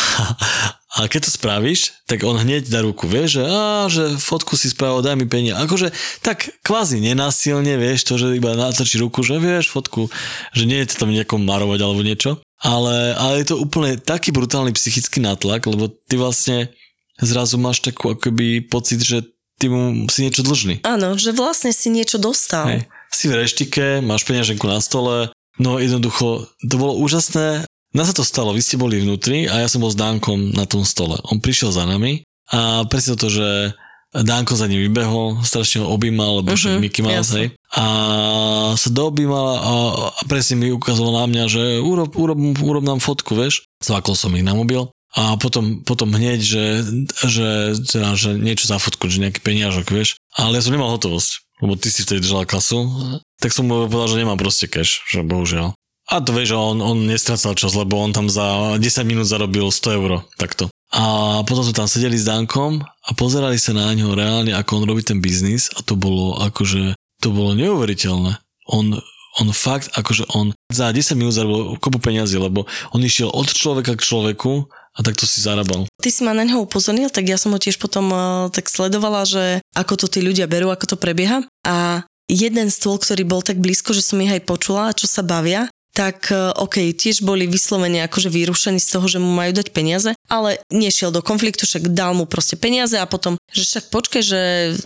a 0.95 0.99
keď 1.11 1.27
to 1.27 1.31
spravíš, 1.35 2.07
tak 2.07 2.23
on 2.23 2.39
hneď 2.39 2.71
dá 2.71 2.87
ruku, 2.87 3.11
vieš, 3.11 3.43
že, 3.43 3.45
á, 3.49 3.91
že 3.91 4.15
fotku 4.23 4.55
si 4.55 4.71
spravil, 4.71 5.03
daj 5.03 5.19
mi 5.19 5.27
peniaze. 5.27 5.59
Akože 5.59 5.91
tak 6.23 6.47
kvázi 6.63 7.03
nenásilne, 7.03 7.75
vieš, 7.75 8.07
to, 8.07 8.15
že 8.15 8.39
iba 8.39 8.55
natrčí 8.55 9.03
ruku, 9.03 9.27
že 9.27 9.43
vieš 9.43 9.75
fotku, 9.75 10.07
že 10.55 10.71
nie 10.71 10.79
je 10.85 10.95
to 10.95 11.03
tam 11.03 11.11
nejakom 11.11 11.43
marovať 11.43 11.81
alebo 11.83 12.07
niečo. 12.07 12.39
Ale, 12.63 13.19
ale 13.19 13.43
je 13.43 13.51
to 13.51 13.61
úplne 13.61 13.99
taký 13.99 14.31
brutálny 14.31 14.71
psychický 14.79 15.19
nátlak, 15.19 15.67
lebo 15.67 15.91
ty 15.91 16.15
vlastne 16.17 16.71
zrazu 17.19 17.59
máš 17.59 17.83
takú 17.83 18.15
akoby 18.15 18.63
pocit, 18.63 19.03
že 19.03 19.27
ty 19.61 19.71
mu 19.71 20.07
si 20.11 20.27
niečo 20.27 20.43
dlžný. 20.43 20.83
Áno, 20.85 21.15
že 21.19 21.31
vlastne 21.33 21.71
si 21.71 21.89
niečo 21.91 22.19
dostal. 22.19 22.67
Hej. 22.69 22.81
Si 23.15 23.31
v 23.31 23.39
reštike, 23.39 24.03
máš 24.03 24.27
peňaženku 24.27 24.67
na 24.67 24.83
stole, 24.83 25.31
no 25.63 25.79
jednoducho, 25.79 26.51
to 26.67 26.75
bolo 26.75 26.99
úžasné. 26.99 27.63
Nás 27.95 28.11
sa 28.11 28.15
to 28.17 28.27
stalo, 28.27 28.51
vy 28.51 28.59
ste 28.59 28.75
boli 28.75 28.99
vnútri 28.99 29.47
a 29.47 29.63
ja 29.63 29.69
som 29.71 29.79
bol 29.79 29.91
s 29.91 29.99
Dánkom 29.99 30.51
na 30.51 30.67
tom 30.67 30.83
stole. 30.83 31.15
On 31.31 31.39
prišiel 31.39 31.71
za 31.71 31.87
nami 31.87 32.27
a 32.51 32.83
presne 32.91 33.15
to, 33.15 33.31
že 33.31 33.71
Dánko 34.15 34.55
za 34.55 34.71
ním 34.71 34.91
vybehol, 34.91 35.43
strašne 35.43 35.83
ho 35.83 35.91
objímal, 35.91 36.39
lebo 36.43 36.55
Mhm, 36.55 36.79
Mickey 36.79 37.03
Mouse, 37.03 37.35
hej. 37.35 37.47
A 37.75 37.85
sa 38.79 38.89
doobjímal 38.91 39.47
a, 39.59 39.59
a 39.59 40.23
presne 40.31 40.55
mi 40.55 40.71
ukazoval 40.71 41.23
na 41.23 41.27
mňa, 41.27 41.45
že 41.51 41.63
urob, 41.83 42.15
urob, 42.15 42.39
urob 42.63 42.85
nám 42.87 43.03
fotku, 43.03 43.35
vieš. 43.35 43.67
Zvakol 43.83 44.15
som 44.15 44.31
ich 44.39 44.47
na 44.47 44.55
mobil 44.55 44.87
a 45.15 45.39
potom, 45.39 45.87
potom 45.87 46.11
hneď, 46.11 46.43
že, 46.43 46.65
že, 47.23 47.49
teda, 47.87 48.19
že 48.19 48.35
niečo 48.35 48.67
za 48.67 48.83
fotku, 48.83 49.07
že 49.07 49.23
nejaký 49.23 49.39
peniažok, 49.39 49.87
vieš. 49.95 50.19
Ale 50.35 50.59
ja 50.59 50.63
som 50.67 50.75
nemal 50.75 50.91
hotovosť, 50.91 51.63
lebo 51.63 51.79
ty 51.79 51.87
si 51.87 52.03
vtedy 52.03 52.27
držal 52.27 52.43
kasu, 52.51 52.91
tak 53.39 53.55
som 53.55 53.71
mu 53.71 53.87
povedal, 53.87 54.11
že 54.11 54.21
nemám 54.21 54.43
proste 54.43 54.67
cash, 54.67 55.07
že 55.07 55.23
bohužiaľ. 55.23 55.71
A 56.11 56.21
to 56.21 56.37
vieš, 56.37 56.53
on, 56.59 56.83
on 56.85 57.07
nestracal 57.07 57.57
čas, 57.57 57.73
lebo 57.79 57.97
on 57.97 58.13
tam 58.13 58.29
za 58.29 58.77
10 58.77 58.83
minút 59.09 59.31
zarobil 59.31 59.71
100 59.71 59.97
euro, 59.97 60.27
takto. 60.37 60.69
A 60.95 61.41
potom 61.47 61.65
sme 61.65 61.75
tam 61.75 61.89
sedeli 61.89 62.19
s 62.19 62.29
Dankom 62.29 62.83
a 62.83 63.11
pozerali 63.17 63.57
sa 63.57 63.73
na 63.73 63.89
ňo 63.95 64.15
reálne, 64.15 64.53
ako 64.53 64.83
on 64.83 64.89
robí 64.91 65.03
ten 65.03 65.19
biznis 65.19 65.73
a 65.75 65.83
to 65.83 65.97
bolo 65.97 66.39
akože, 66.43 66.95
to 67.19 67.29
bolo 67.33 67.57
neuveriteľné. 67.57 68.37
On, 68.71 68.87
on 69.41 69.49
fakt, 69.51 69.91
akože 69.97 70.29
on 70.37 70.55
za 70.71 70.93
10 70.93 71.19
minút 71.19 71.35
zarobil 71.35 71.81
kopu 71.81 71.99
peniazy, 71.99 72.39
lebo 72.39 72.69
on 72.93 73.01
išiel 73.03 73.33
od 73.33 73.51
človeka 73.51 73.97
k 73.97 74.07
človeku 74.07 74.71
a 74.95 75.03
takto 75.03 75.27
si 75.27 75.43
zarábal. 75.43 75.91
Ty 75.99 76.09
si 76.09 76.23
ma 76.23 76.31
na 76.31 76.47
neho 76.47 76.63
upozornil, 76.63 77.11
tak 77.11 77.27
ja 77.27 77.35
som 77.35 77.51
ho 77.51 77.59
tiež 77.59 77.83
potom 77.83 78.15
uh, 78.15 78.47
tak 78.55 78.71
sledovala, 78.71 79.27
že 79.27 79.59
ako 79.75 80.07
to 80.07 80.07
tí 80.07 80.23
ľudia 80.23 80.47
berú, 80.47 80.71
ako 80.71 80.95
to 80.95 80.97
prebieha. 80.97 81.43
A 81.67 82.07
jeden 82.31 82.71
stôl, 82.71 83.03
ktorý 83.03 83.27
bol 83.27 83.43
tak 83.43 83.59
blízko, 83.59 83.91
že 83.91 84.07
som 84.07 84.23
ich 84.23 84.31
aj 84.31 84.47
počula, 84.47 84.95
čo 84.95 85.11
sa 85.11 85.27
bavia, 85.27 85.67
tak 85.95 86.31
uh, 86.31 86.55
OK, 86.59 86.95
tiež 86.95 87.23
boli 87.23 87.47
vyslovene 87.47 88.03
akože 88.07 88.31
vyrušení 88.31 88.83
z 88.83 88.99
toho, 88.99 89.07
že 89.07 89.23
mu 89.23 89.31
majú 89.31 89.55
dať 89.55 89.71
peniaze, 89.71 90.11
ale 90.27 90.59
nešiel 90.71 91.15
do 91.15 91.23
konfliktu, 91.23 91.67
však 91.67 91.95
dal 91.95 92.15
mu 92.19 92.27
proste 92.27 92.59
peniaze 92.59 92.99
a 92.99 93.07
potom, 93.07 93.39
že 93.51 93.63
však 93.67 93.95
počkaj, 93.95 94.23
že 94.23 94.41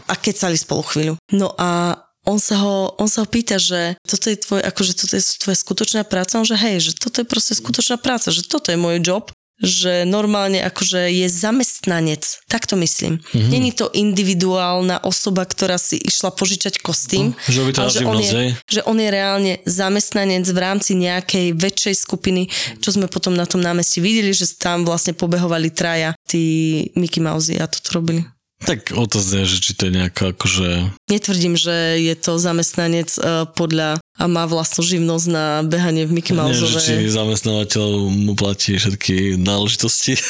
a 0.04 0.14
kecali 0.16 0.56
spolu 0.60 0.84
chvíľu. 0.84 1.14
No 1.32 1.52
a 1.56 2.00
on 2.28 2.36
sa, 2.36 2.60
ho, 2.60 2.92
on 3.00 3.08
sa 3.08 3.24
ho 3.24 3.28
pýta, 3.28 3.56
že 3.56 3.96
toto 4.04 4.28
je 4.28 4.36
tvoj, 4.36 4.60
akože 4.60 4.92
toto 5.00 5.16
je 5.16 5.24
tvoja 5.40 5.56
skutočná 5.56 6.04
práca, 6.04 6.36
on 6.36 6.44
že 6.44 6.60
hej, 6.60 6.92
že 6.92 6.92
toto 6.92 7.24
je 7.24 7.26
proste 7.26 7.56
skutočná 7.56 7.96
práca, 7.96 8.28
že 8.28 8.44
toto 8.44 8.68
je 8.68 8.76
môj 8.76 9.00
job, 9.00 9.32
že 9.58 10.06
normálne 10.06 10.62
akože 10.62 11.10
je 11.10 11.26
zamestnanec, 11.26 12.22
tak 12.46 12.70
to 12.70 12.78
myslím. 12.78 13.18
Mm-hmm. 13.18 13.50
Není 13.50 13.70
to 13.74 13.90
individuálna 13.90 15.02
osoba, 15.02 15.42
ktorá 15.42 15.76
si 15.82 15.98
išla 15.98 16.30
požičať 16.30 16.78
kostým, 16.78 17.34
No, 17.34 17.50
že 17.50 17.60
to 17.74 17.80
ale 17.82 17.90
že 17.90 18.02
on, 18.06 18.18
je, 18.22 18.32
že 18.70 18.80
on 18.86 18.98
je 18.98 19.10
reálne 19.10 19.52
zamestnanec 19.66 20.46
v 20.46 20.58
rámci 20.58 20.94
nejakej 20.94 21.58
väčšej 21.58 21.94
skupiny, 21.98 22.46
čo 22.78 22.94
sme 22.94 23.10
potom 23.10 23.34
na 23.34 23.44
tom 23.44 23.58
námestí 23.58 23.98
videli, 23.98 24.30
že 24.30 24.46
tam 24.54 24.86
vlastne 24.86 25.12
pobehovali 25.18 25.74
traja 25.74 26.14
tí 26.24 26.86
Mickey 26.94 27.18
Mouse 27.18 27.50
a 27.58 27.66
toto 27.66 27.98
robili. 27.98 28.22
Tak 28.58 28.90
otázne 28.90 29.46
je, 29.46 29.54
že 29.54 29.58
či 29.60 29.70
to 29.72 29.86
je 29.86 29.92
nejaká 29.94 30.34
akože... 30.34 30.90
Netvrdím, 31.06 31.54
že 31.54 32.02
je 32.02 32.14
to 32.18 32.36
zamestnanec 32.36 33.06
uh, 33.16 33.46
podľa 33.46 34.02
a 34.18 34.24
má 34.26 34.50
vlastnú 34.50 34.82
živnosť 34.82 35.26
na 35.30 35.44
behanie 35.62 36.02
v 36.02 36.18
Mickey 36.18 36.34
Nie, 36.34 36.50
že 36.50 36.66
Mouseove. 36.66 36.82
či 36.82 37.06
zamestnávateľ 37.06 37.88
mu 38.10 38.34
platí 38.34 38.74
všetky 38.74 39.38
náležitosti. 39.38 40.18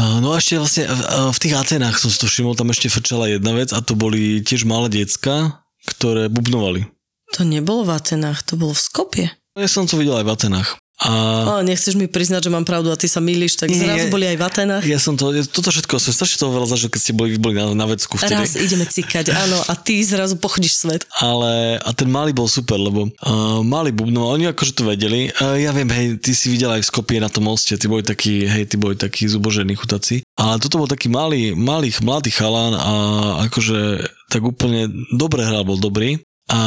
No 0.00 0.34
a 0.34 0.42
ešte 0.42 0.58
vlastne 0.58 0.84
v- 0.90 1.06
v 1.30 1.38
tých 1.38 1.54
Atenách 1.54 1.96
som 1.98 2.10
si 2.10 2.18
to 2.18 2.26
všimol, 2.26 2.58
tam 2.58 2.74
ešte 2.74 2.90
frčala 2.90 3.30
jedna 3.30 3.54
vec 3.54 3.70
a 3.70 3.78
to 3.78 3.94
boli 3.94 4.42
tiež 4.42 4.66
malé 4.66 4.90
decka, 4.90 5.62
ktoré 5.86 6.26
bubnovali. 6.26 6.90
To 7.38 7.46
nebolo 7.46 7.86
v 7.86 7.94
Atenách, 7.94 8.42
to 8.42 8.58
bolo 8.58 8.74
v 8.74 8.82
Skopie. 8.82 9.26
Ja 9.54 9.68
som 9.70 9.86
to 9.86 9.94
videl 9.94 10.18
aj 10.18 10.26
v 10.26 10.32
Atenách. 10.34 10.68
A 11.00 11.10
O, 11.50 11.64
nechceš 11.64 11.96
mi 11.96 12.04
priznať, 12.04 12.46
že 12.46 12.50
mám 12.52 12.62
pravdu 12.62 12.92
a 12.92 12.96
ty 12.96 13.08
sa 13.08 13.18
milíš, 13.18 13.56
tak 13.56 13.72
Nie, 13.72 13.80
zrazu 13.80 14.12
boli 14.12 14.28
aj 14.28 14.36
v 14.36 14.44
Atenách. 14.44 14.82
ja 14.84 15.00
som 15.00 15.16
to, 15.16 15.32
ja- 15.32 15.42
toto 15.42 15.72
všetko 15.72 15.96
som 15.96 16.12
strašne 16.12 16.36
toho 16.38 16.52
veľa 16.52 16.68
zažil, 16.68 16.92
keď 16.92 17.00
ste 17.00 17.12
boli, 17.12 17.40
boli 17.40 17.56
na, 17.56 17.72
na 17.72 17.86
vecku 17.88 18.20
vtedy. 18.20 18.36
Raz 18.36 18.52
ideme 18.54 18.84
cikať, 18.84 19.32
áno, 19.32 19.56
a 19.64 19.72
ty 19.74 19.96
zrazu 20.04 20.36
pochodíš 20.36 20.76
svet. 20.78 21.08
Ale 21.16 21.80
a 21.80 21.90
ten 21.96 22.04
malý 22.06 22.36
bol 22.36 22.44
super, 22.44 22.76
lebo 22.76 23.08
uh, 23.08 23.64
malý 23.64 23.90
bubno, 23.90 24.28
oni 24.28 24.52
akože 24.52 24.76
to 24.76 24.84
vedeli. 24.84 25.32
Uh, 25.40 25.56
ja 25.56 25.72
viem, 25.72 25.88
hej, 25.88 26.20
ty 26.20 26.36
si 26.36 26.52
videl 26.52 26.68
aj 26.68 26.84
v 26.84 26.88
Skopie 26.92 27.16
na 27.16 27.32
tom 27.32 27.48
moste, 27.48 27.80
ty 27.80 27.88
boli 27.88 28.04
takí, 28.04 28.44
hej, 28.44 28.68
ty 28.68 28.76
boli 28.76 28.92
takí 28.92 29.24
zubožení 29.24 29.72
chutaci. 29.72 30.20
Ale 30.36 30.60
toto 30.60 30.76
bol 30.76 30.88
taký 30.88 31.08
malý, 31.08 31.56
malý, 31.56 31.88
mladý 32.04 32.28
chalán 32.28 32.76
a 32.76 32.92
akože 33.48 34.04
tak 34.28 34.44
úplne 34.44 34.84
dobre 35.16 35.48
hral, 35.48 35.64
bol 35.64 35.80
dobrý. 35.80 36.20
A 36.52 36.60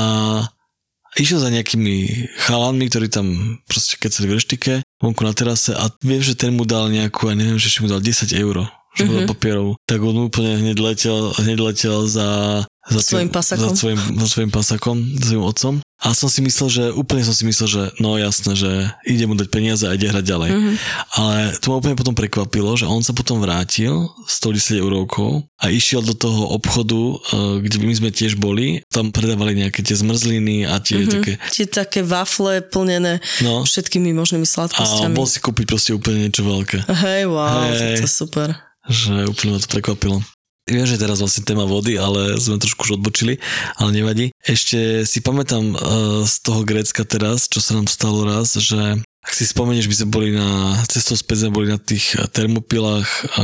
išiel 1.19 1.39
za 1.41 1.53
nejakými 1.53 2.27
chalanmi, 2.47 2.89
ktorí 2.89 3.07
tam 3.09 3.59
proste 3.69 3.99
keceli 3.99 4.29
v 4.29 4.35
reštike, 4.37 4.73
vonku 5.01 5.21
na 5.21 5.33
terase 5.33 5.73
a 5.75 5.91
viem, 6.01 6.21
že 6.23 6.37
ten 6.37 6.53
mu 6.53 6.65
dal 6.65 6.89
nejakú, 6.89 7.29
ja 7.29 7.35
neviem, 7.37 7.59
že 7.59 7.69
mu 7.83 7.89
dal 7.91 8.01
10 8.01 8.33
eur 8.33 8.69
že 8.93 9.09
mm-hmm. 9.09 9.25
papierov, 9.25 9.73
tak 9.89 10.05
on 10.05 10.29
úplne 10.29 10.61
hneď 10.61 10.77
letel, 10.77 11.33
hneď 11.41 11.57
letel 11.57 12.05
za, 12.05 12.61
za 12.83 12.99
Svojim 12.99 13.31
pasakom. 13.31 13.69
Za 13.71 13.75
svojim, 13.79 13.99
za 14.19 14.27
svojim 14.27 14.51
pasakom, 14.51 14.97
za 15.15 15.25
svojim 15.31 15.45
otcom. 15.45 15.73
A 16.03 16.11
som 16.11 16.27
si 16.27 16.43
myslel, 16.43 16.67
že 16.67 16.83
úplne 16.91 17.23
som 17.23 17.31
si 17.31 17.47
myslel, 17.47 17.67
že 17.71 17.81
no 18.03 18.19
jasné, 18.19 18.59
že 18.59 18.91
ide 19.07 19.23
mu 19.23 19.39
dať 19.39 19.47
peniaze 19.47 19.87
a 19.87 19.95
ide 19.95 20.11
hrať 20.11 20.25
ďalej. 20.27 20.49
Mhm. 20.51 20.59
Mm-hmm. 20.59 20.75
Ale 21.15 21.35
to 21.63 21.71
ma 21.71 21.79
úplne 21.79 21.95
potom 21.95 22.11
prekvapilo, 22.11 22.75
že 22.75 22.83
on 22.83 22.99
sa 22.99 23.15
potom 23.15 23.39
vrátil 23.39 24.11
s 24.27 24.43
tou 24.43 24.51
10 24.51 24.83
eurovkou 24.83 25.47
a 25.63 25.71
išiel 25.71 26.03
do 26.03 26.11
toho 26.11 26.51
obchodu, 26.51 26.99
eh, 26.99 27.63
kde 27.63 27.87
my 27.87 27.95
sme 27.95 28.09
tiež 28.11 28.35
boli. 28.35 28.83
Tam 28.91 29.15
predávali 29.15 29.55
nejaké 29.63 29.79
tie 29.79 29.95
zmrzliny 29.95 30.67
a 30.67 30.75
tie 30.83 31.07
mm-hmm. 31.07 31.13
také... 31.15 31.31
Tie 31.55 31.65
také 31.71 31.99
wafle 32.03 32.59
plnené 32.59 33.23
No. 33.39 33.63
všetkými 33.63 34.11
možnými 34.11 34.43
A 34.43 34.51
sladkosťami. 34.59 35.15
bol 35.15 35.23
si 35.23 35.39
kúpiť 35.39 35.65
proste 35.71 35.95
úplne 35.95 36.27
niečo 36.27 36.43
veľké. 36.43 36.83
Hej, 36.83 37.31
wow, 37.31 37.63
Hej. 37.71 38.03
to 38.03 38.03
je 38.03 38.11
super. 38.11 38.47
že 38.91 39.23
úplne 39.23 39.55
ma 39.55 39.59
to 39.63 39.71
prekvapilo. 39.71 40.19
Viem, 40.63 40.87
že 40.87 40.95
teraz 40.95 41.19
vlastne 41.19 41.43
téma 41.43 41.67
vody, 41.67 41.99
ale 41.99 42.39
sme 42.39 42.55
trošku 42.55 42.87
už 42.87 42.95
odbočili, 42.95 43.35
ale 43.75 43.89
nevadí. 43.91 44.31
Ešte 44.39 45.03
si 45.03 45.19
pamätám 45.19 45.75
uh, 45.75 46.23
z 46.23 46.35
toho 46.39 46.63
Grécka 46.63 47.03
teraz, 47.03 47.51
čo 47.51 47.59
sa 47.59 47.75
nám 47.75 47.91
stalo 47.91 48.23
raz, 48.23 48.55
že 48.55 49.03
ak 49.23 49.33
si 49.35 49.43
spomenieš, 49.43 49.91
my 49.91 49.95
sme 49.95 50.09
boli 50.11 50.29
na 50.35 50.79
cestou 50.87 51.19
späť, 51.19 51.47
sme 51.47 51.55
boli 51.55 51.67
na 51.71 51.79
tých 51.79 52.15
termopilách 52.31 53.07
a 53.39 53.43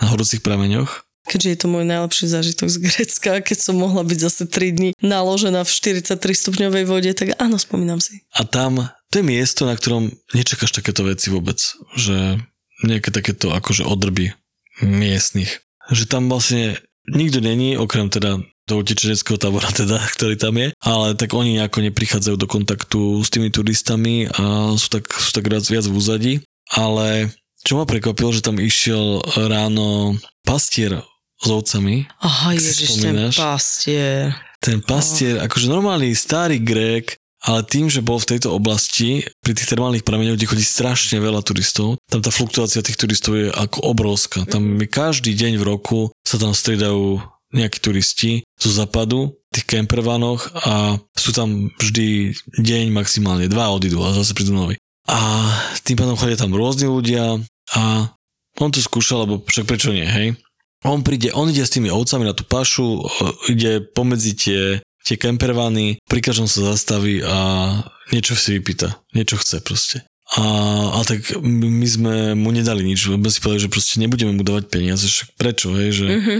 na 0.00 0.06
horúcich 0.08 0.44
prameňoch. 0.44 1.04
Keďže 1.22 1.48
je 1.48 1.58
to 1.62 1.68
môj 1.70 1.84
najlepší 1.86 2.26
zážitok 2.28 2.66
z 2.66 2.76
Grecka, 2.82 3.32
keď 3.40 3.58
som 3.62 3.78
mohla 3.78 4.02
byť 4.02 4.18
zase 4.18 4.42
3 4.50 4.74
dní 4.74 4.90
naložená 4.98 5.62
v 5.62 5.70
43 5.70 6.18
stupňovej 6.18 6.84
vode, 6.84 7.10
tak 7.14 7.38
áno, 7.38 7.62
spomínam 7.62 8.02
si. 8.02 8.26
A 8.34 8.42
tam, 8.42 8.90
to 9.08 9.22
je 9.22 9.24
miesto, 9.24 9.62
na 9.62 9.78
ktorom 9.78 10.10
nečakáš 10.34 10.74
takéto 10.74 11.06
veci 11.06 11.30
vôbec, 11.30 11.62
že 11.94 12.42
nejaké 12.82 13.14
takéto 13.14 13.54
akože 13.54 13.86
odrby 13.86 14.34
miestnych. 14.82 15.62
Že 15.90 16.04
tam 16.06 16.30
vlastne 16.30 16.78
nikto 17.10 17.42
není, 17.42 17.74
okrem 17.74 18.06
teda 18.12 18.38
do 18.68 18.74
utečeneckého 18.78 19.38
tábora 19.38 19.68
teda, 19.80 19.98
ktorý 19.98 20.38
tam 20.38 20.54
je, 20.58 20.70
ale 20.78 21.18
tak 21.18 21.34
oni 21.34 21.58
nejako 21.58 21.82
neprichádzajú 21.90 22.36
do 22.38 22.46
kontaktu 22.46 23.22
s 23.22 23.28
tými 23.32 23.50
turistami 23.50 24.30
a 24.30 24.74
sú 24.78 24.88
tak, 24.92 25.10
sú 25.10 25.34
tak 25.34 25.50
viac, 25.50 25.66
viac 25.66 25.86
v 25.86 25.96
úzadí. 25.96 26.34
Ale 26.72 27.34
čo 27.62 27.78
ma 27.78 27.84
prekvapilo, 27.86 28.30
že 28.34 28.42
tam 28.42 28.58
išiel 28.58 29.22
ráno 29.50 30.18
pastier 30.46 31.02
s 31.42 31.48
ovcami. 31.50 32.06
Aha, 32.22 32.54
ježiš, 32.54 33.02
ten 33.02 33.18
pastier. 33.34 34.34
Ten 34.62 34.78
pastier, 34.78 35.42
akože 35.42 35.66
normálny 35.66 36.14
starý 36.14 36.62
Grék, 36.62 37.18
ale 37.42 37.66
tým, 37.66 37.90
že 37.90 38.06
bol 38.06 38.22
v 38.22 38.36
tejto 38.36 38.54
oblasti, 38.54 39.26
pri 39.42 39.52
tých 39.58 39.74
termálnych 39.74 40.06
prameňoch, 40.06 40.38
kde 40.38 40.50
chodí 40.50 40.62
strašne 40.62 41.18
veľa 41.18 41.42
turistov, 41.42 41.98
tam 42.06 42.22
tá 42.22 42.30
fluktuácia 42.30 42.86
tých 42.86 42.98
turistov 42.98 43.34
je 43.34 43.50
ako 43.50 43.82
obrovská. 43.82 44.46
Tam 44.46 44.78
je 44.78 44.86
každý 44.86 45.34
deň 45.34 45.58
v 45.58 45.66
roku 45.66 46.00
sa 46.22 46.38
tam 46.38 46.54
striedajú 46.54 47.18
nejakí 47.52 47.78
turisti 47.82 48.46
zo 48.56 48.70
západu, 48.72 49.36
tých 49.52 49.68
campervanoch 49.68 50.48
a 50.64 50.96
sú 51.12 51.36
tam 51.36 51.68
vždy 51.76 52.32
deň 52.56 52.88
maximálne, 52.88 53.50
dva 53.50 53.68
odídu 53.68 54.00
a 54.00 54.16
zase 54.16 54.32
prídu 54.32 54.56
noví. 54.56 54.80
A 55.10 55.18
tým 55.84 56.00
pádom 56.00 56.16
chodia 56.16 56.40
tam 56.40 56.56
rôzni 56.56 56.88
ľudia 56.88 57.36
a 57.76 57.82
on 58.56 58.70
to 58.72 58.80
skúšal, 58.80 59.28
lebo 59.28 59.44
však 59.44 59.68
prečo 59.68 59.92
nie, 59.92 60.08
hej? 60.08 60.36
On 60.82 61.04
príde, 61.04 61.30
on 61.36 61.46
ide 61.46 61.62
s 61.62 61.74
tými 61.74 61.92
ovcami 61.92 62.26
na 62.26 62.34
tú 62.34 62.42
pašu, 62.42 63.00
e, 63.00 63.54
ide 63.54 63.72
pomedzi 63.94 64.32
tie, 64.34 64.60
tie 65.02 65.16
campervany, 65.16 65.98
pri 66.02 66.20
každom 66.20 66.46
sa 66.46 66.62
zastaví 66.68 67.20
a 67.20 67.36
niečo 68.08 68.34
si 68.34 68.54
vypýta, 68.54 68.94
niečo 69.10 69.36
chce 69.36 69.58
proste. 69.58 69.96
A, 70.32 70.42
a 70.94 71.00
tak 71.02 71.20
my 71.38 71.84
sme 71.84 72.12
mu 72.32 72.48
nedali 72.48 72.82
nič, 72.82 73.04
lebo 73.06 73.26
si 73.26 73.38
povedali, 73.38 73.62
že 73.62 73.68
proste 73.68 73.98
nebudeme 73.98 74.32
mu 74.32 74.40
dávať 74.40 74.70
peniaze, 74.70 75.04
však 75.04 75.34
prečo, 75.34 75.74
hej, 75.74 75.90
že 75.92 76.06
Mhm. 76.08 76.34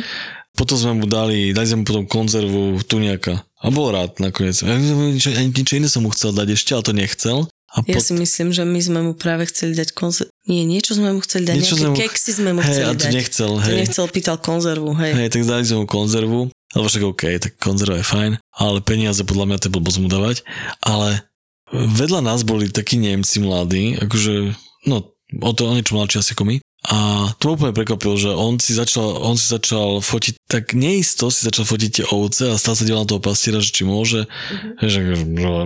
potom 0.53 0.77
sme 0.77 0.93
mu 0.95 1.07
dali, 1.07 1.51
dali 1.51 1.67
sme 1.67 1.81
mu 1.81 1.87
potom 1.87 2.05
konzervu 2.07 2.63
tuniaka 2.83 3.45
a 3.57 3.67
bol 3.69 3.89
rád 3.89 4.17
nakoniec. 4.17 4.57
A 4.61 4.73
niečo, 4.73 5.29
ani 5.31 5.51
niečo 5.51 5.77
iné 5.77 5.87
som 5.87 6.01
mu 6.01 6.11
chcel 6.11 6.31
dať 6.31 6.49
ešte, 6.51 6.73
ale 6.73 6.83
to 6.83 6.93
nechcel. 6.95 7.39
A 7.69 7.81
Ja 7.83 7.97
pot- 7.97 8.05
si 8.05 8.13
myslím, 8.15 8.49
že 8.51 8.65
my 8.65 8.77
sme 8.79 9.01
mu 9.03 9.13
práve 9.15 9.45
chceli 9.47 9.73
dať 9.73 9.93
konzervu. 9.93 10.29
Nie, 10.45 10.61
niečo 10.63 10.93
sme 10.93 11.09
mu 11.11 11.21
chceli 11.21 11.49
dať, 11.49 11.57
Niečo 11.57 11.69
nejaké 11.71 11.77
sme 11.79 11.89
mu- 11.89 11.97
keksy 11.99 12.31
sme 12.31 12.51
mu 12.53 12.61
hej, 12.61 12.69
chceli 12.71 12.85
a 12.85 12.93
to 12.93 13.01
dať. 13.01 13.13
nechcel, 13.15 13.51
To 13.51 13.61
hej. 13.63 13.77
nechcel, 13.79 14.05
pýtal 14.09 14.37
konzervu, 14.39 14.91
hej. 14.95 15.13
Hej, 15.15 15.29
tak 15.31 15.43
dali 15.43 15.63
sme 15.63 15.77
mu 15.79 15.87
konzervu, 15.87 16.41
lebo 16.73 16.87
však 16.89 17.05
OK, 17.05 17.23
tak 17.39 17.53
konzerva 17.61 18.01
je 18.01 18.07
fajn, 18.07 18.33
ale 18.57 18.79
peniaze 18.81 19.20
podľa 19.23 19.47
mňa 19.49 19.59
to 19.61 19.66
je 19.68 19.75
blbosť 19.75 19.99
mu 20.01 20.09
dávať. 20.09 20.43
Ale 20.81 21.25
vedľa 21.73 22.20
nás 22.20 22.45
boli 22.45 22.68
takí 22.68 23.01
Nemci 23.01 23.41
mladí, 23.41 23.97
akože, 23.97 24.53
no, 24.87 24.97
o 25.41 25.51
to 25.57 25.68
o 25.68 25.73
niečo 25.73 25.97
mladší 25.97 26.20
asi 26.20 26.33
ako 26.37 26.45
my. 26.45 26.57
A 26.83 27.31
to 27.39 27.47
ma 27.47 27.53
úplne 27.55 27.79
prekvapilo, 27.79 28.18
že 28.18 28.35
on 28.35 28.59
si 28.59 28.75
začal, 28.75 29.23
on 29.23 29.39
si 29.39 29.47
začal 29.47 30.03
fotiť, 30.03 30.35
tak 30.51 30.75
neisto 30.75 31.31
si 31.31 31.47
začal 31.47 31.62
fotiť 31.62 31.91
tie 31.95 32.05
ovce 32.11 32.51
a 32.51 32.59
stále 32.59 32.75
sa 32.75 32.83
díval 32.83 33.07
na 33.07 33.11
toho 33.14 33.23
pastiera, 33.23 33.62
že 33.62 33.70
či 33.70 33.87
môže, 33.87 34.27
Mhm. 34.27 34.68
že, 34.83 35.01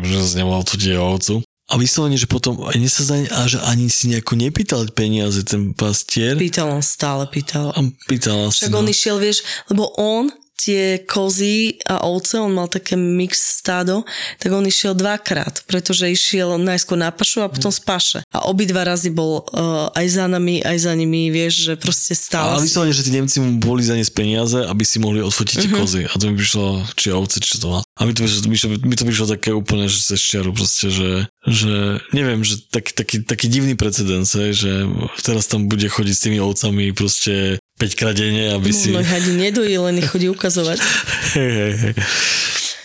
že, 0.04 0.12
že, 0.12 0.36
nemohol 0.36 0.62
jeho 0.76 1.06
ovcu. 1.16 1.34
A 1.66 1.74
vyslovene, 1.82 2.14
že 2.14 2.30
potom 2.30 2.62
mne 2.62 2.86
sa 2.86 3.02
zdá, 3.02 3.16
a 3.32 3.50
že 3.50 3.58
ani 3.58 3.90
si 3.90 4.06
nejako 4.06 4.38
nepýtal 4.38 4.86
peniaze 4.94 5.42
ten 5.42 5.74
pastier. 5.74 6.38
Pýtal 6.38 6.70
on 6.70 6.84
stále, 6.84 7.26
pýtal. 7.26 7.74
A 7.74 7.80
pýtal 8.06 8.52
asi, 8.52 8.68
Však 8.68 8.70
no. 8.70 8.84
on 8.84 8.92
išiel, 8.92 9.16
vieš, 9.18 9.42
lebo 9.66 9.90
on 9.98 10.30
tie 10.56 11.04
kozy 11.04 11.76
a 11.84 12.08
ovce, 12.08 12.40
on 12.40 12.56
mal 12.56 12.66
také 12.66 12.96
mix 12.96 13.60
stádo, 13.60 14.02
tak 14.40 14.50
on 14.50 14.64
išiel 14.64 14.96
dvakrát, 14.96 15.62
pretože 15.68 16.08
išiel 16.08 16.56
najskôr 16.56 16.96
na 16.96 17.12
pašu 17.12 17.44
a 17.44 17.52
potom 17.52 17.68
z 17.68 17.80
paše. 17.84 18.18
A 18.32 18.48
obidva 18.48 18.82
razy 18.82 19.12
bol 19.12 19.44
uh, 19.52 19.92
aj 19.92 20.06
za 20.08 20.24
nami, 20.26 20.64
aj 20.64 20.88
za 20.88 20.92
nimi, 20.96 21.28
vieš, 21.28 21.68
že 21.68 21.72
proste 21.76 22.16
stále. 22.16 22.56
Ale 22.56 22.64
vyslovene, 22.64 22.96
že 22.96 23.04
tí 23.04 23.12
Nemci 23.12 23.36
mu 23.38 23.60
boli 23.60 23.84
za 23.84 23.94
ne 23.94 24.04
peniaze, 24.08 24.56
aby 24.64 24.82
si 24.82 24.96
mohli 24.96 25.20
odfotiť 25.20 25.56
tie 25.60 25.70
Mhm. 25.70 25.76
kozy. 25.76 26.00
A 26.08 26.14
to 26.16 26.24
mi 26.26 26.34
prišlo, 26.40 26.66
či 26.96 27.12
ovce, 27.12 27.36
či 27.38 27.60
to 27.60 27.68
má. 27.68 27.80
A 27.96 28.00
mi 28.08 28.12
to, 28.16 28.24
mi, 28.24 28.56
to, 28.56 28.68
mi 28.68 28.96
to 28.96 29.04
prišlo 29.04 29.26
také 29.28 29.52
úplne, 29.52 29.88
že 29.88 30.00
cez 30.00 30.20
čiaru 30.20 30.52
proste, 30.56 30.88
že, 30.88 31.28
že 31.44 32.00
neviem, 32.16 32.40
že 32.44 32.60
taký, 32.68 32.92
taký, 32.96 33.16
taký 33.24 33.46
divný 33.52 33.74
precedens, 33.76 34.32
že 34.32 34.88
teraz 35.20 35.46
tam 35.48 35.68
bude 35.68 35.84
chodiť 35.88 36.14
s 36.16 36.24
tými 36.24 36.38
ovcami 36.40 36.92
proste 36.96 37.60
5 37.76 37.92
krát 37.98 38.16
denne, 38.16 38.56
aby 38.56 38.72
si... 38.72 38.88
Možno 38.88 39.04
ich 39.04 39.12
ani 39.12 39.32
nedojí, 39.36 39.76
len 39.76 40.00
ich 40.00 40.08
chodí 40.08 40.32
ukazovať. 40.32 40.80
Hej, 41.36 41.50
hej, 41.52 41.72
hej. 41.76 41.94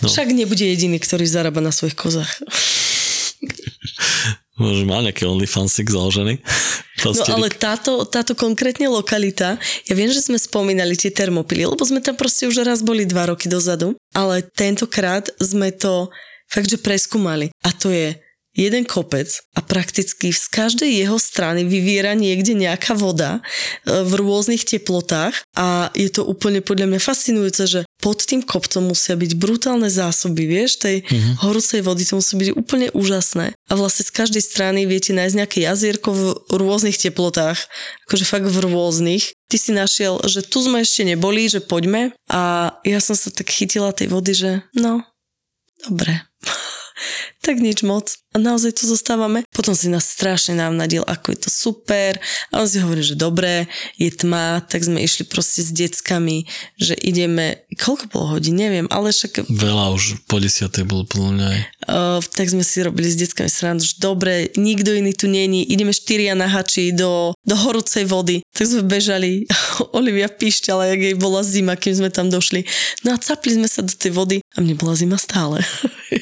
No. 0.04 0.10
Však 0.10 0.34
nebude 0.36 0.66
jediný, 0.66 1.00
ktorý 1.00 1.24
zarába 1.24 1.64
na 1.64 1.72
svojich 1.72 1.96
kozách. 1.96 2.28
Možno 4.62 4.84
má 4.86 5.02
nejaký 5.02 5.26
OnlyFansik 5.26 5.90
založený. 5.90 6.38
No 7.02 7.18
ale 7.34 7.50
táto, 7.50 8.06
táto 8.06 8.38
konkrétne 8.38 8.86
lokalita, 8.86 9.58
ja 9.90 9.94
viem, 9.98 10.12
že 10.14 10.22
sme 10.22 10.38
spomínali 10.38 10.94
tie 10.94 11.10
termopily, 11.10 11.66
lebo 11.66 11.82
sme 11.82 11.98
tam 11.98 12.14
proste 12.14 12.46
už 12.46 12.62
raz 12.62 12.86
boli 12.86 13.10
dva 13.10 13.34
roky 13.34 13.50
dozadu, 13.50 13.98
ale 14.14 14.46
tentokrát 14.46 15.26
sme 15.42 15.74
to 15.74 16.14
fakt, 16.46 16.70
že 16.70 16.78
preskúmali. 16.78 17.50
A 17.66 17.74
to 17.74 17.90
je 17.90 18.14
jeden 18.52 18.84
kopec 18.84 19.32
a 19.56 19.64
prakticky 19.64 20.36
z 20.36 20.46
každej 20.52 20.92
jeho 20.92 21.16
strany 21.16 21.64
vyviera 21.64 22.12
niekde 22.12 22.52
nejaká 22.52 22.92
voda 22.98 23.40
e, 23.40 24.04
v 24.04 24.12
rôznych 24.20 24.68
teplotách 24.68 25.40
a 25.56 25.88
je 25.96 26.12
to 26.12 26.28
úplne 26.28 26.60
podľa 26.60 26.92
mňa 26.92 27.00
fascinujúce, 27.00 27.64
že 27.68 27.82
pod 28.02 28.20
tým 28.26 28.42
kopcom 28.42 28.92
musia 28.92 29.14
byť 29.14 29.32
brutálne 29.38 29.88
zásoby, 29.88 30.50
vieš, 30.50 30.82
tej 30.82 31.06
Mhm. 31.06 31.44
horúcej 31.46 31.82
vody, 31.86 32.04
to 32.04 32.18
musí 32.18 32.34
byť 32.36 32.50
úplne 32.58 32.88
úžasné. 32.92 33.54
A 33.70 33.74
vlastne 33.78 34.04
z 34.04 34.12
každej 34.12 34.44
strany 34.44 34.84
viete 34.90 35.14
nájsť 35.14 35.36
nejaké 35.38 35.60
jazierko 35.64 36.10
v 36.12 36.24
rôznych 36.52 36.98
teplotách, 36.98 37.60
akože 38.10 38.26
fakt 38.26 38.48
v 38.50 38.58
rôznych. 38.68 39.32
Ty 39.48 39.58
si 39.60 39.72
našiel, 39.72 40.20
že 40.28 40.42
tu 40.44 40.64
sme 40.64 40.82
ešte 40.82 41.04
neboli, 41.08 41.48
že 41.48 41.60
poďme 41.64 42.12
a 42.32 42.74
ja 42.84 43.00
som 43.00 43.16
sa 43.16 43.30
tak 43.32 43.48
chytila 43.52 43.92
tej 43.96 44.08
vody, 44.12 44.34
že 44.34 44.52
no, 44.76 45.04
dobre. 45.88 46.24
tak 47.46 47.60
nič 47.60 47.84
moc. 47.84 48.18
A 48.32 48.40
naozaj 48.40 48.80
tu 48.80 48.88
zostávame. 48.88 49.44
Potom 49.52 49.76
si 49.76 49.92
nás 49.92 50.08
strašne 50.08 50.56
navnadil, 50.56 51.04
ako 51.04 51.36
je 51.36 51.40
to 51.44 51.50
super. 51.52 52.16
A 52.56 52.64
on 52.64 52.68
si 52.68 52.80
hovorí, 52.80 53.04
že 53.04 53.20
dobre, 53.20 53.68
je 54.00 54.08
tma, 54.08 54.64
tak 54.64 54.88
sme 54.88 55.04
išli 55.04 55.28
proste 55.28 55.60
s 55.60 55.76
deckami, 55.76 56.48
že 56.80 56.96
ideme, 56.96 57.68
koľko 57.76 58.08
bolo 58.08 58.40
hodín, 58.40 58.56
neviem, 58.56 58.88
ale 58.88 59.12
však 59.12 59.52
Veľa 59.52 59.92
už 59.92 60.24
po 60.32 60.40
desiatej 60.40 60.88
bolo 60.88 61.04
podľa 61.04 61.32
mňa 61.36 61.46
aj. 61.52 61.62
Uh, 61.92 62.20
tak 62.32 62.48
sme 62.48 62.64
si 62.64 62.80
robili 62.80 63.12
s 63.12 63.20
deckami 63.20 63.52
srandu, 63.52 63.84
že 63.84 64.00
dobre, 64.00 64.48
nikto 64.56 64.96
iný 64.96 65.12
tu 65.12 65.28
není, 65.28 65.68
ideme 65.68 65.92
štyria 65.92 66.32
na 66.32 66.48
hači 66.48 66.96
do, 66.96 67.36
do 67.44 67.56
horúcej 67.60 68.08
vody. 68.08 68.48
Tak 68.56 68.64
sme 68.64 68.88
bežali, 68.88 69.44
Olivia 70.00 70.32
píšťala, 70.32 70.88
jak 70.96 71.02
jej 71.04 71.16
bola 71.20 71.44
zima, 71.44 71.76
kým 71.76 72.00
sme 72.00 72.08
tam 72.08 72.32
došli. 72.32 72.64
No 73.04 73.12
a 73.12 73.20
capli 73.20 73.60
sme 73.60 73.68
sa 73.68 73.84
do 73.84 73.92
tej 73.92 74.16
vody 74.16 74.40
a 74.56 74.64
mne 74.64 74.80
bola 74.80 74.96
zima 74.96 75.20
stále. 75.20 75.60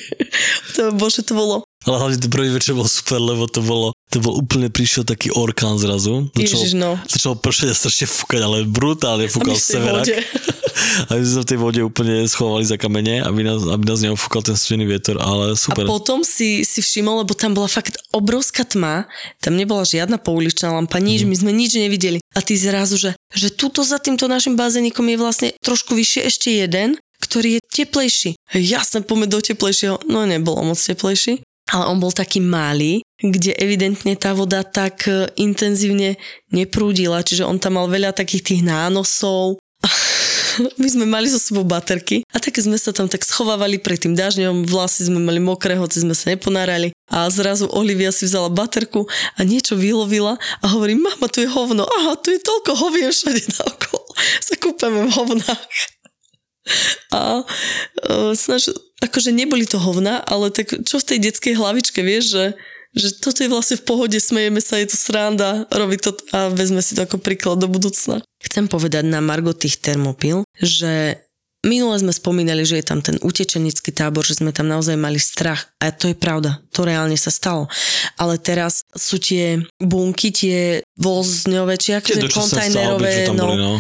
to, 0.74 0.90
bože, 0.98 1.22
to 1.22 1.38
bolo 1.38 1.69
Ale 1.88 1.96
hlavne 1.96 2.20
ten 2.20 2.28
prvý 2.28 2.52
večer 2.52 2.76
bol 2.76 2.84
super, 2.84 3.24
lebo 3.24 3.48
to 3.48 3.64
bolo, 3.64 3.96
to 4.12 4.20
bol 4.20 4.36
úplne 4.36 4.68
prišiel 4.68 5.08
taký 5.08 5.32
orkán 5.32 5.80
zrazu. 5.80 6.28
Ježiš, 6.36 6.76
no. 6.76 7.00
Začal 7.08 7.40
pršať 7.40 7.72
a 7.72 7.76
strašne 7.76 8.06
fúkať, 8.06 8.42
ale 8.44 8.68
brutálne 8.68 9.32
fúkal 9.32 9.56
severák. 9.56 10.04
A 10.80 11.16
my 11.16 11.24
sme 11.28 11.34
sa 11.36 11.44
v 11.44 11.50
tej 11.50 11.60
vode 11.60 11.82
úplne 11.84 12.24
schovali 12.24 12.64
za 12.64 12.80
kamene, 12.80 13.20
aby 13.20 13.44
nás, 13.44 13.68
aby 13.68 13.84
nás 13.84 14.00
neofúkal 14.00 14.40
ten 14.40 14.56
studený 14.56 14.88
vietor, 14.88 15.20
ale 15.20 15.52
A 15.52 15.60
super. 15.60 15.84
potom 15.84 16.24
si, 16.24 16.64
si 16.64 16.80
všimol, 16.80 17.28
lebo 17.28 17.36
tam 17.36 17.52
bola 17.52 17.68
fakt 17.68 18.00
obrovská 18.16 18.64
tma, 18.64 19.04
tam 19.44 19.60
nebola 19.60 19.84
žiadna 19.84 20.16
pouličná 20.16 20.72
lampa, 20.72 21.04
nič, 21.04 21.24
Mhm. 21.24 21.28
my 21.28 21.36
sme 21.36 21.52
nič 21.52 21.76
nevideli. 21.76 22.24
A 22.32 22.40
ty 22.40 22.56
zrazu, 22.56 22.96
že, 22.96 23.12
že 23.36 23.52
tuto 23.52 23.84
za 23.84 24.00
týmto 24.00 24.32
našim 24.32 24.56
bazénikom 24.56 25.04
je 25.04 25.18
vlastne 25.20 25.50
trošku 25.60 26.00
vyššie 26.00 26.22
ešte 26.24 26.48
jeden, 26.48 26.96
ktorý 27.20 27.60
je 27.60 27.62
teplejší. 27.84 28.30
Jasne, 28.56 29.04
poďme 29.04 29.28
do 29.28 29.44
teplejšieho. 29.44 30.00
No 30.08 30.24
nebolo 30.24 30.64
moc 30.64 30.80
teplejší. 30.80 31.44
Ale 31.70 31.86
on 31.86 32.02
bol 32.02 32.10
taký 32.10 32.42
malý, 32.42 33.06
kde 33.22 33.54
evidentne 33.60 34.18
tá 34.18 34.34
voda 34.34 34.66
tak 34.66 35.06
e, 35.06 35.30
intenzívne 35.38 36.18
neprúdila, 36.50 37.22
čiže 37.22 37.46
on 37.46 37.62
tam 37.62 37.78
mal 37.78 37.86
veľa 37.86 38.16
takých 38.16 38.42
tých 38.42 38.62
nánosov. 38.66 39.62
My 40.82 40.88
sme 40.90 41.06
mali 41.06 41.30
so 41.30 41.40
sebou 41.40 41.64
baterky 41.64 42.26
a 42.34 42.42
tak 42.42 42.58
sme 42.60 42.76
sa 42.76 42.92
tam 42.92 43.08
tak 43.08 43.24
schovávali 43.24 43.80
pred 43.80 44.02
tým 44.02 44.18
dažďom, 44.18 44.68
vlasy 44.68 45.08
sme 45.08 45.22
mali 45.22 45.40
mokré, 45.40 45.78
hoci 45.78 46.04
sme 46.04 46.18
sa 46.18 46.34
neponárali. 46.34 46.92
A 47.10 47.30
zrazu 47.32 47.70
Olivia 47.72 48.12
si 48.12 48.28
vzala 48.28 48.52
baterku 48.52 49.08
a 49.38 49.40
niečo 49.46 49.80
vylovila 49.80 50.36
a 50.62 50.66
hovorí, 50.68 50.98
mama, 51.00 51.32
tu 51.32 51.42
je 51.42 51.50
hovno, 51.50 51.86
aha, 51.86 52.20
tu 52.20 52.34
je 52.34 52.42
toľko 52.44 52.72
hovien 52.76 53.14
všade 53.14 53.42
naokolo, 53.56 54.10
sa 54.44 54.54
kúpeme 54.58 55.08
v 55.08 55.12
hovnách. 55.16 55.64
A 57.16 57.42
uh, 57.42 58.32
snaž, 58.38 58.70
akože 59.00 59.32
neboli 59.32 59.64
to 59.64 59.80
hovna, 59.80 60.20
ale 60.24 60.52
tak 60.52 60.76
čo 60.84 61.00
v 61.00 61.08
tej 61.08 61.20
detskej 61.32 61.54
hlavičke, 61.56 62.00
vieš, 62.04 62.26
že, 62.36 62.46
že 62.96 63.08
toto 63.20 63.44
je 63.44 63.52
vlastne 63.52 63.80
v 63.80 63.86
pohode, 63.88 64.18
smejeme 64.20 64.60
sa, 64.60 64.80
je 64.80 64.92
to 64.92 64.98
sranda, 65.00 65.68
robí 65.72 65.96
to 66.00 66.16
a 66.36 66.52
vezme 66.52 66.84
si 66.84 66.96
to 66.96 67.08
ako 67.08 67.20
príklad 67.20 67.64
do 67.64 67.72
budúcna. 67.72 68.20
Chcem 68.44 68.68
povedať 68.68 69.08
na 69.08 69.24
Margo 69.24 69.56
tých 69.56 69.80
termopil, 69.80 70.44
že 70.60 71.24
Minule 71.60 72.00
sme 72.00 72.16
spomínali, 72.16 72.64
že 72.64 72.80
je 72.80 72.86
tam 72.88 73.04
ten 73.04 73.20
utečenický 73.20 73.92
tábor, 73.92 74.24
že 74.24 74.40
sme 74.40 74.56
tam 74.56 74.72
naozaj 74.72 74.96
mali 74.96 75.20
strach. 75.20 75.68
A 75.84 75.92
to 75.92 76.08
je 76.08 76.16
pravda, 76.16 76.64
to 76.72 76.88
reálne 76.88 77.20
sa 77.20 77.28
stalo. 77.28 77.68
Ale 78.16 78.40
teraz 78.40 78.88
sú 78.96 79.20
tie 79.20 79.60
bunky, 79.76 80.32
tie 80.32 80.60
vozňové, 80.96 81.76
či 81.76 82.00
akože 82.00 82.32
kontajnerové, 82.32 83.32
no, 83.32 83.44
boli, 83.44 83.56
no, 83.60 83.74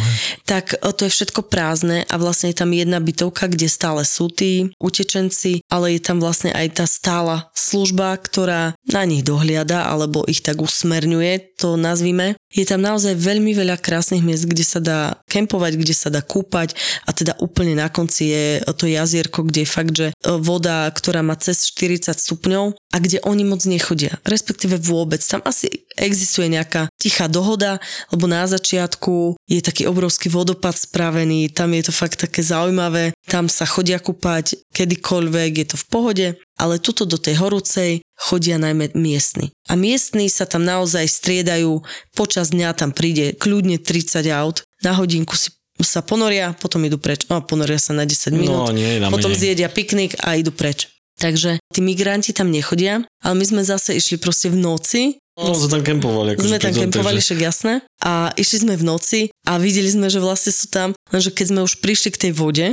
tak 0.43 0.75
e, 0.75 0.91
to 0.91 1.07
je 1.07 1.11
všetko 1.11 1.47
prázdne 1.47 2.03
a 2.07 2.15
vlastne 2.19 2.51
je 2.51 2.59
tam 2.59 2.71
jedna 2.71 2.99
bytovka, 3.03 3.51
kde 3.51 3.67
stále 3.71 4.03
sú 4.03 4.31
tí 4.31 4.71
utečenci, 4.79 5.63
ale 5.71 5.95
je 5.95 6.01
tam 6.03 6.19
vlastne 6.23 6.51
aj 6.51 6.83
tá 6.83 6.85
stála 6.87 7.47
služba, 7.55 8.15
ktorá 8.19 8.75
na 8.91 9.03
nich 9.07 9.23
dohliada 9.23 9.87
alebo 9.87 10.27
ich 10.27 10.43
tak 10.43 10.59
usmerňuje, 10.63 11.59
to 11.59 11.75
nazvime. 11.79 12.39
Je 12.49 12.65
tam 12.65 12.81
naozaj 12.81 13.13
veľmi 13.13 13.53
veľa 13.53 13.77
krásnych 13.77 14.25
miest, 14.25 14.49
kde 14.49 14.65
sa 14.65 14.81
dá 14.81 15.21
kempovať, 15.29 15.77
kde 15.77 15.93
sa 15.93 16.09
dá 16.09 16.25
kúpať 16.25 16.73
a 17.05 17.13
teda 17.13 17.37
úplne 17.37 17.77
na 17.77 17.93
konci 17.93 18.33
je 18.33 18.45
to 18.73 18.89
jazierko, 18.89 19.45
kde 19.45 19.63
je 19.63 19.69
fakt, 19.69 19.93
že 19.93 20.07
e, 20.09 20.13
voda, 20.41 20.89
ktorá 20.89 21.21
má 21.21 21.37
cez 21.37 21.69
40 21.69 22.09
stupňov 22.17 22.73
a 22.73 22.97
kde 22.97 23.21
oni 23.21 23.45
moc 23.45 23.61
nechodia, 23.69 24.17
respektíve 24.25 24.81
vôbec. 24.81 25.21
Tam 25.21 25.45
asi 25.45 25.85
existuje 25.93 26.49
nejaká 26.49 26.89
tichá 26.97 27.29
dohoda, 27.29 27.77
lebo 28.09 28.25
na 28.25 28.49
začiatku 28.49 29.37
je 29.45 29.61
taký 29.61 29.85
obrovský 29.85 30.33
vodopad 30.33 30.73
spravený, 30.73 31.53
tam 31.53 31.77
je 31.77 31.85
to 31.85 31.93
fakt 31.93 32.17
také 32.17 32.41
zaujímavé, 32.41 33.13
tam 33.29 33.45
sa 33.45 33.69
chodia 33.69 34.01
kúpať 34.01 34.57
kedykoľvek, 34.73 35.51
je 35.53 35.67
to 35.69 35.77
v 35.77 35.85
pohode, 35.85 36.27
ale 36.59 36.83
tuto 36.83 37.07
do 37.07 37.15
tej 37.15 37.39
horúcej 37.39 38.03
chodia 38.19 38.59
najmä 38.59 38.91
miestni. 38.99 39.55
A 39.71 39.79
miestni 39.79 40.27
sa 40.27 40.43
tam 40.43 40.67
naozaj 40.67 41.07
striedajú, 41.07 41.79
počas 42.11 42.51
dňa 42.51 42.75
tam 42.75 42.91
príde 42.91 43.31
kľudne 43.39 43.79
30 43.79 44.27
aut, 44.35 44.67
na 44.83 44.91
hodinku 44.91 45.39
si 45.39 45.55
sa 45.79 46.03
ponoria, 46.03 46.51
potom 46.59 46.83
idú 46.83 46.99
preč. 46.99 47.23
No, 47.31 47.39
ponoria 47.39 47.79
sa 47.79 47.95
na 47.95 48.03
10 48.03 48.35
minút, 48.35 48.67
no, 48.67 48.75
nie, 48.75 48.99
potom 49.07 49.31
zjedia 49.31 49.71
piknik 49.71 50.19
a 50.19 50.35
idú 50.35 50.51
preč. 50.51 50.91
Takže 51.19 51.59
tí 51.75 51.79
migranti 51.83 52.31
tam 52.31 52.47
nechodia, 52.47 53.03
ale 53.19 53.35
my 53.35 53.45
sme 53.47 53.61
zase 53.63 53.95
išli 53.99 54.15
proste 54.19 54.47
v 54.47 54.59
noci. 54.59 55.01
No, 55.35 55.51
sme 55.51 55.79
tam 55.79 55.83
kempovali. 55.83 56.35
Ako 56.35 56.47
sme 56.47 56.59
tam 56.59 56.75
kempovali, 56.75 57.19
však 57.19 57.39
jasné. 57.39 57.83
A 58.03 58.31
išli 58.39 58.67
sme 58.67 58.75
v 58.79 58.83
noci 58.87 59.19
a 59.43 59.59
videli 59.59 59.87
sme, 59.91 60.07
že 60.07 60.23
vlastne 60.23 60.51
sú 60.55 60.71
tam, 60.71 60.95
lenže 61.11 61.31
keď 61.31 61.45
sme 61.51 61.61
už 61.63 61.83
prišli 61.83 62.15
k 62.15 62.21
tej 62.27 62.31
vode, 62.35 62.67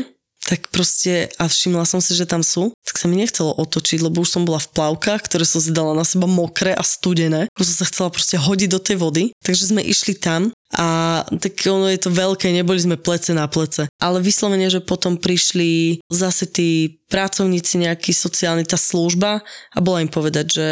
tak 0.47 0.71
proste 0.71 1.27
a 1.43 1.51
všimla 1.51 1.83
som 1.83 1.99
si, 1.99 2.15
že 2.15 2.23
tam 2.23 2.47
sú, 2.47 2.71
tak 2.87 3.03
sa 3.03 3.11
mi 3.11 3.19
nechcelo 3.19 3.51
otočiť, 3.59 3.99
lebo 4.07 4.23
už 4.23 4.31
som 4.39 4.47
bola 4.47 4.63
v 4.63 4.71
plavkách, 4.71 5.27
ktoré 5.27 5.43
som 5.43 5.59
si 5.59 5.75
dala 5.75 5.91
na 5.91 6.07
seba 6.07 6.31
mokré 6.31 6.71
a 6.71 6.87
studené. 6.87 7.51
Už 7.59 7.75
som 7.75 7.83
sa 7.83 7.91
chcela 7.91 8.15
proste 8.15 8.39
hodiť 8.39 8.71
do 8.71 8.79
tej 8.79 8.97
vody, 9.03 9.25
takže 9.43 9.75
sme 9.75 9.83
išli 9.83 10.15
tam 10.15 10.55
a 10.71 11.23
tak 11.43 11.59
ono 11.67 11.91
je 11.91 11.99
to 11.99 12.15
veľké, 12.15 12.55
neboli 12.55 12.79
sme 12.79 12.95
plece 12.95 13.35
na 13.35 13.51
plece. 13.51 13.91
Ale 13.99 14.23
vyslovene, 14.23 14.71
že 14.71 14.79
potom 14.79 15.19
prišli 15.19 15.99
zase 16.07 16.47
tí 16.47 17.03
pracovníci, 17.11 17.83
nejaký 17.83 18.15
sociálny, 18.15 18.63
tá 18.67 18.79
služba 18.79 19.43
a 19.75 19.79
bola 19.83 20.03
im 20.03 20.11
povedať, 20.11 20.47
že 20.47 20.69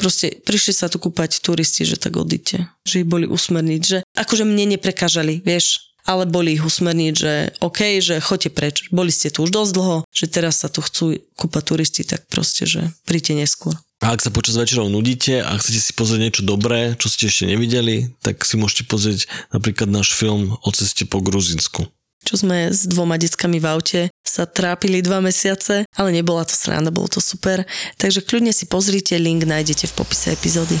proste 0.00 0.40
prišli 0.44 0.72
sa 0.72 0.88
tu 0.88 0.96
kúpať 0.96 1.44
turisti, 1.44 1.84
že 1.84 2.00
tak 2.00 2.16
odíte. 2.16 2.68
Že 2.88 3.04
ich 3.04 3.08
boli 3.08 3.26
usmerniť, 3.28 3.82
že 3.84 3.98
akože 4.16 4.44
mne 4.48 4.76
neprekážali, 4.76 5.44
vieš, 5.44 5.93
ale 6.04 6.28
boli 6.28 6.56
ich 6.56 6.64
usmerniť, 6.64 7.14
že 7.16 7.32
OK, 7.64 7.98
že 8.04 8.20
choďte 8.20 8.50
preč, 8.52 8.76
boli 8.92 9.08
ste 9.08 9.32
tu 9.32 9.44
už 9.44 9.50
dosť 9.50 9.72
dlho, 9.72 9.96
že 10.12 10.26
teraz 10.28 10.60
sa 10.60 10.68
tu 10.68 10.84
chcú 10.84 11.16
kúpať 11.34 11.62
turisti, 11.64 12.02
tak 12.04 12.28
proste, 12.28 12.68
že 12.68 12.92
príďte 13.08 13.40
neskôr. 13.40 13.74
A 14.04 14.12
ak 14.12 14.20
sa 14.20 14.28
počas 14.28 14.60
večerov 14.60 14.92
nudíte 14.92 15.40
a 15.40 15.56
chcete 15.56 15.80
si 15.80 15.92
pozrieť 15.96 16.20
niečo 16.20 16.42
dobré, 16.44 16.92
čo 17.00 17.08
ste 17.08 17.32
ešte 17.32 17.48
nevideli, 17.48 18.12
tak 18.20 18.44
si 18.44 18.60
môžete 18.60 18.84
pozrieť 18.84 19.24
napríklad 19.48 19.88
náš 19.88 20.12
film 20.12 20.60
o 20.60 20.68
ceste 20.76 21.08
po 21.08 21.24
Gruzinsku. 21.24 21.88
Čo 22.24 22.40
sme 22.40 22.72
s 22.72 22.88
dvoma 22.88 23.20
deckami 23.20 23.60
v 23.60 23.66
aute 23.68 24.00
sa 24.24 24.48
trápili 24.48 25.04
dva 25.04 25.20
mesiace, 25.20 25.84
ale 25.92 26.08
nebola 26.08 26.48
to 26.48 26.56
sranda, 26.56 26.88
bolo 26.88 27.08
to 27.08 27.20
super. 27.20 27.68
Takže 28.00 28.24
kľudne 28.24 28.52
si 28.52 28.64
pozrite, 28.64 29.16
link 29.20 29.44
nájdete 29.44 29.92
v 29.92 29.96
popise 29.96 30.32
epizódy. 30.32 30.80